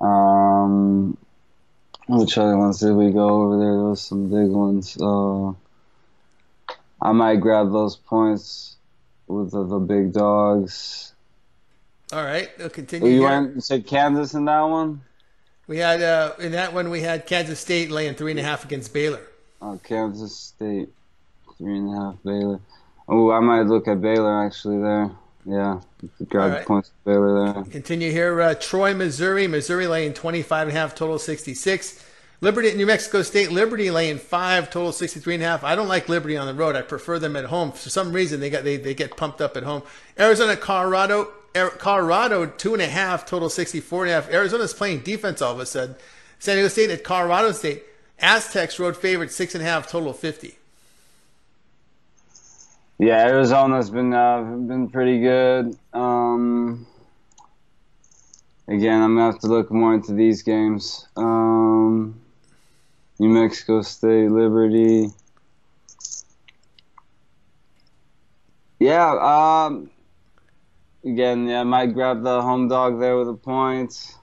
Um, 0.00 1.18
which 2.18 2.36
other 2.38 2.56
ones 2.56 2.80
did 2.80 2.92
we 2.94 3.10
go 3.10 3.42
over 3.42 3.58
there? 3.58 3.74
Those 3.76 4.00
some 4.02 4.28
big 4.28 4.50
ones. 4.50 4.96
Uh, 5.00 5.50
I 7.02 7.12
might 7.12 7.36
grab 7.36 7.72
those 7.72 7.96
points 7.96 8.76
with 9.26 9.52
the, 9.52 9.64
the 9.64 9.78
big 9.78 10.12
dogs. 10.12 11.12
All 12.12 12.24
right, 12.24 12.50
we'll 12.58 12.68
continue 12.70 13.08
You, 13.08 13.20
here. 13.20 13.28
went, 13.28 13.54
you 13.54 13.60
said 13.60 13.86
Kansas 13.86 14.34
in 14.34 14.44
that 14.46 14.62
one? 14.62 15.02
We 15.68 15.78
had, 15.78 16.02
uh, 16.02 16.32
in 16.40 16.52
that 16.52 16.74
one, 16.74 16.90
we 16.90 17.00
had 17.02 17.26
Kansas 17.26 17.60
State 17.60 17.90
laying 17.92 18.14
three 18.14 18.32
and 18.32 18.40
a 18.40 18.42
half 18.42 18.64
against 18.64 18.92
Baylor. 18.92 19.22
Oh, 19.62 19.78
Kansas 19.84 20.36
State, 20.36 20.88
three 21.56 21.78
and 21.78 21.94
a 21.94 22.00
half 22.00 22.16
Baylor. 22.24 22.58
Oh, 23.08 23.30
I 23.30 23.38
might 23.40 23.62
look 23.66 23.86
at 23.86 24.00
Baylor 24.00 24.44
actually 24.44 24.82
there. 24.82 25.10
Yeah, 25.50 25.80
you 26.00 26.08
could 26.16 26.28
grab 26.28 26.50
All 26.50 26.56
right. 26.58 26.66
points 26.66 26.92
there. 27.04 27.64
Continue 27.64 28.12
here. 28.12 28.40
Uh, 28.40 28.54
Troy, 28.54 28.94
Missouri. 28.94 29.48
Missouri 29.48 29.88
laying 29.88 30.12
25 30.12 30.68
and 30.68 30.76
a 30.76 30.80
half, 30.80 30.94
total 30.94 31.18
66. 31.18 32.04
Liberty 32.40 32.68
at 32.68 32.76
New 32.76 32.86
Mexico 32.86 33.22
State. 33.22 33.50
Liberty 33.50 33.90
laying 33.90 34.18
five, 34.18 34.70
total 34.70 34.92
63 34.92 35.34
and 35.34 35.42
a 35.42 35.46
half. 35.46 35.64
I 35.64 35.74
don't 35.74 35.88
like 35.88 36.08
Liberty 36.08 36.36
on 36.36 36.46
the 36.46 36.54
road. 36.54 36.76
I 36.76 36.82
prefer 36.82 37.18
them 37.18 37.34
at 37.34 37.46
home. 37.46 37.72
For 37.72 37.90
some 37.90 38.12
reason, 38.12 38.38
they 38.38 38.48
got 38.48 38.62
they, 38.62 38.76
they 38.76 38.94
get 38.94 39.16
pumped 39.16 39.40
up 39.40 39.56
at 39.56 39.64
home. 39.64 39.82
Arizona, 40.18 40.56
Colorado. 40.56 41.32
Colorado, 41.52 42.46
two 42.46 42.74
and 42.74 42.82
a 42.82 42.86
half, 42.86 43.26
total 43.26 43.50
64 43.50 44.04
and 44.04 44.10
a 44.12 44.14
half. 44.14 44.30
Arizona's 44.30 44.72
playing 44.72 45.00
defense 45.00 45.42
all 45.42 45.52
of 45.52 45.58
a 45.58 45.66
sudden. 45.66 45.96
San 46.38 46.54
Diego 46.54 46.68
State 46.68 46.90
at 46.90 47.02
Colorado 47.02 47.50
State. 47.50 47.82
Aztecs 48.20 48.78
road 48.78 48.96
favorite, 48.96 49.32
six 49.32 49.56
and 49.56 49.62
a 49.62 49.66
half, 49.66 49.90
total 49.90 50.12
50. 50.12 50.59
Yeah, 53.00 53.26
Arizona's 53.28 53.88
been 53.88 54.12
uh, 54.12 54.42
been 54.42 54.90
pretty 54.90 55.20
good. 55.20 55.74
Um, 55.94 56.86
again, 58.68 59.00
I'm 59.00 59.16
gonna 59.16 59.32
have 59.32 59.40
to 59.40 59.46
look 59.46 59.70
more 59.72 59.94
into 59.94 60.12
these 60.12 60.42
games. 60.42 61.08
Um, 61.16 62.20
New 63.18 63.30
Mexico 63.30 63.80
State, 63.80 64.30
Liberty. 64.30 65.08
Yeah. 68.78 69.12
Um, 69.12 69.90
again, 71.02 71.48
yeah, 71.48 71.60
I 71.60 71.64
might 71.64 71.94
grab 71.94 72.22
the 72.22 72.42
home 72.42 72.68
dog 72.68 73.00
there 73.00 73.16
with 73.16 73.30
a 73.30 73.34
point. 73.34 74.14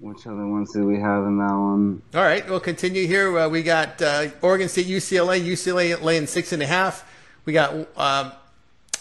Which 0.00 0.26
other 0.28 0.46
ones 0.46 0.72
do 0.72 0.86
we 0.86 1.00
have 1.00 1.24
in 1.24 1.38
that 1.38 1.54
one? 1.54 2.02
All 2.14 2.22
right, 2.22 2.48
we'll 2.48 2.60
continue 2.60 3.06
here. 3.08 3.36
Uh, 3.36 3.48
we 3.48 3.64
got 3.64 4.00
uh, 4.00 4.28
Oregon 4.42 4.68
State, 4.68 4.86
UCLA, 4.86 5.40
UCLA 5.44 6.00
laying 6.00 6.28
six 6.28 6.52
and 6.52 6.62
a 6.62 6.66
half. 6.66 7.04
We 7.44 7.52
got, 7.52 7.74
um, 7.96 8.30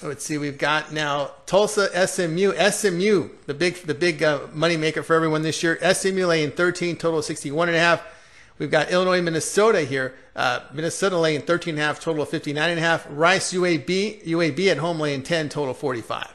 let's 0.01 0.25
see, 0.25 0.39
we've 0.39 0.57
got 0.57 0.91
now 0.91 1.31
Tulsa, 1.45 2.07
SMU, 2.07 2.53
SMU, 2.71 3.29
the 3.45 3.53
big, 3.53 3.75
the 3.75 3.93
big 3.93 4.23
uh, 4.23 4.47
money 4.53 4.75
maker 4.75 5.03
for 5.03 5.15
everyone 5.15 5.43
this 5.43 5.61
year. 5.61 5.77
SMU 5.93 6.25
laying 6.25 6.49
13, 6.49 6.95
total 6.95 7.19
of 7.19 7.25
61 7.25 7.67
and 7.69 7.77
a 7.77 7.79
half. 7.79 8.03
We've 8.57 8.71
got 8.71 8.89
Illinois, 8.89 9.21
Minnesota 9.21 9.81
here. 9.81 10.15
Uh, 10.35 10.61
Minnesota 10.73 11.17
laying 11.19 11.41
13 11.41 11.75
and 11.75 11.83
a 11.83 11.85
half, 11.85 11.99
total 11.99 12.23
of 12.23 12.29
59 12.29 12.69
and 12.71 12.79
a 12.79 12.81
half. 12.81 13.05
Rice, 13.09 13.53
UAB, 13.53 14.23
UAB 14.25 14.71
at 14.71 14.77
home 14.77 14.99
laying 14.99 15.21
10, 15.21 15.49
total 15.49 15.75
45. 15.75 16.33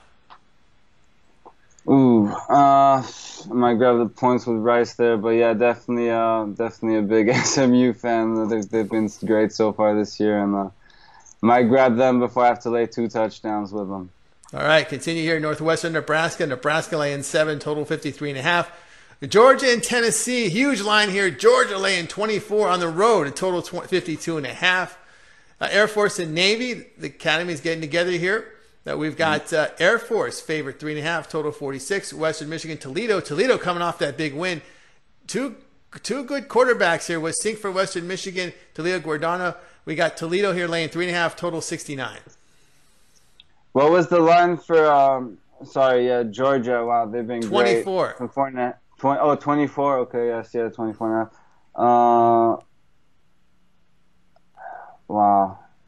Ooh, 1.88 2.28
uh, 2.28 3.02
I 3.02 3.52
might 3.52 3.74
grab 3.74 3.98
the 3.98 4.06
points 4.06 4.46
with 4.46 4.58
Rice 4.58 4.94
there, 4.94 5.16
but 5.16 5.30
yeah, 5.30 5.52
definitely, 5.52 6.10
uh, 6.10 6.44
definitely 6.44 6.98
a 6.98 7.02
big 7.02 7.34
SMU 7.44 7.92
fan. 7.92 8.48
They've, 8.48 8.68
they've 8.68 8.88
been 8.88 9.10
great 9.24 9.52
so 9.52 9.72
far 9.72 9.94
this 9.96 10.20
year, 10.20 10.42
and 10.42 10.54
uh, 10.54 10.70
might 11.40 11.64
grab 11.64 11.96
them 11.96 12.20
before 12.20 12.44
I 12.44 12.48
have 12.48 12.60
to 12.60 12.70
lay 12.70 12.86
two 12.86 13.08
touchdowns 13.08 13.72
with 13.72 13.88
them. 13.88 14.10
All 14.54 14.62
right, 14.62 14.88
continue 14.88 15.22
here. 15.22 15.40
Northwestern 15.40 15.94
Nebraska. 15.94 16.46
Nebraska 16.46 16.96
laying 16.96 17.22
seven, 17.22 17.58
total 17.58 17.84
53 17.84 18.30
and 18.30 18.38
a 18.38 18.42
half. 18.42 18.70
Georgia 19.26 19.72
and 19.72 19.82
Tennessee, 19.82 20.48
huge 20.48 20.82
line 20.82 21.10
here. 21.10 21.30
Georgia 21.30 21.78
laying 21.78 22.06
24 22.06 22.68
on 22.68 22.80
the 22.80 22.88
road, 22.88 23.26
a 23.26 23.30
total 23.30 23.62
20, 23.62 23.88
52 23.88 24.36
and 24.36 24.46
a 24.46 24.52
half. 24.52 24.98
Uh, 25.60 25.68
Air 25.70 25.88
Force 25.88 26.18
and 26.18 26.34
Navy, 26.34 26.86
the 26.98 27.06
academy 27.06 27.52
is 27.52 27.60
getting 27.60 27.80
together 27.80 28.10
here. 28.10 28.46
Uh, 28.88 28.96
we've 28.96 29.16
got 29.16 29.52
uh, 29.52 29.68
Air 29.78 29.98
Force 29.98 30.40
favorite 30.40 30.80
three 30.80 30.92
and 30.92 31.00
a 31.00 31.02
half, 31.02 31.28
total 31.28 31.52
46. 31.52 32.12
Western 32.14 32.48
Michigan, 32.48 32.78
Toledo. 32.78 33.20
Toledo 33.20 33.56
coming 33.56 33.82
off 33.82 33.98
that 33.98 34.16
big 34.16 34.34
win. 34.34 34.62
Two 35.26 35.56
two 36.02 36.24
good 36.24 36.48
quarterbacks 36.48 37.06
here 37.06 37.20
with 37.20 37.36
Sink 37.36 37.58
for 37.58 37.70
Western 37.70 38.08
Michigan, 38.08 38.52
Toledo 38.74 38.98
Guadagni. 38.98 39.54
We 39.84 39.94
got 39.94 40.16
Toledo 40.16 40.52
here 40.52 40.66
laying 40.66 40.88
three 40.88 41.06
and 41.06 41.14
a 41.14 41.18
half, 41.18 41.36
total 41.36 41.60
69. 41.60 42.18
What 43.72 43.90
was 43.90 44.08
the 44.08 44.18
line 44.18 44.56
for? 44.56 44.86
Um, 44.86 45.38
sorry, 45.64 46.06
yeah, 46.06 46.24
Georgia. 46.24 46.84
Wow, 46.84 47.06
they've 47.06 47.26
been 47.26 47.42
24. 47.42 48.06
great. 48.06 48.16
24 48.16 48.46
and 48.48 48.58
a 48.58 48.62
half. 48.62 48.74
20, 48.98 49.20
oh, 49.20 49.36
24. 49.36 49.98
Okay, 49.98 50.26
yes, 50.28 50.50
yeah, 50.54 50.68
24 50.68 51.08
and 51.08 51.16
a 51.16 51.24
half. 51.24 51.32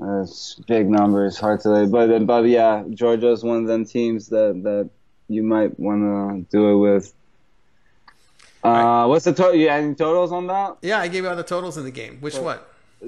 Uh, 0.01 0.19
that's 0.19 0.55
big 0.67 0.89
numbers. 0.89 1.39
Hard 1.39 1.61
to 1.61 1.71
lay, 1.71 1.87
but 1.87 2.27
but 2.27 2.45
yeah, 2.47 2.83
Georgia's 2.91 3.45
one 3.45 3.59
of 3.59 3.67
them 3.67 3.85
teams 3.85 4.29
that 4.29 4.61
that 4.65 4.91
you 5.29 5.43
might 5.43 5.79
want 5.79 6.03
to 6.51 6.57
do 6.57 6.69
it 6.71 6.79
with. 6.79 7.15
Uh, 8.63 8.69
Uh, 8.69 9.07
what's 9.09 9.25
the 9.25 9.33
total? 9.33 9.55
You 9.55 9.69
any 9.69 9.95
totals 9.95 10.33
on 10.33 10.47
that? 10.49 10.79
Yeah, 10.83 10.99
I 10.99 11.09
gave 11.09 11.23
you 11.25 11.31
all 11.31 11.37
the 11.37 11.43
totals 11.45 11.77
in 11.77 11.85
the 11.85 11.91
game. 11.91 12.19
Which 12.21 12.37
one? 12.39 12.59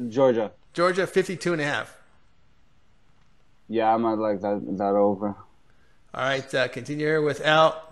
Georgia. 0.09 0.53
Georgia, 0.75 1.07
52 1.07 1.53
and 1.53 1.63
a 1.63 1.65
half. 1.65 1.97
Yeah, 3.69 3.93
I 3.93 3.97
might 3.97 4.19
like 4.19 4.41
that 4.43 4.63
that 4.79 4.95
over. 4.95 5.29
All 6.15 6.23
right, 6.23 6.55
uh, 6.55 6.69
continue 6.69 7.07
here 7.07 7.23
with 7.23 7.41
Al. 7.45 7.83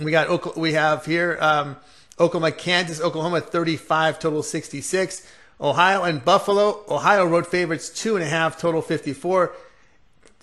We 0.00 0.10
got 0.10 0.56
we 0.56 0.72
have 0.72 1.04
here 1.04 1.36
um, 1.40 1.76
Oklahoma, 2.18 2.52
Kansas, 2.52 3.00
Oklahoma 3.00 3.40
35, 3.40 4.18
total 4.18 4.42
66. 4.42 5.26
Ohio 5.60 6.02
and 6.04 6.24
Buffalo. 6.24 6.84
Ohio 6.88 7.26
road 7.26 7.46
favorites 7.46 7.90
two 7.90 8.16
and 8.16 8.24
a 8.24 8.28
half, 8.28 8.58
total 8.58 8.80
54. 8.82 9.52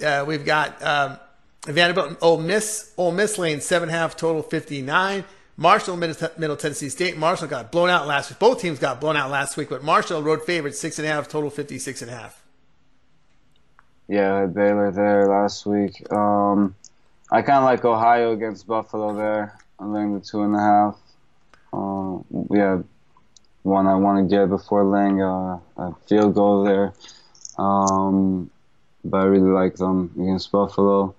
Uh, 0.06 0.26
we've 0.28 0.46
got 0.46 0.82
um, 0.84 1.18
Vanderbilt 1.66 2.08
and 2.10 2.18
Ole 2.22 2.40
Miss. 2.40 2.94
Ole 2.98 3.12
Miss 3.12 3.38
lane 3.38 3.62
seven 3.62 3.90
half, 3.90 4.16
total 4.16 4.44
59. 4.44 5.24
Marshall, 5.60 5.98
Middle 5.98 6.56
Tennessee 6.56 6.90
State. 6.90 7.18
Marshall 7.18 7.48
got 7.48 7.72
blown 7.72 7.90
out 7.90 8.06
last 8.06 8.30
week. 8.30 8.38
Both 8.38 8.62
teams 8.62 8.78
got 8.78 9.02
blown 9.02 9.18
out 9.18 9.32
last 9.32 9.58
week, 9.58 9.70
but 9.70 9.84
Marshall 9.84 10.22
road 10.22 10.44
favorites 10.44 10.80
six 10.80 11.00
and 11.00 11.08
a 11.08 11.12
half, 11.12 11.28
total 11.28 11.50
56 11.50 12.04
and 12.04 12.12
a 12.12 12.14
half. 12.14 12.44
Yeah, 14.08 14.46
Baylor 14.46 14.92
there 14.92 15.28
last 15.28 15.66
week. 15.66 16.12
Um, 16.14 16.76
I 17.32 17.42
kind 17.42 17.58
of 17.58 17.64
like 17.64 17.84
Ohio 17.84 18.34
against 18.34 18.68
Buffalo 18.68 19.16
there. 19.16 19.58
I'm 19.80 19.94
laying 19.94 20.14
the 20.14 20.20
two 20.20 20.44
and 20.44 20.56
a 20.56 20.60
half. 20.60 20.98
Uh, 21.74 22.20
yeah, 22.52 22.82
one 23.68 23.86
I 23.86 23.96
want 23.96 24.30
to 24.30 24.36
get 24.36 24.50
before 24.50 24.86
laying 24.86 25.22
a, 25.22 25.60
a 25.78 25.94
field 26.08 26.34
goal 26.36 26.64
there. 26.64 26.94
Um, 27.58 28.50
but 29.04 29.18
I 29.18 29.24
really 29.26 29.50
like 29.50 29.76
them 29.76 30.12
against 30.16 30.52
Buffalo. 30.52 31.14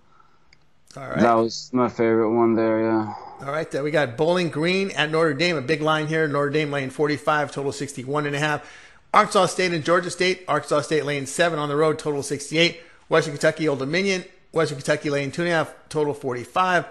All 0.96 1.08
right. 1.08 1.20
That 1.20 1.34
was 1.34 1.70
my 1.72 1.88
favorite 1.88 2.34
one 2.34 2.54
there, 2.54 2.80
yeah. 2.80 3.14
All 3.40 3.52
right, 3.52 3.70
there 3.70 3.84
we 3.84 3.90
got 3.90 4.16
Bowling 4.16 4.48
Green 4.48 4.90
at 4.92 5.10
Notre 5.10 5.34
Dame. 5.34 5.56
A 5.56 5.60
big 5.60 5.82
line 5.82 6.06
here. 6.06 6.26
Notre 6.26 6.50
Dame 6.50 6.72
lane 6.72 6.90
45, 6.90 7.52
total 7.52 7.70
61 7.70 8.26
and 8.26 8.34
a 8.34 8.38
half. 8.38 8.68
Arkansas 9.12 9.46
State 9.46 9.72
and 9.72 9.84
Georgia 9.84 10.10
State. 10.10 10.44
Arkansas 10.48 10.82
State 10.82 11.04
lane 11.04 11.26
7 11.26 11.58
on 11.58 11.68
the 11.68 11.76
road, 11.76 11.98
total 11.98 12.22
68. 12.22 12.80
Western 13.08 13.34
Kentucky 13.34 13.68
Old 13.68 13.78
Dominion. 13.78 14.24
Western 14.52 14.78
Kentucky 14.78 15.10
lane 15.10 15.30
2.5, 15.30 15.68
total 15.88 16.14
45. 16.14 16.86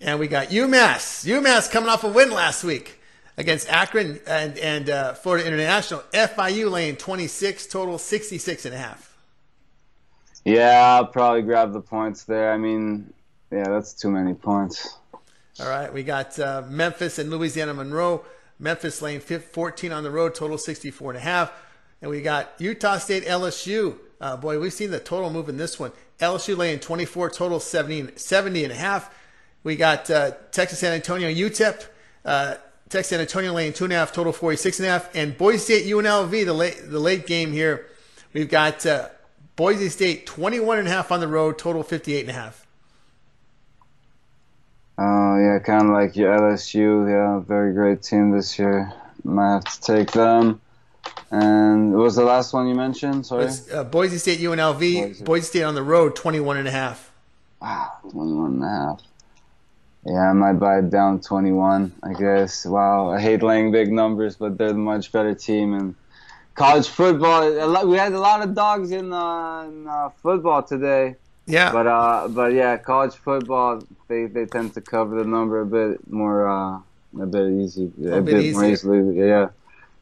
And 0.00 0.18
we 0.18 0.26
got 0.26 0.48
UMass. 0.48 1.26
UMass 1.26 1.70
coming 1.70 1.90
off 1.90 2.02
a 2.04 2.08
win 2.08 2.30
last 2.30 2.64
week 2.64 2.98
against 3.36 3.68
Akron 3.68 4.20
and, 4.26 4.58
and 4.58 4.90
uh, 4.90 5.14
Florida 5.14 5.46
International. 5.46 6.02
FIU 6.12 6.70
lane 6.70 6.96
26, 6.96 7.66
total 7.66 7.98
66 7.98 8.66
and 8.66 8.74
a 8.74 8.78
half. 8.78 9.16
Yeah, 10.44 10.96
I'll 10.96 11.06
probably 11.06 11.42
grab 11.42 11.72
the 11.72 11.80
points 11.80 12.24
there. 12.24 12.52
I 12.52 12.58
mean, 12.58 13.12
yeah, 13.50 13.64
that's 13.64 13.94
too 13.94 14.10
many 14.10 14.34
points. 14.34 14.96
All 15.60 15.68
right, 15.68 15.92
we 15.92 16.02
got 16.02 16.38
uh, 16.38 16.62
Memphis 16.68 17.18
and 17.18 17.30
Louisiana 17.30 17.74
Monroe. 17.74 18.24
Memphis 18.58 19.02
lane 19.02 19.20
14 19.20 19.92
on 19.92 20.02
the 20.02 20.10
road, 20.10 20.34
total 20.34 20.58
64 20.58 21.12
and 21.12 21.18
a 21.18 21.22
half. 21.22 21.52
And 22.02 22.10
we 22.10 22.22
got 22.22 22.52
Utah 22.58 22.98
State 22.98 23.24
LSU. 23.24 23.98
Uh, 24.20 24.36
boy, 24.36 24.58
we've 24.60 24.72
seen 24.72 24.90
the 24.90 25.00
total 25.00 25.30
move 25.30 25.48
in 25.48 25.56
this 25.56 25.78
one. 25.78 25.92
LSU 26.20 26.56
lane 26.56 26.78
24, 26.78 27.30
total 27.30 27.60
70, 27.60 28.12
70 28.16 28.64
and 28.64 28.72
a 28.72 28.76
half. 28.76 29.14
We 29.62 29.76
got 29.76 30.10
uh, 30.10 30.32
Texas 30.50 30.80
San 30.80 30.92
Antonio 30.92 31.28
UTEP. 31.28 31.86
Uh, 32.94 32.98
Texas 32.98 33.10
San 33.10 33.20
Antonio 33.20 33.52
lane 33.52 33.72
two 33.72 33.84
and 33.84 33.92
a 33.92 33.96
half, 33.96 34.12
total 34.12 34.32
46 34.32 34.78
and 34.78 34.86
a 34.86 34.90
half. 34.90 35.14
And 35.16 35.36
Boise 35.36 35.58
State 35.58 35.86
UNLV, 35.86 36.30
the 36.44 36.52
late, 36.52 36.80
the 36.84 37.00
late 37.00 37.26
game 37.26 37.52
here. 37.52 37.86
We've 38.32 38.48
got 38.48 38.86
uh, 38.86 39.08
Boise 39.56 39.88
State 39.88 40.26
21 40.26 40.78
and 40.78 40.88
a 40.88 40.90
half 40.90 41.10
on 41.10 41.18
the 41.20 41.26
road, 41.26 41.58
total 41.58 41.82
58 41.82 42.20
and 42.20 42.30
a 42.30 42.32
half. 42.32 42.66
Oh, 44.96 45.38
yeah, 45.38 45.58
kind 45.58 45.82
of 45.82 45.90
like 45.90 46.14
your 46.14 46.38
LSU. 46.38 47.10
Yeah, 47.10 47.40
very 47.40 47.72
great 47.72 48.02
team 48.02 48.30
this 48.30 48.58
year. 48.60 48.92
Might 49.24 49.54
have 49.54 49.64
to 49.64 49.80
take 49.80 50.12
them. 50.12 50.60
And 51.32 51.92
what 51.94 52.04
was 52.04 52.14
the 52.16 52.24
last 52.24 52.52
one 52.52 52.68
you 52.68 52.76
mentioned? 52.76 53.26
Sorry. 53.26 53.48
Uh, 53.72 53.82
Boise 53.82 54.18
State 54.18 54.38
UNLV. 54.38 54.78
Boise. 54.78 55.24
Boise 55.24 55.46
State 55.46 55.62
on 55.64 55.74
the 55.74 55.82
road, 55.82 56.14
21 56.14 56.58
and 56.58 56.68
a 56.68 56.70
half. 56.70 57.10
Wow, 57.60 57.92
21 58.12 58.52
and 58.52 58.64
a 58.64 58.68
half. 58.68 59.00
Yeah, 60.06 60.30
I 60.30 60.32
might 60.32 60.54
buy 60.54 60.78
it 60.78 60.90
down 60.90 61.20
21, 61.20 61.92
I 62.02 62.12
guess. 62.12 62.66
Wow, 62.66 63.10
I 63.10 63.20
hate 63.20 63.42
laying 63.42 63.72
big 63.72 63.90
numbers, 63.90 64.36
but 64.36 64.58
they're 64.58 64.68
the 64.68 64.74
much 64.74 65.10
better 65.10 65.34
team. 65.34 65.72
And 65.72 65.94
college 66.54 66.88
football, 66.88 67.86
we 67.86 67.96
had 67.96 68.12
a 68.12 68.20
lot 68.20 68.42
of 68.42 68.54
dogs 68.54 68.90
in, 68.90 69.12
uh, 69.12 69.62
in 69.62 69.88
uh, 69.88 70.10
football 70.22 70.62
today. 70.62 71.16
Yeah. 71.46 71.72
But 71.72 71.86
uh, 71.86 72.28
but 72.28 72.52
yeah, 72.52 72.76
college 72.78 73.14
football 73.14 73.82
they, 74.08 74.26
they 74.26 74.46
tend 74.46 74.74
to 74.74 74.80
cover 74.80 75.22
the 75.22 75.28
number 75.28 75.60
a 75.60 75.66
bit 75.66 76.10
more 76.10 76.48
uh, 76.48 76.78
a 77.20 77.26
bit 77.26 77.50
easy 77.50 77.92
a, 78.02 78.18
a 78.18 78.22
bit, 78.22 78.36
bit 78.36 78.54
more 78.54 78.64
easily. 78.64 79.18
Yeah. 79.18 79.50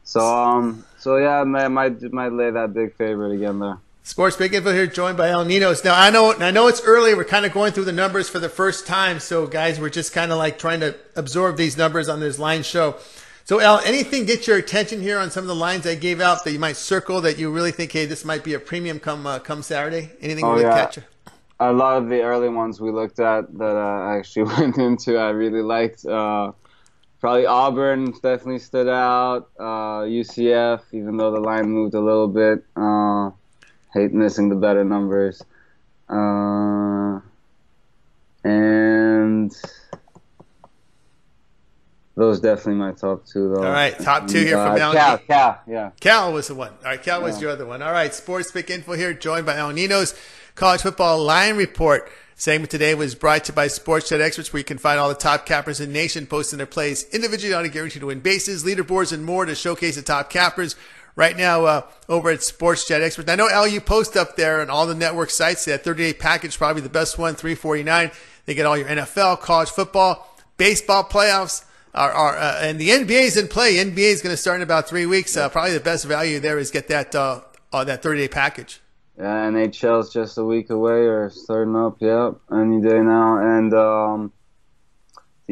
So 0.04 0.20
um 0.20 0.84
so 0.98 1.16
yeah, 1.16 1.40
I 1.40 1.68
might 1.68 2.00
might 2.12 2.32
lay 2.32 2.50
that 2.50 2.72
big 2.72 2.94
favorite 2.94 3.34
again 3.34 3.58
there. 3.58 3.78
Sports 4.04 4.36
Pick 4.36 4.52
Info 4.52 4.72
here, 4.72 4.86
joined 4.86 5.16
by 5.16 5.30
El 5.30 5.44
Ninos. 5.44 5.84
Now 5.84 5.94
I 5.94 6.10
know 6.10 6.34
I 6.34 6.50
know 6.50 6.66
it's 6.66 6.82
early. 6.82 7.14
We're 7.14 7.24
kind 7.24 7.46
of 7.46 7.52
going 7.52 7.72
through 7.72 7.84
the 7.84 7.92
numbers 7.92 8.28
for 8.28 8.40
the 8.40 8.48
first 8.48 8.86
time, 8.86 9.20
so 9.20 9.46
guys, 9.46 9.78
we're 9.78 9.90
just 9.90 10.12
kind 10.12 10.32
of 10.32 10.38
like 10.38 10.58
trying 10.58 10.80
to 10.80 10.96
absorb 11.14 11.56
these 11.56 11.76
numbers 11.76 12.08
on 12.08 12.18
this 12.18 12.38
line 12.38 12.64
show. 12.64 12.96
So 13.44 13.60
Al, 13.60 13.78
anything 13.80 14.26
get 14.26 14.46
your 14.46 14.56
attention 14.56 15.00
here 15.00 15.18
on 15.18 15.30
some 15.30 15.44
of 15.44 15.48
the 15.48 15.54
lines 15.54 15.86
I 15.86 15.94
gave 15.94 16.20
out 16.20 16.44
that 16.44 16.52
you 16.52 16.58
might 16.58 16.76
circle 16.76 17.20
that 17.20 17.38
you 17.38 17.50
really 17.50 17.70
think, 17.70 17.92
hey, 17.92 18.06
this 18.06 18.24
might 18.24 18.42
be 18.42 18.54
a 18.54 18.58
premium 18.58 18.98
come 18.98 19.26
uh, 19.26 19.38
come 19.38 19.62
Saturday? 19.62 20.10
Anything 20.20 20.44
oh, 20.44 20.52
really 20.52 20.62
yeah. 20.62 20.74
catch 20.74 20.96
you? 20.96 21.02
a 21.60 21.72
lot 21.72 22.02
of 22.02 22.08
the 22.08 22.22
early 22.22 22.48
ones 22.48 22.80
we 22.80 22.90
looked 22.90 23.20
at 23.20 23.56
that 23.56 23.76
uh, 23.76 24.00
I 24.04 24.16
actually 24.16 24.42
went 24.58 24.78
into, 24.78 25.16
I 25.16 25.30
really 25.30 25.62
liked. 25.62 26.04
Uh, 26.04 26.52
probably 27.20 27.46
Auburn 27.46 28.06
definitely 28.10 28.58
stood 28.58 28.88
out. 28.88 29.50
Uh, 29.58 30.02
UCF, 30.02 30.80
even 30.92 31.16
though 31.16 31.30
the 31.30 31.40
line 31.40 31.70
moved 31.70 31.94
a 31.94 32.00
little 32.00 32.26
bit. 32.26 32.64
Hate 33.94 34.12
missing 34.12 34.48
the 34.48 34.54
better 34.54 34.84
numbers. 34.84 35.42
Uh, 36.08 37.20
and 38.44 39.54
those 42.14 42.40
definitely 42.40 42.74
my 42.74 42.92
top 42.92 43.26
two, 43.26 43.48
though. 43.48 43.64
All 43.64 43.72
right, 43.72 43.98
top 43.98 44.26
two 44.28 44.40
here 44.40 44.56
from 44.56 44.74
uh, 44.74 44.78
Al. 44.78 44.92
Cal, 44.92 45.18
Cal, 45.18 45.60
yeah. 45.66 45.90
Cal 46.00 46.32
was 46.32 46.48
the 46.48 46.54
one. 46.54 46.70
All 46.70 46.84
right, 46.84 47.02
Cal 47.02 47.22
was 47.22 47.40
your 47.40 47.50
other 47.50 47.66
one. 47.66 47.82
All 47.82 47.92
right, 47.92 48.14
Sports 48.14 48.50
Pick 48.50 48.70
Info 48.70 48.92
here, 48.92 49.14
joined 49.14 49.46
by 49.46 49.56
El 49.56 49.72
Nino's 49.72 50.14
College 50.54 50.82
Football 50.82 51.22
Line 51.24 51.56
Report. 51.56 52.10
Segment 52.34 52.70
today 52.70 52.94
was 52.94 53.14
brought 53.14 53.44
to 53.44 53.52
you 53.52 53.56
by 53.56 53.68
Sports 53.68 54.08
Chat 54.08 54.20
Experts, 54.20 54.52
where 54.52 54.58
you 54.58 54.64
can 54.64 54.78
find 54.78 54.98
all 54.98 55.08
the 55.08 55.14
top 55.14 55.46
cappers 55.46 55.80
in 55.80 55.88
the 55.88 55.92
nation 55.92 56.26
posting 56.26 56.56
their 56.56 56.66
plays 56.66 57.04
individually 57.14 57.54
on 57.54 57.64
a 57.64 57.68
guaranteed 57.68 58.00
to 58.00 58.06
win 58.06 58.20
basis, 58.20 58.64
leaderboards, 58.64 59.12
and 59.12 59.24
more 59.24 59.44
to 59.44 59.54
showcase 59.54 59.96
the 59.96 60.02
top 60.02 60.28
cappers. 60.28 60.74
Right 61.14 61.36
now, 61.36 61.64
uh, 61.66 61.82
over 62.08 62.30
at 62.30 62.42
Sports 62.42 62.86
Chat 62.86 63.02
Experts. 63.02 63.30
I 63.30 63.34
know 63.34 63.48
Al, 63.50 63.68
you 63.68 63.82
post 63.82 64.16
up 64.16 64.36
there 64.36 64.62
and 64.62 64.70
all 64.70 64.86
the 64.86 64.94
network 64.94 65.28
sites. 65.28 65.66
That 65.66 65.84
30 65.84 66.02
day 66.02 66.12
package, 66.14 66.56
probably 66.56 66.80
the 66.80 66.88
best 66.88 67.18
one, 67.18 67.34
349. 67.34 68.10
They 68.46 68.54
get 68.54 68.64
all 68.64 68.78
your 68.78 68.88
NFL, 68.88 69.40
college 69.40 69.70
football, 69.70 70.34
baseball 70.56 71.04
playoffs. 71.04 71.64
Are, 71.94 72.10
are 72.10 72.36
uh, 72.38 72.60
and 72.62 72.78
the 72.78 72.88
NBA 72.88 73.22
is 73.22 73.36
in 73.36 73.48
play. 73.48 73.74
NBA 73.74 73.98
is 73.98 74.22
going 74.22 74.32
to 74.32 74.36
start 74.38 74.56
in 74.56 74.62
about 74.62 74.88
three 74.88 75.04
weeks. 75.04 75.36
Uh, 75.36 75.50
probably 75.50 75.74
the 75.74 75.80
best 75.80 76.06
value 76.06 76.40
there 76.40 76.58
is 76.58 76.70
get 76.70 76.88
that 76.88 77.14
uh, 77.14 77.42
uh, 77.72 77.84
that 77.84 78.02
30 78.02 78.20
day 78.20 78.28
package. 78.28 78.80
Yeah, 79.18 79.50
NHL's 79.50 80.10
just 80.10 80.38
a 80.38 80.44
week 80.44 80.70
away 80.70 81.06
or 81.06 81.28
starting 81.28 81.76
up, 81.76 81.98
yep, 82.00 82.36
any 82.50 82.80
day 82.80 83.00
now. 83.00 83.36
And 83.36 83.74
um, 83.74 84.32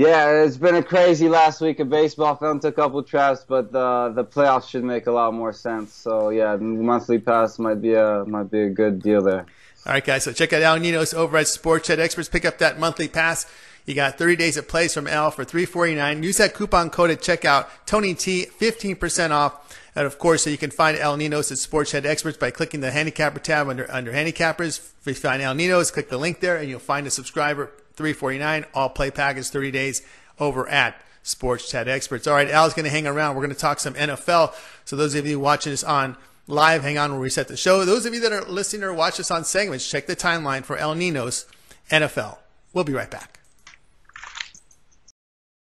yeah, 0.00 0.44
it's 0.44 0.56
been 0.56 0.76
a 0.76 0.82
crazy 0.82 1.28
last 1.28 1.60
week 1.60 1.78
of 1.78 1.90
baseball. 1.90 2.34
Fell 2.34 2.52
into 2.52 2.68
a 2.68 2.72
couple 2.72 3.02
traps, 3.02 3.44
but 3.46 3.70
the 3.70 4.10
the 4.14 4.24
playoffs 4.24 4.70
should 4.70 4.82
make 4.82 5.06
a 5.06 5.12
lot 5.12 5.34
more 5.34 5.52
sense. 5.52 5.92
So 5.92 6.30
yeah, 6.30 6.56
monthly 6.56 7.18
pass 7.18 7.58
might 7.58 7.82
be 7.82 7.92
a 7.92 8.24
might 8.26 8.50
be 8.50 8.62
a 8.62 8.70
good 8.70 9.02
deal 9.02 9.20
there. 9.20 9.44
All 9.84 9.92
right, 9.92 10.02
guys. 10.02 10.24
So 10.24 10.32
check 10.32 10.54
out 10.54 10.62
Al 10.62 10.78
Ninos 10.78 11.12
over 11.12 11.36
at 11.36 11.48
Sports 11.48 11.88
Chat 11.88 12.00
Experts. 12.00 12.30
Pick 12.30 12.46
up 12.46 12.56
that 12.58 12.80
monthly 12.80 13.08
pass. 13.08 13.44
You 13.84 13.94
got 13.94 14.16
30 14.16 14.36
days 14.36 14.56
of 14.56 14.68
plays 14.68 14.94
from 14.94 15.06
Al 15.06 15.30
for 15.30 15.44
349. 15.44 16.22
Use 16.22 16.38
that 16.38 16.54
coupon 16.54 16.88
code 16.88 17.10
at 17.10 17.20
checkout. 17.20 17.66
Tony 17.84 18.14
T, 18.14 18.46
15% 18.58 19.30
off. 19.32 19.78
And 19.94 20.06
of 20.06 20.18
course, 20.18 20.44
so 20.44 20.50
you 20.50 20.58
can 20.58 20.70
find 20.70 20.96
El 20.96 21.16
Ninos 21.16 21.52
at 21.52 21.58
Sports 21.58 21.90
Chat 21.90 22.06
Experts 22.06 22.38
by 22.38 22.50
clicking 22.50 22.80
the 22.80 22.90
handicapper 22.90 23.40
tab 23.40 23.68
under, 23.68 23.90
under 23.90 24.12
handicappers. 24.12 24.78
If 25.00 25.06
you 25.06 25.14
find 25.14 25.42
El 25.42 25.54
Ninos, 25.54 25.90
click 25.90 26.08
the 26.08 26.18
link 26.18 26.40
there 26.40 26.56
and 26.56 26.68
you'll 26.68 26.78
find 26.78 27.06
a 27.06 27.10
subscriber, 27.10 27.72
349, 28.00 28.64
all 28.72 28.88
play 28.88 29.10
package, 29.10 29.48
30 29.48 29.70
days 29.70 30.02
over 30.38 30.66
at 30.68 30.98
Sports 31.22 31.70
Chat 31.70 31.86
Experts. 31.86 32.26
All 32.26 32.34
right, 32.34 32.50
Al's 32.50 32.72
going 32.72 32.84
to 32.84 32.90
hang 32.90 33.06
around. 33.06 33.36
We're 33.36 33.42
going 33.42 33.54
to 33.54 33.60
talk 33.60 33.78
some 33.78 33.92
NFL. 33.92 34.54
So 34.86 34.96
those 34.96 35.14
of 35.14 35.26
you 35.26 35.38
watching 35.38 35.74
us 35.74 35.84
on 35.84 36.16
live, 36.46 36.82
hang 36.82 36.96
on, 36.96 37.12
we'll 37.12 37.20
reset 37.20 37.48
the 37.48 37.58
show. 37.58 37.84
Those 37.84 38.06
of 38.06 38.14
you 38.14 38.20
that 38.20 38.32
are 38.32 38.44
listening 38.46 38.84
or 38.84 38.94
watch 38.94 39.20
us 39.20 39.30
on 39.30 39.44
segments, 39.44 39.88
check 39.88 40.06
the 40.06 40.16
timeline 40.16 40.64
for 40.64 40.78
El 40.78 40.94
Ninos 40.94 41.44
NFL. 41.90 42.38
We'll 42.72 42.84
be 42.84 42.94
right 42.94 43.10
back. 43.10 43.38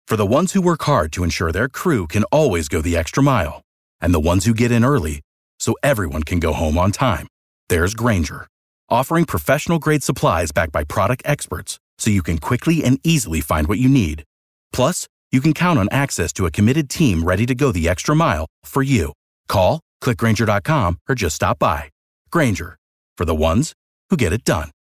For 0.08 0.16
the 0.18 0.26
ones 0.26 0.54
who 0.54 0.62
work 0.62 0.82
hard 0.84 1.12
to 1.14 1.24
ensure 1.24 1.52
their 1.52 1.70
crew 1.70 2.08
can 2.08 2.24
always 2.26 2.68
go 2.68 2.82
the 2.82 2.98
extra 2.98 3.22
mile, 3.22 3.62
and 4.02 4.14
the 4.14 4.20
ones 4.20 4.46
who 4.46 4.54
get 4.54 4.72
in 4.72 4.84
early 4.84 5.22
so 5.60 5.76
everyone 5.84 6.24
can 6.24 6.40
go 6.40 6.54
home 6.54 6.78
on 6.78 6.92
time, 6.92 7.28
there's 7.70 7.94
Grainger, 7.94 8.48
offering 8.90 9.26
professional 9.26 9.78
grade 9.78 10.04
supplies 10.04 10.52
backed 10.52 10.72
by 10.72 10.84
product 10.84 11.22
experts 11.26 11.78
so 11.98 12.10
you 12.10 12.22
can 12.22 12.38
quickly 12.38 12.84
and 12.84 13.00
easily 13.04 13.42
find 13.42 13.68
what 13.68 13.80
you 13.80 13.90
need. 13.90 14.24
Plus, 14.72 15.08
you 15.32 15.42
can 15.42 15.54
count 15.54 15.80
on 15.80 15.90
access 15.92 16.32
to 16.34 16.46
a 16.46 16.52
committed 16.52 16.90
team 16.90 17.24
ready 17.24 17.46
to 17.46 17.56
go 17.56 17.72
the 17.72 17.90
extra 17.90 18.16
mile 18.16 18.46
for 18.64 18.84
you. 18.84 19.14
Call, 19.48 19.82
clickgrainger.com, 20.02 21.00
or 21.10 21.16
just 21.16 21.36
stop 21.36 21.60
by. 21.60 21.90
Grainger, 22.32 22.78
for 23.18 23.26
the 23.26 23.36
ones 23.36 23.74
who 24.10 24.18
get 24.18 24.34
it 24.34 24.44
done. 24.44 24.72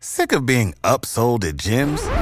Sick 0.00 0.32
of 0.32 0.44
being 0.44 0.74
upsold 0.82 1.44
at 1.44 1.56
gyms? 1.56 2.21